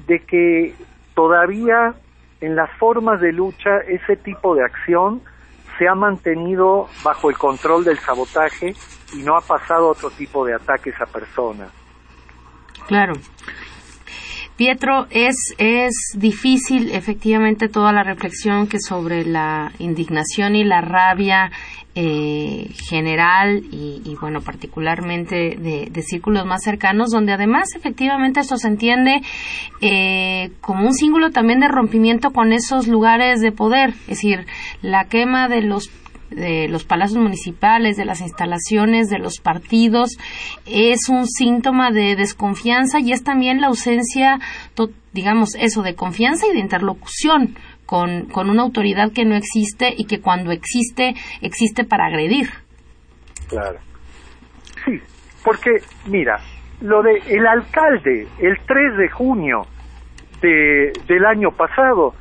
de 0.06 0.20
que 0.20 0.76
todavía 1.16 1.93
en 2.41 2.56
las 2.56 2.70
formas 2.78 3.20
de 3.22 3.32
lucha 3.34 3.80
ese 3.88 4.16
tipo 4.16 4.56
de 4.56 4.64
acción 4.64 5.22
se 5.78 5.88
ha 5.88 5.95
mantenido 5.95 6.88
bajo 7.04 7.30
el 7.30 7.38
control 7.38 7.84
del 7.84 8.00
sabotaje 8.00 8.76
y 9.14 9.18
no 9.24 9.36
ha 9.36 9.41
pasado 9.41 9.89
otro 9.89 10.10
tipo 10.12 10.45
de 10.45 10.56
ataques 10.56 11.00
a 11.02 11.06
personas. 11.06 11.70
Claro. 12.88 13.14
Pietro, 14.56 15.06
es, 15.12 15.36
es 15.60 15.93
difícil 16.16 16.91
efectivamente 16.91 17.70
toda 17.70 17.91
la 17.91 18.04
reflexión 18.04 18.68
que 18.68 18.80
sobre 18.80 19.24
la 19.24 19.72
indignación 19.78 20.56
y 20.56 20.64
la 20.64 20.82
rabia 20.82 21.52
eh, 22.00 22.70
general 22.88 23.64
y, 23.72 24.16
bueno, 24.22 24.41
particularmente 24.41 25.58
de, 25.58 26.02
círculos 26.04 26.45
más 26.45 26.62
cercanos, 26.62 27.10
donde 27.10 27.34
además 27.34 27.70
efectivamente 27.76 28.39
esto 28.39 28.56
se 28.58 28.68
entiende 28.68 29.24
eh, 29.82 30.52
como 30.62 30.86
un 30.86 30.93
símbolo 30.93 31.32
también 31.32 31.60
de 31.60 31.68
rompimiento 31.68 32.30
con 32.30 32.54
esos 32.54 32.88
lugares 32.88 33.41
de 33.41 33.52
poder, 33.52 33.95
es 34.02 34.08
decir, 34.10 34.45
la 34.84 35.06
quema 35.06 35.48
de 35.48 35.64
los 35.64 35.89
de 36.30 36.68
los 36.68 36.84
palacios 36.84 37.20
municipales, 37.20 37.98
de 37.98 38.06
las 38.06 38.22
instalaciones, 38.22 39.10
de 39.10 39.18
los 39.18 39.39
partidos, 39.39 40.18
es 40.68 41.10
un 41.10 41.26
síntoma 41.26 41.89
de 41.89 42.16
desconfianza 42.16 43.00
y 43.00 43.12
es 43.14 43.24
también 43.24 43.62
la 43.62 43.68
ausencia, 43.68 44.39
digamos, 45.14 45.56
eso, 45.56 45.82
de 45.82 45.95
confianza 45.95 46.45
y 46.48 46.54
de 46.54 46.60
interlocución 46.60 47.56
con, 47.88 48.26
con 48.28 48.52
una 48.52 48.62
autoridad 48.62 49.12
que 49.12 49.26
no 49.26 49.36
existe 49.36 49.94
y 49.98 50.06
que 50.06 50.22
cuando 50.22 50.52
existe, 50.52 51.16
existe 51.42 51.86
para 51.86 52.06
agredir. 52.06 52.50
Claro. 53.50 53.80
Sí, 54.86 55.02
porque, 55.44 55.72
mira, 56.06 56.38
lo 56.82 57.02
de 57.02 57.18
el 57.30 57.48
alcalde, 57.48 58.28
el 58.40 58.60
3 58.68 58.98
de 58.98 59.10
junio 59.10 59.62
de, 60.42 60.92
del 61.08 61.26
año 61.26 61.52
pasado, 61.52 62.14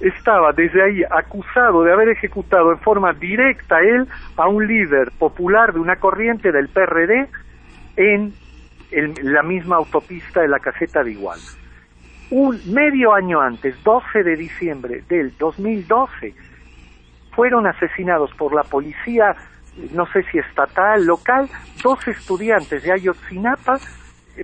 estaba 0.00 0.52
desde 0.52 0.82
ahí 0.82 1.02
acusado 1.10 1.82
de 1.82 1.92
haber 1.92 2.10
ejecutado 2.10 2.70
en 2.70 2.78
forma 2.78 3.12
directa 3.12 3.80
él 3.80 4.06
a 4.36 4.48
un 4.48 4.66
líder 4.66 5.10
popular 5.18 5.72
de 5.72 5.80
una 5.80 5.96
corriente 5.96 6.52
del 6.52 6.68
PRD 6.68 7.28
en 7.96 8.32
la 9.22 9.42
misma 9.42 9.76
autopista 9.76 10.40
de 10.40 10.48
la 10.48 10.60
caseta 10.60 11.02
de 11.02 11.10
Igual. 11.10 11.40
Un 12.30 12.60
medio 12.72 13.14
año 13.14 13.40
antes, 13.40 13.82
12 13.82 14.22
de 14.22 14.36
diciembre 14.36 15.02
del 15.08 15.36
2012, 15.38 16.34
fueron 17.32 17.66
asesinados 17.66 18.32
por 18.34 18.54
la 18.54 18.64
policía, 18.64 19.34
no 19.92 20.06
sé 20.06 20.22
si 20.24 20.38
estatal, 20.38 21.06
local, 21.06 21.48
dos 21.82 22.06
estudiantes 22.06 22.82
de 22.82 22.92
Ayotzinapa 22.92 23.78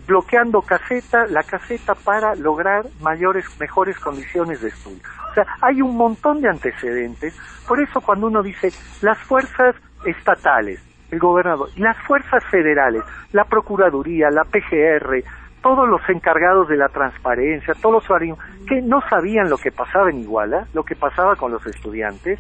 bloqueando 0.07 0.63
caseta, 0.63 1.27
la 1.27 1.43
caseta 1.43 1.95
para 1.95 2.35
lograr 2.35 2.87
mayores, 3.01 3.45
mejores 3.61 3.99
condiciones 3.99 4.61
de 4.61 4.69
estudio. 4.69 5.01
O 5.31 5.35
sea, 5.35 5.47
hay 5.61 5.83
un 5.83 5.97
montón 5.97 6.41
de 6.41 6.49
antecedentes. 6.49 7.37
Por 7.67 7.81
eso 7.81 8.01
cuando 8.01 8.27
uno 8.27 8.43
dice 8.43 8.73
las 9.03 9.19
fuerzas 9.19 9.75
estatales, 10.05 10.81
el 11.11 11.19
gobernador, 11.19 11.69
las 11.77 11.97
fuerzas 11.99 12.45
federales, 12.51 13.03
la 13.33 13.45
Procuraduría, 13.45 14.31
la 14.31 14.45
PGR, 14.45 15.23
todos 15.65 15.89
los 15.89 16.07
encargados 16.11 16.69
de 16.69 16.77
la 16.77 16.91
transparencia, 16.91 17.73
todos 17.81 18.07
los 18.07 18.21
que 18.69 18.83
no 18.83 19.01
sabían 19.09 19.49
lo 19.49 19.57
que 19.57 19.73
pasaba 19.73 20.11
en 20.11 20.19
Iguala, 20.19 20.67
lo 20.75 20.85
que 20.85 20.95
pasaba 20.95 21.37
con 21.37 21.53
los 21.53 21.67
estudiantes, 21.67 22.39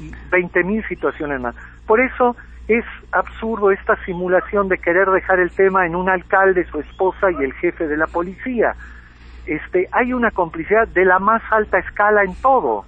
y 0.00 0.10
20.000 0.30 0.88
situaciones 0.88 1.38
más. 1.38 1.54
Por 1.86 2.00
eso 2.00 2.34
es 2.68 2.82
absurdo 3.12 3.72
esta 3.72 4.02
simulación 4.06 4.68
de 4.68 4.78
querer 4.78 5.10
dejar 5.10 5.38
el 5.38 5.50
tema 5.50 5.84
en 5.84 5.94
un 5.94 6.08
alcalde, 6.08 6.64
su 6.64 6.80
esposa 6.80 7.30
y 7.30 7.44
el 7.44 7.52
jefe 7.52 7.86
de 7.86 7.98
la 7.98 8.06
policía. 8.06 8.74
Este, 9.44 9.86
hay 9.92 10.14
una 10.14 10.30
complicidad 10.30 10.88
de 10.88 11.04
la 11.04 11.18
más 11.18 11.42
alta 11.50 11.78
escala 11.78 12.24
en 12.24 12.34
todo 12.36 12.86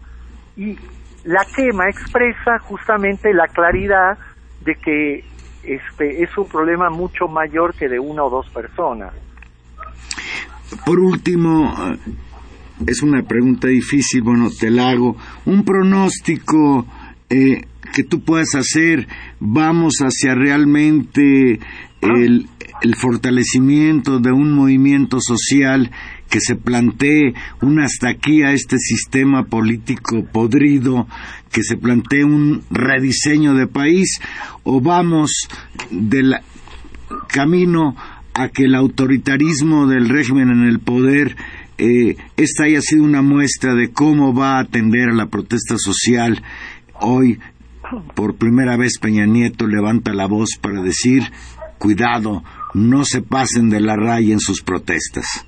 y 0.56 0.78
la 1.24 1.44
quema 1.54 1.90
expresa 1.90 2.58
justamente 2.58 3.34
la 3.34 3.48
claridad 3.48 4.16
de 4.64 4.76
que 4.76 5.24
este 5.62 6.22
es 6.22 6.38
un 6.38 6.48
problema 6.48 6.88
mucho 6.88 7.28
mayor 7.28 7.74
que 7.74 7.90
de 7.90 7.98
una 7.98 8.24
o 8.24 8.30
dos 8.30 8.48
personas. 8.48 9.12
Por 10.84 11.00
último, 11.00 11.72
eh, 11.92 11.98
es 12.86 13.02
una 13.02 13.22
pregunta 13.22 13.68
difícil, 13.68 14.22
bueno, 14.22 14.50
te 14.50 14.70
la 14.70 14.90
hago. 14.90 15.16
Un 15.46 15.64
pronóstico 15.64 16.86
eh, 17.30 17.62
que 17.94 18.02
tú 18.02 18.20
puedas 18.20 18.54
hacer, 18.54 19.06
vamos 19.38 19.98
hacia 20.00 20.34
realmente 20.34 21.60
el, 22.00 22.48
fortalecimiento 22.98 24.18
de 24.18 24.30
un 24.30 24.52
movimiento 24.52 25.18
social 25.20 25.90
que 26.28 26.40
se 26.40 26.54
plantee 26.54 27.32
un 27.62 27.80
hasta 27.80 28.10
aquí 28.10 28.42
a 28.42 28.52
este 28.52 28.78
sistema 28.78 29.44
político 29.44 30.24
podrido, 30.30 31.06
que 31.50 31.62
se 31.62 31.76
plantee 31.76 32.24
un 32.24 32.62
rediseño 32.70 33.54
de 33.54 33.68
país, 33.68 34.20
o 34.64 34.80
vamos 34.80 35.48
del 35.90 36.34
camino 37.28 37.96
a 38.34 38.48
que 38.48 38.64
el 38.64 38.74
autoritarismo 38.74 39.86
del 39.86 40.08
régimen 40.08 40.50
en 40.50 40.64
el 40.68 40.80
poder 40.80 41.36
eh, 41.78 42.16
esta 42.36 42.64
haya 42.64 42.80
sido 42.80 43.04
una 43.04 43.22
muestra 43.22 43.74
de 43.74 43.92
cómo 43.92 44.34
va 44.34 44.56
a 44.56 44.60
atender 44.60 45.08
a 45.08 45.14
la 45.14 45.26
protesta 45.26 45.76
social 45.76 46.42
hoy 47.00 47.40
por 48.14 48.36
primera 48.36 48.76
vez 48.76 48.98
Peña 48.98 49.26
Nieto 49.26 49.66
levanta 49.66 50.12
la 50.12 50.26
voz 50.26 50.56
para 50.60 50.80
decir, 50.82 51.22
cuidado, 51.78 52.42
no 52.72 53.04
se 53.04 53.22
pasen 53.22 53.70
de 53.70 53.80
la 53.80 53.96
raya 53.96 54.32
en 54.32 54.40
sus 54.40 54.62
protestas. 54.62 55.46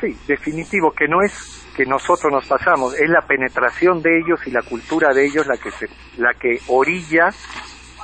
Sí, 0.00 0.16
definitivo, 0.26 0.92
que 0.92 1.06
no 1.06 1.22
es 1.22 1.66
que 1.76 1.84
nosotros 1.84 2.32
nos 2.32 2.46
pasamos, 2.46 2.94
es 2.94 3.08
la 3.08 3.26
penetración 3.26 4.02
de 4.02 4.18
ellos 4.18 4.40
y 4.46 4.50
la 4.50 4.62
cultura 4.62 5.14
de 5.14 5.26
ellos 5.26 5.46
la 5.46 5.56
que, 5.56 5.70
se, 5.70 5.86
la 6.16 6.34
que 6.34 6.60
orilla 6.68 7.28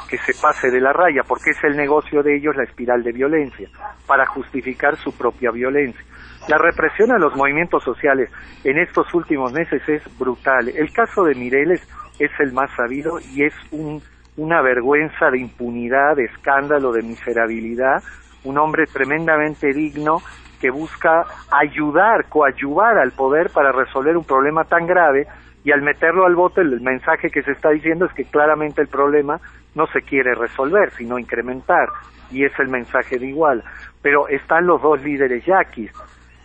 que 0.08 0.18
se 0.18 0.32
pase 0.40 0.70
de 0.70 0.80
la 0.80 0.92
raya, 0.92 1.22
porque 1.26 1.50
es 1.50 1.64
el 1.64 1.76
negocio 1.76 2.22
de 2.22 2.36
ellos 2.36 2.56
la 2.56 2.64
espiral 2.64 3.02
de 3.02 3.12
violencia, 3.12 3.68
para 4.06 4.26
justificar 4.26 4.96
su 4.96 5.12
propia 5.16 5.50
violencia. 5.50 6.04
La 6.48 6.58
represión 6.58 7.10
a 7.10 7.18
los 7.18 7.34
movimientos 7.34 7.82
sociales 7.82 8.30
en 8.62 8.78
estos 8.78 9.12
últimos 9.14 9.52
meses 9.52 9.82
es 9.88 10.18
brutal. 10.18 10.68
El 10.68 10.92
caso 10.92 11.24
de 11.24 11.34
Mireles 11.34 11.86
es 12.18 12.30
el 12.38 12.52
más 12.52 12.70
sabido 12.76 13.18
y 13.20 13.44
es 13.44 13.54
un, 13.72 14.00
una 14.36 14.62
vergüenza 14.62 15.30
de 15.30 15.40
impunidad, 15.40 16.16
de 16.16 16.26
escándalo, 16.26 16.92
de 16.92 17.02
miserabilidad, 17.02 18.02
un 18.44 18.58
hombre 18.58 18.86
tremendamente 18.86 19.72
digno 19.72 20.18
que 20.60 20.70
busca 20.70 21.24
ayudar, 21.50 22.28
coadyuvar 22.28 22.98
al 22.98 23.12
poder 23.12 23.50
para 23.50 23.72
resolver 23.72 24.16
un 24.16 24.24
problema 24.24 24.64
tan 24.64 24.86
grave 24.86 25.26
y 25.64 25.72
al 25.72 25.82
meterlo 25.82 26.26
al 26.26 26.36
bote 26.36 26.60
el 26.60 26.80
mensaje 26.80 27.28
que 27.28 27.42
se 27.42 27.50
está 27.50 27.70
diciendo 27.70 28.06
es 28.06 28.12
que 28.12 28.24
claramente 28.24 28.80
el 28.80 28.88
problema 28.88 29.40
no 29.76 29.86
se 29.86 30.02
quiere 30.02 30.34
resolver, 30.34 30.90
sino 30.96 31.18
incrementar 31.18 31.88
y 32.32 32.44
es 32.44 32.58
el 32.58 32.68
mensaje 32.68 33.18
de 33.18 33.26
igual. 33.26 33.62
Pero 34.02 34.26
están 34.28 34.66
los 34.66 34.82
dos 34.82 35.00
líderes 35.02 35.44
yaquis, 35.44 35.92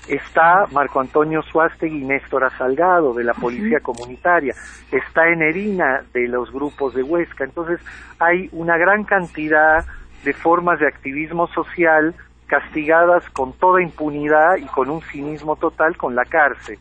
está 0.08 0.66
Marco 0.72 1.00
Antonio 1.00 1.42
Suástegui 1.42 2.02
y 2.02 2.06
Néstor 2.06 2.52
Salgado 2.58 3.14
de 3.14 3.24
la 3.24 3.34
Policía 3.34 3.80
Comunitaria, 3.80 4.54
está 4.92 5.28
Enerina 5.30 6.04
de 6.14 6.28
los 6.28 6.52
grupos 6.52 6.94
de 6.94 7.04
Huesca, 7.04 7.44
entonces 7.44 7.80
hay 8.20 8.50
una 8.52 8.78
gran 8.78 9.04
cantidad 9.06 9.86
de 10.24 10.34
formas 10.34 10.80
de 10.80 10.88
activismo 10.88 11.48
social 11.48 12.14
castigadas 12.48 13.28
con 13.30 13.54
toda 13.54 13.82
impunidad 13.82 14.58
y 14.58 14.66
con 14.66 14.90
un 14.90 15.02
cinismo 15.02 15.56
total 15.56 15.96
con 15.96 16.16
la 16.16 16.26
cárcel. 16.26 16.78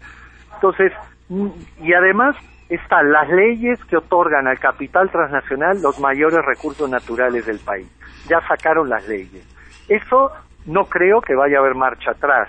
Entonces, 0.55 0.93
mm, 1.29 1.49
y 1.81 1.93
además 1.93 2.37
están 2.71 3.11
las 3.11 3.29
leyes 3.29 3.85
que 3.87 3.97
otorgan 3.97 4.47
al 4.47 4.59
capital 4.59 5.11
transnacional 5.11 5.83
los 5.83 5.99
mayores 5.99 6.45
recursos 6.47 6.89
naturales 6.89 7.45
del 7.45 7.59
país. 7.59 7.89
Ya 8.29 8.41
sacaron 8.47 8.89
las 8.89 9.07
leyes. 9.09 9.45
Eso 9.89 10.31
no 10.67 10.85
creo 10.85 11.21
que 11.21 11.35
vaya 11.35 11.57
a 11.57 11.61
haber 11.61 11.75
marcha 11.75 12.13
atrás. 12.13 12.49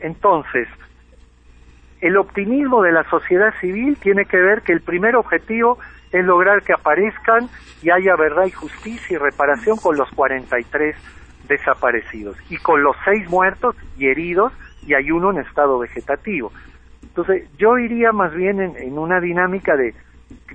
Entonces, 0.00 0.66
el 2.00 2.16
optimismo 2.16 2.82
de 2.82 2.92
la 2.92 3.04
sociedad 3.10 3.52
civil 3.60 3.98
tiene 3.98 4.24
que 4.24 4.38
ver 4.38 4.62
que 4.62 4.72
el 4.72 4.80
primer 4.80 5.14
objetivo 5.14 5.78
es 6.10 6.24
lograr 6.24 6.62
que 6.62 6.72
aparezcan 6.72 7.48
y 7.82 7.90
haya 7.90 8.16
verdad 8.16 8.46
y 8.46 8.50
justicia 8.50 9.14
y 9.14 9.18
reparación 9.18 9.76
con 9.76 9.96
los 9.96 10.10
43 10.10 10.96
desaparecidos 11.48 12.36
y 12.48 12.56
con 12.56 12.82
los 12.82 12.96
seis 13.04 13.28
muertos 13.28 13.76
y 13.98 14.06
heridos 14.06 14.52
y 14.86 14.94
hay 14.94 15.10
uno 15.10 15.30
en 15.30 15.38
estado 15.38 15.78
vegetativo. 15.78 16.50
Entonces, 17.12 17.46
yo 17.58 17.76
iría 17.76 18.10
más 18.12 18.32
bien 18.34 18.58
en, 18.58 18.74
en 18.76 18.98
una 18.98 19.20
dinámica 19.20 19.76
de, 19.76 19.94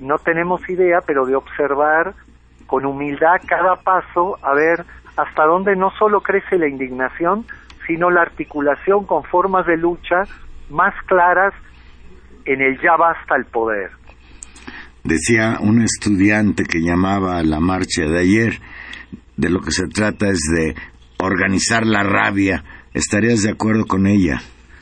no 0.02 0.18
tenemos 0.18 0.68
idea, 0.68 1.02
pero 1.06 1.26
de 1.28 1.36
observar 1.36 2.16
con 2.66 2.84
humildad 2.86 3.38
cada 3.48 3.76
paso, 3.76 4.38
a 4.42 4.56
ver 4.56 4.84
hasta 5.16 5.46
dónde 5.46 5.76
no 5.76 5.92
solo 6.00 6.22
crece 6.22 6.58
la 6.58 6.68
indignación, 6.68 7.46
sino 7.86 8.10
la 8.10 8.22
articulación 8.22 9.06
con 9.06 9.24
formas 9.24 9.66
de 9.66 9.78
lucha 9.78 10.24
más 10.70 10.94
claras 11.06 11.54
en 12.46 12.62
el 12.62 12.80
ya 12.82 12.96
basta 12.98 13.36
el 13.36 13.46
poder. 13.46 13.92
Decía 15.04 15.58
un 15.62 15.82
estudiante 15.82 16.64
que 16.64 16.82
llamaba 16.82 17.38
a 17.38 17.44
la 17.44 17.60
marcha 17.60 18.04
de 18.06 18.20
ayer, 18.20 18.54
de 19.38 19.50
lo 19.50 19.60
que 19.62 19.72
se 19.72 19.88
trata 19.88 20.28
es 20.28 20.42
de 20.56 20.76
organizar 21.20 21.86
la 21.86 22.04
rabia. 22.04 22.64
¿Estarías 22.94 23.42
de 23.44 23.52
acuerdo 23.52 23.86
con 23.86 24.08
ella? 24.08 24.42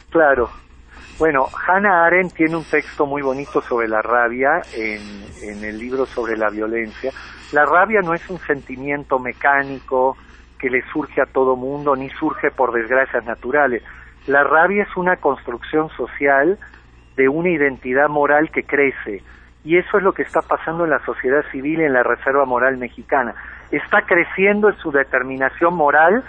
Claro. 0.09 0.49
Bueno, 1.17 1.47
Hannah 1.65 2.05
Arendt 2.05 2.33
tiene 2.33 2.57
un 2.57 2.65
texto 2.65 3.05
muy 3.05 3.21
bonito 3.21 3.61
sobre 3.61 3.87
la 3.87 4.01
rabia 4.01 4.61
en, 4.73 5.01
en 5.43 5.63
el 5.63 5.77
libro 5.77 6.05
sobre 6.05 6.35
la 6.35 6.49
violencia. 6.49 7.11
La 7.53 7.65
rabia 7.65 8.01
no 8.01 8.13
es 8.13 8.29
un 8.29 8.37
sentimiento 8.39 9.17
mecánico 9.17 10.17
que 10.59 10.69
le 10.69 10.81
surge 10.91 11.21
a 11.21 11.25
todo 11.25 11.55
mundo 11.55 11.95
ni 11.95 12.09
surge 12.09 12.51
por 12.51 12.73
desgracias 12.73 13.23
naturales. 13.23 13.81
La 14.27 14.43
rabia 14.43 14.83
es 14.83 14.97
una 14.97 15.15
construcción 15.15 15.89
social 15.95 16.59
de 17.15 17.29
una 17.29 17.49
identidad 17.49 18.09
moral 18.09 18.51
que 18.51 18.63
crece 18.63 19.23
y 19.63 19.77
eso 19.77 19.97
es 19.97 20.03
lo 20.03 20.11
que 20.11 20.23
está 20.23 20.41
pasando 20.41 20.83
en 20.83 20.89
la 20.89 21.03
sociedad 21.05 21.43
civil 21.51 21.79
en 21.79 21.93
la 21.93 22.03
Reserva 22.03 22.43
Moral 22.45 22.77
Mexicana. 22.77 23.33
Está 23.71 24.01
creciendo 24.01 24.69
en 24.69 24.77
su 24.77 24.91
determinación 24.91 25.75
moral 25.75 26.23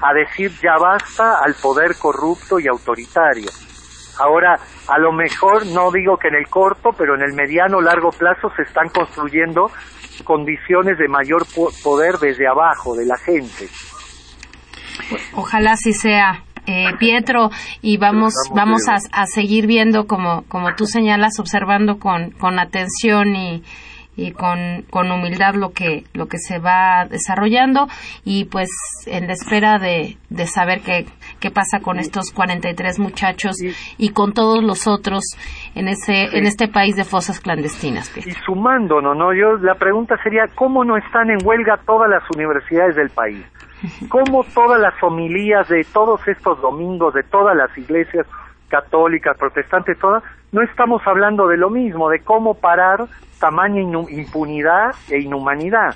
a 0.00 0.14
decir 0.14 0.50
ya 0.62 0.78
basta 0.78 1.44
al 1.44 1.54
poder 1.62 1.92
corrupto 2.00 2.58
y 2.58 2.66
autoritario. 2.66 3.50
Ahora, 4.18 4.58
a 4.88 4.98
lo 4.98 5.12
mejor 5.12 5.66
no 5.66 5.90
digo 5.90 6.16
que 6.16 6.28
en 6.28 6.36
el 6.36 6.48
corto, 6.48 6.90
pero 6.96 7.14
en 7.14 7.22
el 7.22 7.34
mediano 7.34 7.80
largo 7.80 8.10
plazo 8.10 8.50
se 8.56 8.62
están 8.62 8.88
construyendo 8.88 9.70
condiciones 10.24 10.98
de 10.98 11.08
mayor 11.08 11.44
poder 11.82 12.14
desde 12.18 12.46
abajo 12.46 12.94
de 12.94 13.06
la 13.06 13.16
gente. 13.18 13.68
Ojalá 15.34 15.72
así 15.72 15.92
sea. 15.92 16.42
Eh, 16.68 16.96
Pietro, 16.98 17.50
y 17.80 17.96
vamos, 17.96 18.34
vamos 18.52 18.88
a, 18.88 18.96
a, 19.12 19.26
seguir 19.26 19.68
viendo, 19.68 20.08
como, 20.08 20.42
como 20.48 20.74
tú 20.74 20.84
señalas, 20.84 21.38
observando 21.38 22.00
con, 22.00 22.32
con 22.32 22.58
atención 22.58 23.36
y, 23.36 23.62
y 24.16 24.32
con, 24.32 24.82
con 24.90 25.10
humildad 25.10 25.54
lo 25.54 25.70
que, 25.72 26.04
lo 26.14 26.26
que 26.26 26.38
se 26.38 26.58
va 26.58 27.04
desarrollando 27.08 27.86
y 28.24 28.46
pues 28.46 28.68
en 29.06 29.26
la 29.26 29.34
espera 29.34 29.78
de, 29.78 30.16
de 30.30 30.46
saber 30.46 30.80
qué, 30.80 31.06
qué 31.38 31.50
pasa 31.50 31.80
con 31.80 31.98
estos 31.98 32.32
43 32.32 32.98
muchachos 32.98 33.56
y 33.98 34.10
con 34.10 34.32
todos 34.32 34.64
los 34.64 34.86
otros 34.86 35.22
en 35.74 35.88
ese 35.88 36.36
en 36.36 36.46
este 36.46 36.68
país 36.68 36.96
de 36.96 37.04
fosas 37.04 37.40
clandestinas. 37.40 38.16
Y 38.16 38.32
sumando, 38.44 39.00
¿no? 39.00 39.34
Yo 39.34 39.56
la 39.58 39.74
pregunta 39.74 40.16
sería 40.22 40.46
cómo 40.54 40.84
no 40.84 40.96
están 40.96 41.30
en 41.30 41.38
huelga 41.44 41.78
todas 41.86 42.08
las 42.08 42.22
universidades 42.34 42.96
del 42.96 43.10
país. 43.10 43.44
¿Cómo 44.08 44.44
todas 44.54 44.80
las 44.80 44.94
homilías 45.02 45.68
de 45.68 45.84
todos 45.92 46.26
estos 46.26 46.60
domingos 46.62 47.12
de 47.14 47.22
todas 47.22 47.54
las 47.54 47.76
iglesias 47.76 48.26
católicas, 48.68 49.36
protestantes, 49.36 49.98
todas, 49.98 50.22
no 50.52 50.62
estamos 50.62 51.02
hablando 51.06 51.46
de 51.48 51.56
lo 51.56 51.70
mismo, 51.70 52.08
de 52.08 52.20
cómo 52.20 52.54
parar 52.54 53.06
tamaña 53.38 53.80
impunidad 53.80 54.94
e 55.10 55.20
inhumanidad. 55.20 55.94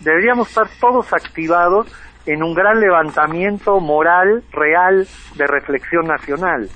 Deberíamos 0.00 0.48
estar 0.48 0.68
todos 0.80 1.12
activados 1.12 1.86
en 2.26 2.42
un 2.42 2.54
gran 2.54 2.80
levantamiento 2.80 3.80
moral 3.80 4.42
real 4.52 5.06
de 5.36 5.46
reflexión 5.46 6.06
nacional 6.06 6.68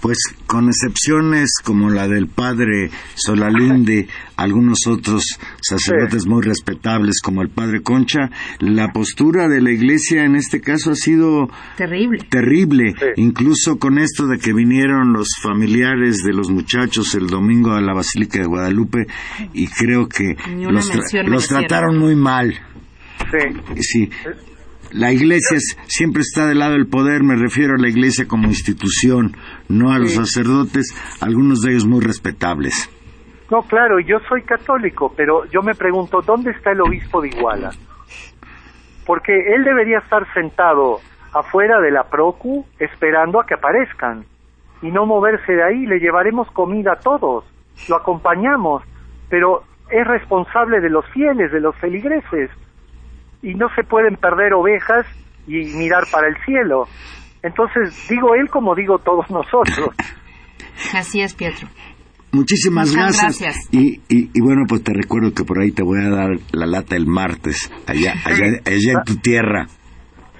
pues 0.00 0.18
con 0.46 0.68
excepciones 0.68 1.50
como 1.64 1.90
la 1.90 2.08
del 2.08 2.28
padre 2.28 2.90
Solalinde, 3.14 4.08
algunos 4.36 4.86
otros 4.86 5.22
sacerdotes 5.60 6.26
muy 6.26 6.42
respetables 6.42 7.20
como 7.22 7.42
el 7.42 7.48
padre 7.48 7.82
Concha, 7.82 8.30
la 8.58 8.92
postura 8.92 9.48
de 9.48 9.60
la 9.60 9.70
iglesia 9.70 10.24
en 10.24 10.36
este 10.36 10.60
caso 10.60 10.92
ha 10.92 10.94
sido 10.94 11.48
terrible. 11.76 12.18
Terrible, 12.28 12.94
incluso 13.16 13.78
con 13.78 13.98
esto 13.98 14.26
de 14.26 14.38
que 14.38 14.52
vinieron 14.52 15.12
los 15.12 15.28
familiares 15.42 16.22
de 16.24 16.32
los 16.32 16.50
muchachos 16.50 17.14
el 17.14 17.26
domingo 17.26 17.72
a 17.72 17.80
la 17.80 17.94
Basílica 17.94 18.40
de 18.40 18.46
Guadalupe 18.46 19.06
y 19.52 19.68
creo 19.68 20.08
que 20.08 20.36
los, 20.70 20.90
los 21.26 21.48
trataron 21.48 21.98
muy 21.98 22.14
mal. 22.14 22.54
Sí. 23.30 23.80
Sí. 23.80 24.10
La 24.94 25.12
iglesia 25.12 25.58
siempre 25.88 26.22
está 26.22 26.46
del 26.46 26.60
lado 26.60 26.74
del 26.74 26.86
poder, 26.86 27.24
me 27.24 27.34
refiero 27.34 27.74
a 27.74 27.80
la 27.80 27.88
iglesia 27.88 28.26
como 28.26 28.46
institución, 28.46 29.36
no 29.68 29.92
a 29.92 29.98
los 29.98 30.14
sacerdotes, 30.14 30.94
algunos 31.20 31.60
de 31.60 31.72
ellos 31.72 31.86
muy 31.86 32.00
respetables. 32.00 32.90
No, 33.50 33.62
claro, 33.62 34.00
yo 34.00 34.18
soy 34.28 34.42
católico, 34.42 35.12
pero 35.16 35.44
yo 35.46 35.62
me 35.62 35.74
pregunto, 35.74 36.20
¿dónde 36.22 36.50
está 36.50 36.72
el 36.72 36.80
obispo 36.80 37.20
de 37.20 37.28
Iguala? 37.28 37.70
Porque 39.06 39.32
él 39.54 39.64
debería 39.64 39.98
estar 39.98 40.26
sentado 40.32 41.00
afuera 41.32 41.80
de 41.80 41.90
la 41.90 42.04
Procu 42.04 42.64
esperando 42.78 43.40
a 43.40 43.46
que 43.46 43.54
aparezcan 43.54 44.24
y 44.82 44.90
no 44.90 45.06
moverse 45.06 45.52
de 45.52 45.62
ahí, 45.62 45.86
le 45.86 45.98
llevaremos 45.98 46.50
comida 46.50 46.92
a 46.92 47.00
todos, 47.00 47.44
lo 47.88 47.96
acompañamos, 47.96 48.82
pero 49.28 49.62
es 49.90 50.06
responsable 50.06 50.80
de 50.80 50.90
los 50.90 51.06
fieles, 51.10 51.52
de 51.52 51.60
los 51.60 51.76
feligreses 51.76 52.50
y 53.42 53.54
no 53.54 53.68
se 53.74 53.84
pueden 53.84 54.16
perder 54.16 54.54
ovejas 54.54 55.06
y 55.46 55.64
mirar 55.76 56.04
para 56.10 56.28
el 56.28 56.36
cielo. 56.44 56.86
Entonces, 57.44 57.94
digo 58.08 58.34
él 58.34 58.48
como 58.50 58.74
digo 58.74 58.98
todos 58.98 59.30
nosotros. 59.30 59.90
Así 60.94 61.20
es, 61.20 61.34
Pietro. 61.34 61.68
Muchísimas 62.32 62.92
gracias. 62.92 63.36
Y, 63.70 64.00
y, 64.08 64.40
bueno, 64.40 64.62
pues 64.68 64.82
te 64.82 64.92
recuerdo 64.92 65.32
que 65.32 65.44
por 65.44 65.60
ahí 65.60 65.70
te 65.70 65.84
voy 65.84 66.00
a 66.00 66.08
dar 66.08 66.30
la 66.50 66.66
lata 66.66 66.96
el 66.96 67.06
martes, 67.06 67.70
allá, 67.86 68.14
allá, 68.24 68.46
allá 68.66 68.92
en 68.92 69.04
tu 69.04 69.16
tierra. 69.18 69.68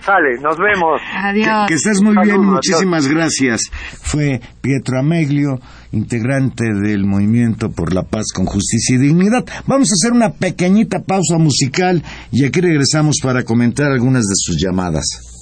Sale, 0.00 0.40
nos 0.42 0.58
vemos. 0.58 1.00
Adiós. 1.14 1.68
Que, 1.68 1.74
estés 1.74 2.02
muy 2.02 2.16
bien, 2.24 2.40
muchísimas 2.44 3.06
gracias. 3.06 3.70
Fue 4.02 4.40
Pietro 4.60 4.98
Ameglio, 4.98 5.60
integrante 5.92 6.64
del 6.64 7.06
Movimiento 7.06 7.70
por 7.70 7.94
la 7.94 8.02
Paz 8.02 8.32
con 8.34 8.44
Justicia 8.44 8.96
y 8.96 8.98
Dignidad. 8.98 9.44
Vamos 9.66 9.90
a 9.90 9.94
hacer 9.94 10.12
una 10.12 10.30
pequeñita 10.30 11.04
pausa 11.04 11.38
musical 11.38 12.02
y 12.32 12.44
aquí 12.44 12.60
regresamos 12.60 13.16
para 13.22 13.44
comentar 13.44 13.92
algunas 13.92 14.24
de 14.24 14.34
sus 14.34 14.56
llamadas. 14.60 15.33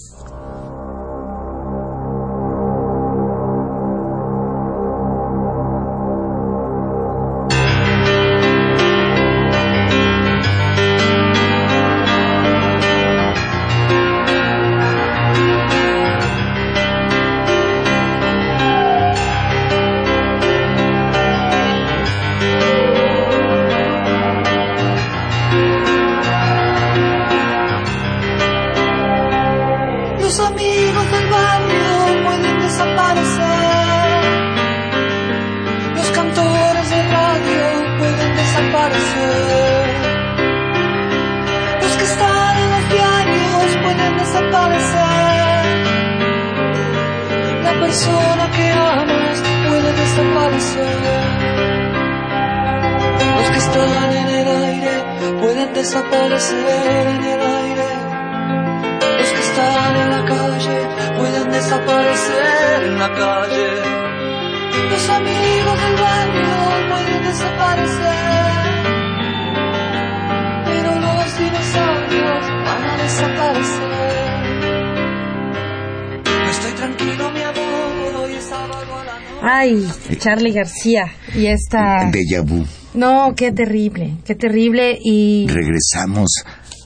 García 80.62 81.12
y 81.34 81.46
esta... 81.46 82.10
Déjà 82.10 82.42
vu. 82.42 82.64
No, 82.94 83.34
qué 83.34 83.52
terrible, 83.52 84.18
qué 84.24 84.34
terrible 84.34 84.98
y... 85.02 85.46
Regresamos 85.48 86.30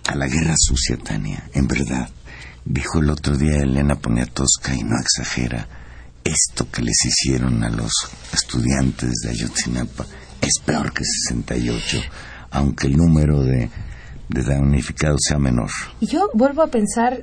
a 0.08 0.14
la 0.14 0.26
guerra 0.26 0.54
sucia, 0.56 0.96
Tania. 0.96 1.42
En 1.52 1.66
verdad, 1.66 2.08
dijo 2.64 3.00
el 3.00 3.10
otro 3.10 3.36
día 3.36 3.58
Elena 3.60 3.96
Poniatowska 3.96 4.74
y 4.74 4.82
no 4.82 4.96
exagera. 4.98 5.68
Esto 6.24 6.70
que 6.70 6.82
les 6.82 6.96
hicieron 7.04 7.62
a 7.64 7.70
los 7.70 7.92
estudiantes 8.32 9.10
de 9.22 9.30
Ayotzinapa 9.30 10.06
es 10.40 10.58
peor 10.64 10.92
que 10.92 11.04
68, 11.04 11.98
aunque 12.50 12.86
el 12.86 12.96
número 12.96 13.42
de, 13.42 13.68
de 14.28 14.42
damnificados 14.42 15.20
sea 15.28 15.38
menor. 15.38 15.70
Y 16.00 16.06
yo 16.06 16.30
vuelvo 16.34 16.62
a 16.62 16.68
pensar 16.68 17.20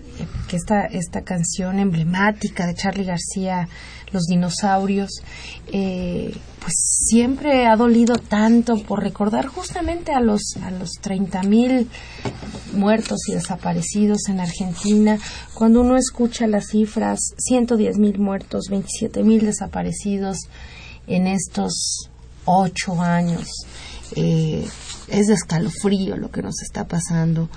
esta, 0.57 0.85
esta 0.85 1.21
canción 1.21 1.79
emblemática 1.79 2.65
de 2.65 2.75
Charlie 2.75 3.05
García, 3.05 3.67
Los 4.11 4.25
dinosaurios, 4.25 5.23
eh, 5.71 6.35
pues 6.59 6.73
siempre 7.07 7.65
ha 7.65 7.75
dolido 7.75 8.15
tanto 8.15 8.77
por 8.83 9.01
recordar 9.01 9.47
justamente 9.47 10.13
a 10.13 10.19
los, 10.19 10.55
a 10.61 10.69
los 10.69 10.91
30.000 11.01 11.87
muertos 12.73 13.27
y 13.27 13.33
desaparecidos 13.33 14.29
en 14.29 14.39
Argentina. 14.39 15.17
Cuando 15.55 15.81
uno 15.81 15.97
escucha 15.97 16.45
las 16.45 16.67
cifras, 16.67 17.19
110.000 17.49 18.17
muertos, 18.19 18.69
27.000 18.69 19.41
desaparecidos 19.41 20.37
en 21.07 21.27
estos 21.27 22.09
ocho 22.45 23.01
años. 23.01 23.47
Eh, 24.15 24.67
es 25.07 25.27
de 25.27 25.33
escalofrío 25.33 26.17
lo 26.17 26.31
que 26.31 26.41
nos 26.41 26.61
está 26.61 26.87
pasando. 26.87 27.49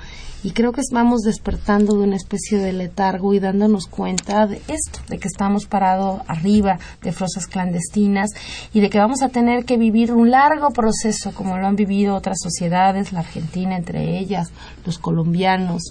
Y 0.46 0.52
creo 0.52 0.70
que 0.70 0.82
vamos 0.92 1.22
despertando 1.22 1.94
de 1.94 2.04
una 2.04 2.14
especie 2.14 2.58
de 2.58 2.72
letargo 2.72 3.34
y 3.34 3.40
dándonos 3.40 3.88
cuenta 3.88 4.46
de 4.46 4.62
esto, 4.68 5.00
de 5.08 5.18
que 5.18 5.26
estamos 5.26 5.66
parados 5.66 6.20
arriba 6.28 6.78
de 7.02 7.10
fosas 7.10 7.48
clandestinas 7.48 8.30
y 8.72 8.78
de 8.78 8.88
que 8.88 9.00
vamos 9.00 9.22
a 9.22 9.30
tener 9.30 9.64
que 9.64 9.76
vivir 9.76 10.12
un 10.12 10.30
largo 10.30 10.70
proceso 10.70 11.32
como 11.34 11.58
lo 11.58 11.66
han 11.66 11.74
vivido 11.74 12.14
otras 12.14 12.38
sociedades, 12.40 13.12
la 13.12 13.20
Argentina 13.20 13.76
entre 13.76 14.20
ellas, 14.20 14.52
los 14.84 15.00
colombianos, 15.00 15.82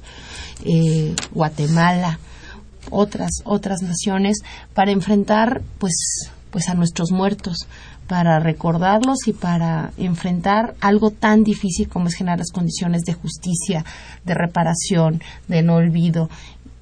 eh, 0.63 1.13
Guatemala, 1.33 2.19
otras 2.91 3.41
otras 3.43 3.81
naciones 3.81 4.37
para 4.73 4.91
enfrentar 4.91 5.63
pues 5.79 6.31
pues 6.49 6.69
a 6.69 6.75
nuestros 6.75 7.11
muertos 7.11 7.67
para 8.07 8.39
recordarlos 8.39 9.27
y 9.27 9.33
para 9.33 9.91
enfrentar 9.97 10.75
algo 10.79 11.11
tan 11.11 11.43
difícil 11.43 11.89
como 11.89 12.07
es 12.07 12.15
generar 12.15 12.39
las 12.39 12.51
condiciones 12.51 13.03
de 13.03 13.13
justicia, 13.13 13.83
de 14.23 14.33
reparación, 14.33 15.21
de 15.47 15.63
no 15.63 15.75
olvido. 15.75 16.29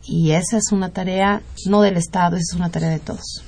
Y 0.06 0.32
esa 0.32 0.58
es 0.58 0.72
una 0.72 0.90
tarea 0.90 1.42
no 1.68 1.82
del 1.82 1.98
Estado, 1.98 2.36
esa 2.36 2.54
es 2.54 2.56
una 2.56 2.70
tarea 2.70 2.90
de 2.90 3.00
todos. 3.00 3.44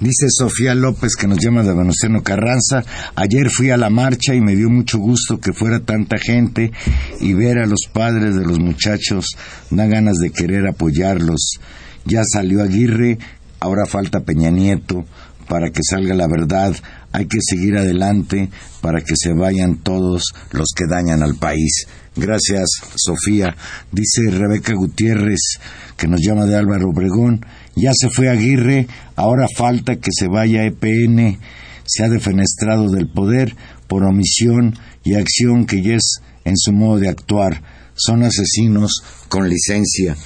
Dice 0.00 0.26
Sofía 0.28 0.74
López 0.74 1.14
que 1.16 1.28
nos 1.28 1.38
llama 1.38 1.62
de 1.62 1.74
Venustiano 1.74 2.22
Carranza. 2.22 2.84
Ayer 3.14 3.48
fui 3.50 3.70
a 3.70 3.76
la 3.76 3.90
marcha 3.90 4.34
y 4.34 4.40
me 4.40 4.56
dio 4.56 4.68
mucho 4.70 4.98
gusto 4.98 5.40
que 5.40 5.52
fuera 5.52 5.80
tanta 5.80 6.18
gente 6.18 6.72
y 7.20 7.34
ver 7.34 7.58
a 7.58 7.66
los 7.66 7.82
padres 7.92 8.34
de 8.34 8.44
los 8.44 8.58
muchachos. 8.58 9.36
Da 9.70 9.86
ganas 9.86 10.16
de 10.16 10.30
querer 10.30 10.66
apoyarlos. 10.66 11.58
Ya 12.04 12.22
salió 12.24 12.62
Aguirre, 12.62 13.18
ahora 13.60 13.86
falta 13.86 14.20
Peña 14.20 14.50
Nieto 14.50 15.04
para 15.48 15.70
que 15.70 15.80
salga 15.82 16.14
la 16.14 16.28
verdad. 16.28 16.74
Hay 17.12 17.26
que 17.26 17.38
seguir 17.40 17.76
adelante 17.76 18.50
para 18.80 19.00
que 19.00 19.14
se 19.16 19.32
vayan 19.32 19.76
todos 19.82 20.24
los 20.52 20.68
que 20.76 20.84
dañan 20.86 21.22
al 21.22 21.36
país. 21.36 21.86
Gracias, 22.16 22.68
Sofía. 22.96 23.56
Dice 23.92 24.30
Rebeca 24.30 24.74
Gutiérrez, 24.74 25.58
que 25.96 26.08
nos 26.08 26.20
llama 26.20 26.46
de 26.46 26.56
Álvaro 26.56 26.90
Obregón. 26.90 27.46
Ya 27.76 27.92
se 27.94 28.10
fue 28.10 28.28
Aguirre, 28.28 28.88
ahora 29.16 29.46
falta 29.56 29.96
que 29.96 30.10
se 30.12 30.26
vaya 30.28 30.64
EPN. 30.64 31.38
Se 31.84 32.04
ha 32.04 32.08
defenestrado 32.08 32.90
del 32.90 33.08
poder 33.08 33.54
por 33.86 34.04
omisión 34.04 34.76
y 35.04 35.14
acción 35.14 35.64
que 35.64 35.82
ya 35.82 35.94
es 35.94 36.20
en 36.44 36.56
su 36.56 36.72
modo 36.72 36.98
de 36.98 37.08
actuar. 37.08 37.62
Son 37.94 38.22
asesinos 38.22 39.02
con 39.28 39.48
licencia. 39.48 40.16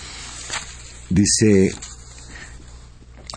Dice 1.11 1.73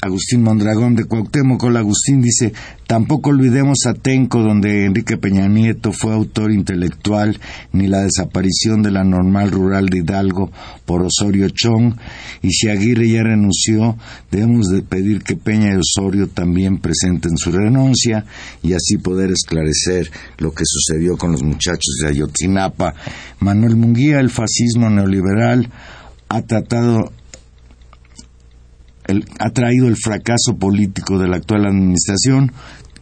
Agustín 0.05 0.43
Mondragón 0.43 0.95
de 0.95 1.05
Cuauhtémoc. 1.05 1.63
Agustín, 1.65 2.21
dice, 2.21 2.53
tampoco 2.85 3.31
olvidemos 3.31 3.79
a 3.87 3.93
Tenco, 3.93 4.43
donde 4.43 4.85
Enrique 4.85 5.17
Peña 5.17 5.47
Nieto 5.47 5.91
fue 5.91 6.13
autor 6.13 6.51
intelectual, 6.51 7.39
ni 7.73 7.87
la 7.87 8.01
desaparición 8.01 8.83
de 8.83 8.91
la 8.91 9.03
normal 9.03 9.51
rural 9.51 9.87
de 9.87 9.97
Hidalgo 9.99 10.51
por 10.85 11.01
Osorio 11.01 11.49
Chong, 11.49 11.95
y 12.43 12.51
si 12.51 12.69
Aguirre 12.69 13.09
ya 13.09 13.23
renunció, 13.23 13.97
debemos 14.31 14.67
de 14.67 14.83
pedir 14.83 15.23
que 15.23 15.35
Peña 15.35 15.73
y 15.73 15.77
Osorio 15.77 16.27
también 16.27 16.77
presenten 16.77 17.35
su 17.37 17.51
renuncia 17.51 18.25
y 18.61 18.73
así 18.73 18.97
poder 18.97 19.31
esclarecer 19.31 20.11
lo 20.37 20.51
que 20.51 20.65
sucedió 20.65 21.17
con 21.17 21.31
los 21.31 21.41
muchachos 21.41 21.95
de 22.01 22.09
Ayotzinapa. 22.09 22.93
Manuel 23.39 23.75
Munguía, 23.75 24.19
el 24.19 24.29
fascismo 24.29 24.89
neoliberal, 24.89 25.71
ha 26.29 26.41
tratado 26.43 27.11
el, 29.07 29.25
ha 29.39 29.49
traído 29.51 29.87
el 29.87 29.97
fracaso 29.97 30.57
político 30.57 31.19
de 31.19 31.27
la 31.27 31.37
actual 31.37 31.65
administración, 31.65 32.51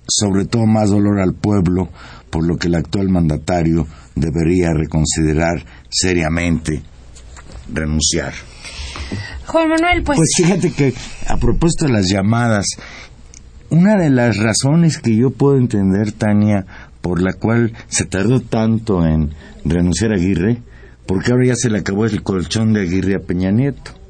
sobre 0.08 0.46
todo 0.46 0.66
más 0.66 0.90
dolor 0.90 1.20
al 1.20 1.34
pueblo, 1.34 1.90
por 2.30 2.46
lo 2.46 2.58
que 2.58 2.68
el 2.68 2.76
actual 2.76 3.10
mandatario 3.10 3.88
debería 4.16 4.70
reconsiderar 4.74 5.66
seriamente 5.90 6.82
renunciar. 7.72 8.34
Juan 9.46 9.70
Manuel, 9.70 10.04
pues... 10.04 10.18
Pues 10.18 10.32
fíjate 10.36 10.72
que 10.72 10.94
a 11.28 11.38
propósito 11.38 11.86
de 11.86 11.94
las 11.94 12.10
llamadas, 12.10 12.66
una 13.70 13.98
de 13.98 14.10
las 14.10 14.38
razones 14.38 14.98
que 14.98 15.16
yo 15.16 15.32
puedo 15.32 15.58
entender, 15.58 16.12
Tania, 16.12 16.66
por 17.02 17.22
la 17.22 17.34
cual 17.34 17.74
se 17.88 18.06
tardó 18.06 18.40
tanto 18.42 19.06
en 19.06 19.34
renunciar 19.66 20.12
a 20.12 20.16
Aguirre, 20.16 20.62
porque 21.06 21.32
ahora 21.32 21.48
ya 21.48 21.56
se 21.56 21.70
le 21.70 21.80
acabó 21.80 22.06
el 22.06 22.24
colchón 22.24 22.74
de 22.74 22.82
Aguirre 22.82 23.16
a 23.16 23.20
Peña 23.20 23.52
Nieto 23.52 24.03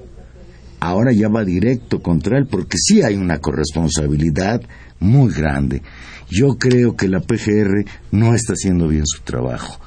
ahora 0.84 1.14
ya 1.14 1.30
va 1.30 1.46
directo 1.46 2.02
contra 2.02 2.38
él 2.38 2.46
porque 2.46 2.78
sí 2.78 3.02
hay 3.02 3.16
una 3.16 3.40
corresponsabilidad 3.40 4.62
muy 5.00 5.34
grande. 5.34 5.82
Yo 6.30 6.58
creo 6.58 6.98
que 6.98 7.08
la 7.08 7.22
PGR 7.22 7.86
no 8.12 8.36
está 8.36 8.54
haciendo 8.54 8.90
bien 8.90 9.06
su 9.06 9.22
trabajo. 9.22 9.80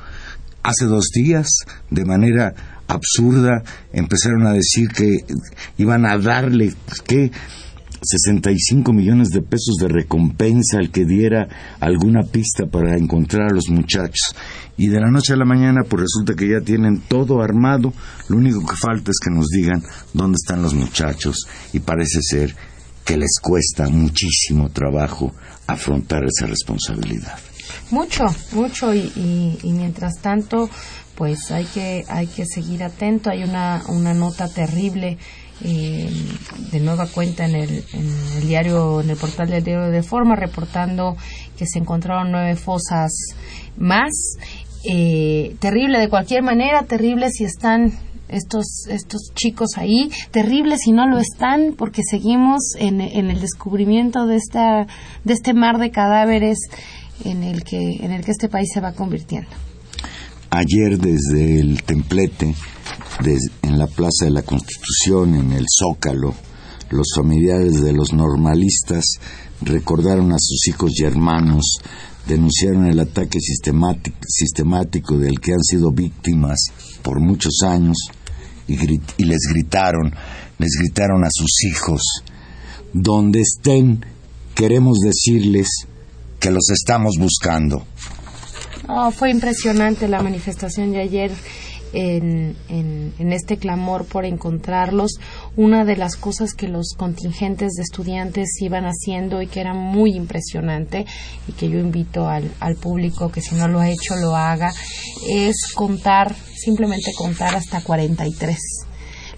Hace 0.62 0.86
dos 0.86 1.10
días, 1.14 1.48
de 1.90 2.04
manera 2.06 2.54
absurda, 2.88 3.62
empezaron 3.92 4.46
a 4.46 4.52
decir 4.52 4.88
que 4.88 5.18
iban 5.76 6.06
a 6.06 6.16
darle, 6.16 6.72
¿qué? 7.06 7.30
65 8.02 8.92
millones 8.92 9.30
de 9.30 9.42
pesos 9.42 9.76
de 9.80 9.88
recompensa 9.88 10.78
al 10.78 10.90
que 10.90 11.04
diera 11.04 11.48
alguna 11.80 12.22
pista 12.22 12.66
para 12.66 12.96
encontrar 12.96 13.50
a 13.50 13.54
los 13.54 13.68
muchachos. 13.68 14.34
Y 14.76 14.88
de 14.88 15.00
la 15.00 15.10
noche 15.10 15.32
a 15.32 15.36
la 15.36 15.44
mañana, 15.44 15.82
pues 15.88 16.02
resulta 16.02 16.34
que 16.34 16.48
ya 16.48 16.60
tienen 16.60 17.00
todo 17.00 17.42
armado. 17.42 17.92
Lo 18.28 18.36
único 18.36 18.64
que 18.66 18.76
falta 18.76 19.10
es 19.10 19.18
que 19.22 19.30
nos 19.30 19.46
digan 19.46 19.82
dónde 20.12 20.36
están 20.36 20.62
los 20.62 20.74
muchachos. 20.74 21.46
Y 21.72 21.80
parece 21.80 22.20
ser 22.22 22.54
que 23.04 23.16
les 23.16 23.38
cuesta 23.40 23.88
muchísimo 23.88 24.68
trabajo 24.70 25.32
afrontar 25.66 26.24
esa 26.24 26.46
responsabilidad. 26.46 27.38
Mucho, 27.90 28.26
mucho. 28.52 28.92
Y, 28.92 29.10
y, 29.16 29.58
y 29.62 29.72
mientras 29.72 30.20
tanto, 30.20 30.68
pues 31.14 31.50
hay 31.50 31.64
que, 31.64 32.04
hay 32.08 32.26
que 32.26 32.44
seguir 32.44 32.84
atento. 32.84 33.30
Hay 33.30 33.44
una, 33.44 33.82
una 33.88 34.12
nota 34.12 34.48
terrible 34.48 35.18
eh, 35.64 36.10
de 36.72 36.80
nueva 36.80 37.06
cuenta 37.06 37.46
en 37.46 37.54
el, 37.54 37.84
en 37.92 38.08
el 38.36 38.46
diario, 38.46 39.00
en 39.00 39.10
el 39.10 39.16
portal 39.16 39.48
del 39.48 39.64
diario 39.64 39.90
de 39.90 40.02
Forma, 40.02 40.36
reportando 40.36 41.16
que 41.56 41.66
se 41.66 41.78
encontraron 41.78 42.30
nueve 42.30 42.56
fosas 42.56 43.12
más. 43.76 44.36
Eh, 44.88 45.56
terrible 45.58 45.98
de 45.98 46.08
cualquier 46.08 46.42
manera, 46.42 46.84
terrible 46.84 47.30
si 47.30 47.44
están 47.44 47.92
estos, 48.28 48.86
estos 48.88 49.32
chicos 49.34 49.70
ahí, 49.76 50.10
terrible 50.30 50.76
si 50.78 50.92
no 50.92 51.08
lo 51.08 51.18
están, 51.18 51.74
porque 51.76 52.02
seguimos 52.08 52.74
en, 52.78 53.00
en 53.00 53.30
el 53.30 53.40
descubrimiento 53.40 54.26
de, 54.26 54.36
esta, 54.36 54.86
de 55.24 55.32
este 55.32 55.54
mar 55.54 55.78
de 55.78 55.90
cadáveres 55.90 56.58
en 57.24 57.42
el, 57.42 57.64
que, 57.64 57.96
en 58.00 58.12
el 58.12 58.24
que 58.24 58.30
este 58.30 58.48
país 58.48 58.68
se 58.72 58.80
va 58.80 58.92
convirtiendo. 58.92 59.48
Ayer 60.50 60.98
desde 60.98 61.60
el 61.60 61.82
templete, 61.82 62.54
des- 63.22 63.50
en 63.62 63.78
la 63.78 63.86
Plaza 63.86 64.24
de 64.24 64.30
la 64.30 64.42
Constitución, 64.42 65.34
en 65.34 65.52
el 65.52 65.66
Zócalo, 65.68 66.34
los 66.90 67.08
familiares 67.14 67.82
de 67.82 67.92
los 67.92 68.12
normalistas 68.12 69.04
recordaron 69.62 70.32
a 70.32 70.36
sus 70.38 70.68
hijos 70.68 70.92
y 71.00 71.04
hermanos, 71.04 71.78
denunciaron 72.26 72.86
el 72.86 73.00
ataque 73.00 73.40
sistemático, 73.40 74.16
sistemático 74.28 75.16
del 75.18 75.40
que 75.40 75.52
han 75.52 75.62
sido 75.62 75.90
víctimas 75.92 76.58
por 77.02 77.20
muchos 77.20 77.62
años 77.62 77.96
y, 78.68 78.74
y 78.74 79.24
les 79.24 79.40
gritaron, 79.52 80.12
les 80.58 80.70
gritaron 80.78 81.24
a 81.24 81.28
sus 81.30 81.64
hijos, 81.64 82.02
donde 82.92 83.40
estén, 83.40 84.04
queremos 84.54 84.98
decirles 84.98 85.68
que 86.40 86.50
los 86.50 86.68
estamos 86.70 87.14
buscando. 87.18 87.84
Oh, 88.88 89.10
fue 89.10 89.30
impresionante 89.30 90.06
la 90.06 90.22
manifestación 90.22 90.92
de 90.92 91.00
ayer 91.00 91.32
en, 91.92 92.56
en, 92.68 93.32
este 93.32 93.56
clamor 93.56 94.04
por 94.04 94.24
encontrarlos. 94.24 95.18
Una 95.56 95.84
de 95.84 95.96
las 95.96 96.16
cosas 96.16 96.54
que 96.54 96.68
los 96.68 96.94
contingentes 96.96 97.72
de 97.74 97.82
estudiantes 97.82 98.48
iban 98.60 98.84
haciendo 98.84 99.42
y 99.42 99.46
que 99.46 99.60
era 99.60 99.74
muy 99.74 100.14
impresionante 100.14 101.06
y 101.48 101.52
que 101.52 101.68
yo 101.68 101.78
invito 101.78 102.28
al, 102.28 102.50
al 102.60 102.76
público 102.76 103.30
que 103.30 103.40
si 103.40 103.54
no 103.54 103.68
lo 103.68 103.80
ha 103.80 103.90
hecho 103.90 104.16
lo 104.16 104.36
haga, 104.36 104.72
es 105.28 105.72
contar, 105.74 106.34
simplemente 106.34 107.12
contar 107.16 107.54
hasta 107.54 107.82
43 107.82 108.58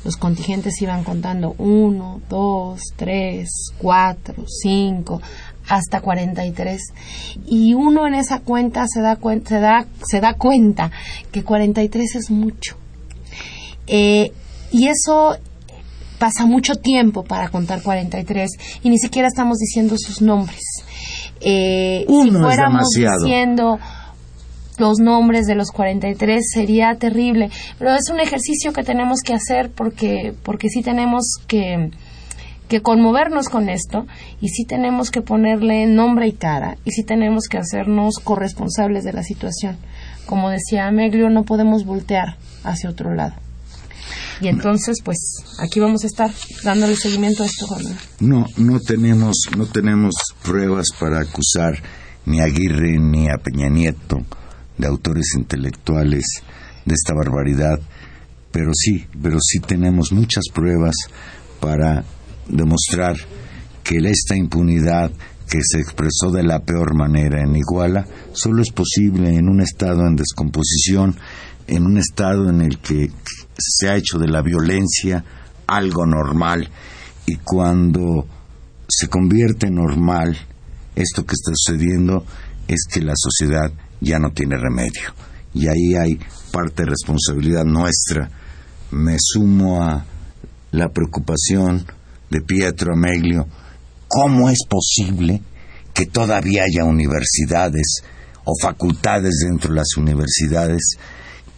los 0.04 0.16
contingentes 0.16 0.80
iban 0.80 1.04
contando 1.04 1.54
uno, 1.58 2.22
dos, 2.28 2.80
tres, 2.96 3.72
cuatro, 3.78 4.44
cinco, 4.46 5.20
hasta 5.68 6.00
43 6.00 6.80
y 7.46 7.74
uno 7.74 8.06
en 8.06 8.14
esa 8.14 8.40
cuenta 8.40 8.86
se 8.88 9.00
da 9.00 9.16
cuenta 9.16 9.48
se 9.50 9.60
da, 9.60 9.86
se 10.02 10.20
da 10.20 10.34
cuenta 10.34 10.90
que 11.30 11.44
43 11.44 12.16
es 12.16 12.30
mucho. 12.30 12.76
Eh, 13.86 14.32
y 14.70 14.88
eso 14.88 15.36
pasa 16.18 16.46
mucho 16.46 16.74
tiempo 16.74 17.24
para 17.24 17.48
contar 17.48 17.82
43 17.82 18.50
y 18.82 18.90
ni 18.90 18.98
siquiera 18.98 19.28
estamos 19.28 19.58
diciendo 19.58 19.96
sus 19.98 20.20
nombres. 20.20 20.62
Eh, 21.40 22.04
si 22.08 22.30
fuéramos 22.30 22.88
diciendo 22.90 23.78
los 24.78 24.98
nombres 24.98 25.46
de 25.46 25.54
los 25.54 25.70
43 25.70 26.44
sería 26.52 26.96
terrible. 26.96 27.50
Pero 27.78 27.94
es 27.94 28.10
un 28.10 28.20
ejercicio 28.20 28.72
que 28.72 28.84
tenemos 28.84 29.20
que 29.22 29.34
hacer 29.34 29.70
porque 29.70 30.34
porque 30.42 30.68
sí 30.68 30.82
tenemos 30.82 31.24
que 31.46 31.90
que 32.68 32.82
conmovernos 32.82 33.48
con 33.48 33.68
esto 33.68 34.06
y 34.40 34.48
sí 34.48 34.64
tenemos 34.64 35.10
que 35.10 35.22
ponerle 35.22 35.86
nombre 35.86 36.28
y 36.28 36.32
cara 36.32 36.76
y 36.84 36.92
sí 36.92 37.02
tenemos 37.02 37.44
que 37.48 37.58
hacernos 37.58 38.16
corresponsables 38.22 39.04
de 39.04 39.12
la 39.12 39.22
situación. 39.22 39.78
Como 40.26 40.50
decía 40.50 40.86
Ameglio, 40.86 41.30
no 41.30 41.44
podemos 41.44 41.84
voltear 41.84 42.36
hacia 42.62 42.90
otro 42.90 43.14
lado. 43.14 43.34
Y 44.40 44.48
entonces, 44.48 44.98
pues, 45.02 45.18
aquí 45.58 45.80
vamos 45.80 46.04
a 46.04 46.06
estar 46.06 46.30
dándole 46.62 46.94
seguimiento 46.94 47.42
a 47.42 47.46
esto, 47.46 47.66
No, 48.20 48.46
no 48.56 48.78
tenemos, 48.78 49.36
no 49.56 49.66
tenemos 49.66 50.14
pruebas 50.42 50.88
para 50.98 51.20
acusar 51.20 51.82
ni 52.24 52.40
a 52.40 52.44
Aguirre 52.44 52.98
ni 52.98 53.28
a 53.28 53.38
Peña 53.38 53.68
Nieto 53.68 54.18
de 54.76 54.86
autores 54.86 55.34
intelectuales 55.36 56.24
de 56.84 56.94
esta 56.94 57.14
barbaridad, 57.14 57.80
pero 58.52 58.70
sí, 58.74 59.06
pero 59.20 59.38
sí 59.40 59.58
tenemos 59.60 60.12
muchas 60.12 60.44
pruebas 60.52 60.94
para 61.60 62.04
demostrar 62.48 63.16
que 63.82 63.96
esta 63.98 64.36
impunidad 64.36 65.10
que 65.48 65.60
se 65.62 65.80
expresó 65.80 66.30
de 66.30 66.42
la 66.42 66.60
peor 66.60 66.94
manera 66.94 67.42
en 67.42 67.56
Iguala 67.56 68.06
solo 68.32 68.62
es 68.62 68.70
posible 68.70 69.34
en 69.34 69.48
un 69.48 69.60
estado 69.60 70.06
en 70.06 70.16
descomposición, 70.16 71.16
en 71.66 71.84
un 71.84 71.96
estado 71.96 72.50
en 72.50 72.60
el 72.60 72.78
que 72.78 73.10
se 73.56 73.88
ha 73.88 73.96
hecho 73.96 74.18
de 74.18 74.28
la 74.28 74.42
violencia 74.42 75.24
algo 75.66 76.06
normal 76.06 76.68
y 77.26 77.36
cuando 77.36 78.26
se 78.88 79.08
convierte 79.08 79.70
normal 79.70 80.36
esto 80.94 81.24
que 81.24 81.34
está 81.34 81.52
sucediendo 81.54 82.24
es 82.66 82.86
que 82.90 83.00
la 83.00 83.14
sociedad 83.16 83.70
ya 84.00 84.18
no 84.18 84.32
tiene 84.32 84.56
remedio 84.56 85.14
y 85.54 85.66
ahí 85.68 85.94
hay 85.94 86.18
parte 86.52 86.82
de 86.82 86.90
responsabilidad 86.90 87.64
nuestra. 87.64 88.30
Me 88.90 89.16
sumo 89.18 89.82
a 89.82 90.04
la 90.70 90.88
preocupación 90.90 91.84
de 92.30 92.40
Pietro 92.40 92.94
Ameglio, 92.94 93.46
¿cómo 94.06 94.50
es 94.50 94.58
posible 94.68 95.42
que 95.94 96.06
todavía 96.06 96.62
haya 96.64 96.84
universidades 96.84 98.02
o 98.44 98.52
facultades 98.60 99.44
dentro 99.48 99.70
de 99.70 99.76
las 99.76 99.96
universidades 99.96 100.96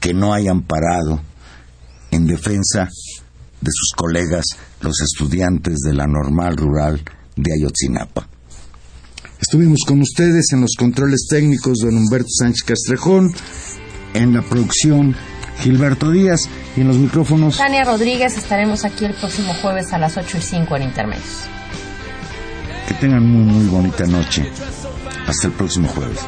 que 0.01 0.14
no 0.14 0.33
hayan 0.33 0.62
parado 0.62 1.21
en 2.11 2.27
defensa 2.27 2.89
de 3.61 3.71
sus 3.71 3.93
colegas, 3.95 4.45
los 4.81 5.01
estudiantes 5.01 5.79
de 5.85 5.93
la 5.93 6.07
normal 6.07 6.57
rural 6.57 7.03
de 7.37 7.53
Ayotzinapa? 7.53 8.29
Estuvimos 9.41 9.81
con 9.87 10.01
ustedes 10.01 10.53
en 10.53 10.61
los 10.61 10.75
controles 10.79 11.27
técnicos 11.29 11.79
don 11.79 11.97
Humberto 11.97 12.29
Sánchez 12.29 12.62
Castrejón, 12.62 13.33
en 14.14 14.35
la 14.35 14.43
producción 14.43 15.14
Gilberto 15.61 16.11
Díaz 16.11 16.48
y 16.76 16.80
en 16.80 16.88
los 16.88 16.96
micrófonos. 16.96 17.56
Tania 17.58 17.84
Rodríguez, 17.84 18.36
estaremos 18.36 18.84
aquí 18.84 19.04
el 19.04 19.14
próximo 19.14 19.54
jueves 19.54 19.92
a 19.92 19.98
las 19.98 20.16
8 20.16 20.38
y 20.38 20.40
5 20.40 20.76
en 20.76 20.82
Intermedios. 20.82 21.42
Que 22.88 22.94
tengan 22.94 23.26
muy, 23.26 23.44
muy 23.44 23.66
bonita 23.66 24.06
noche. 24.06 24.50
Hasta 25.26 25.46
el 25.46 25.52
próximo 25.52 25.88
jueves. 25.88 26.18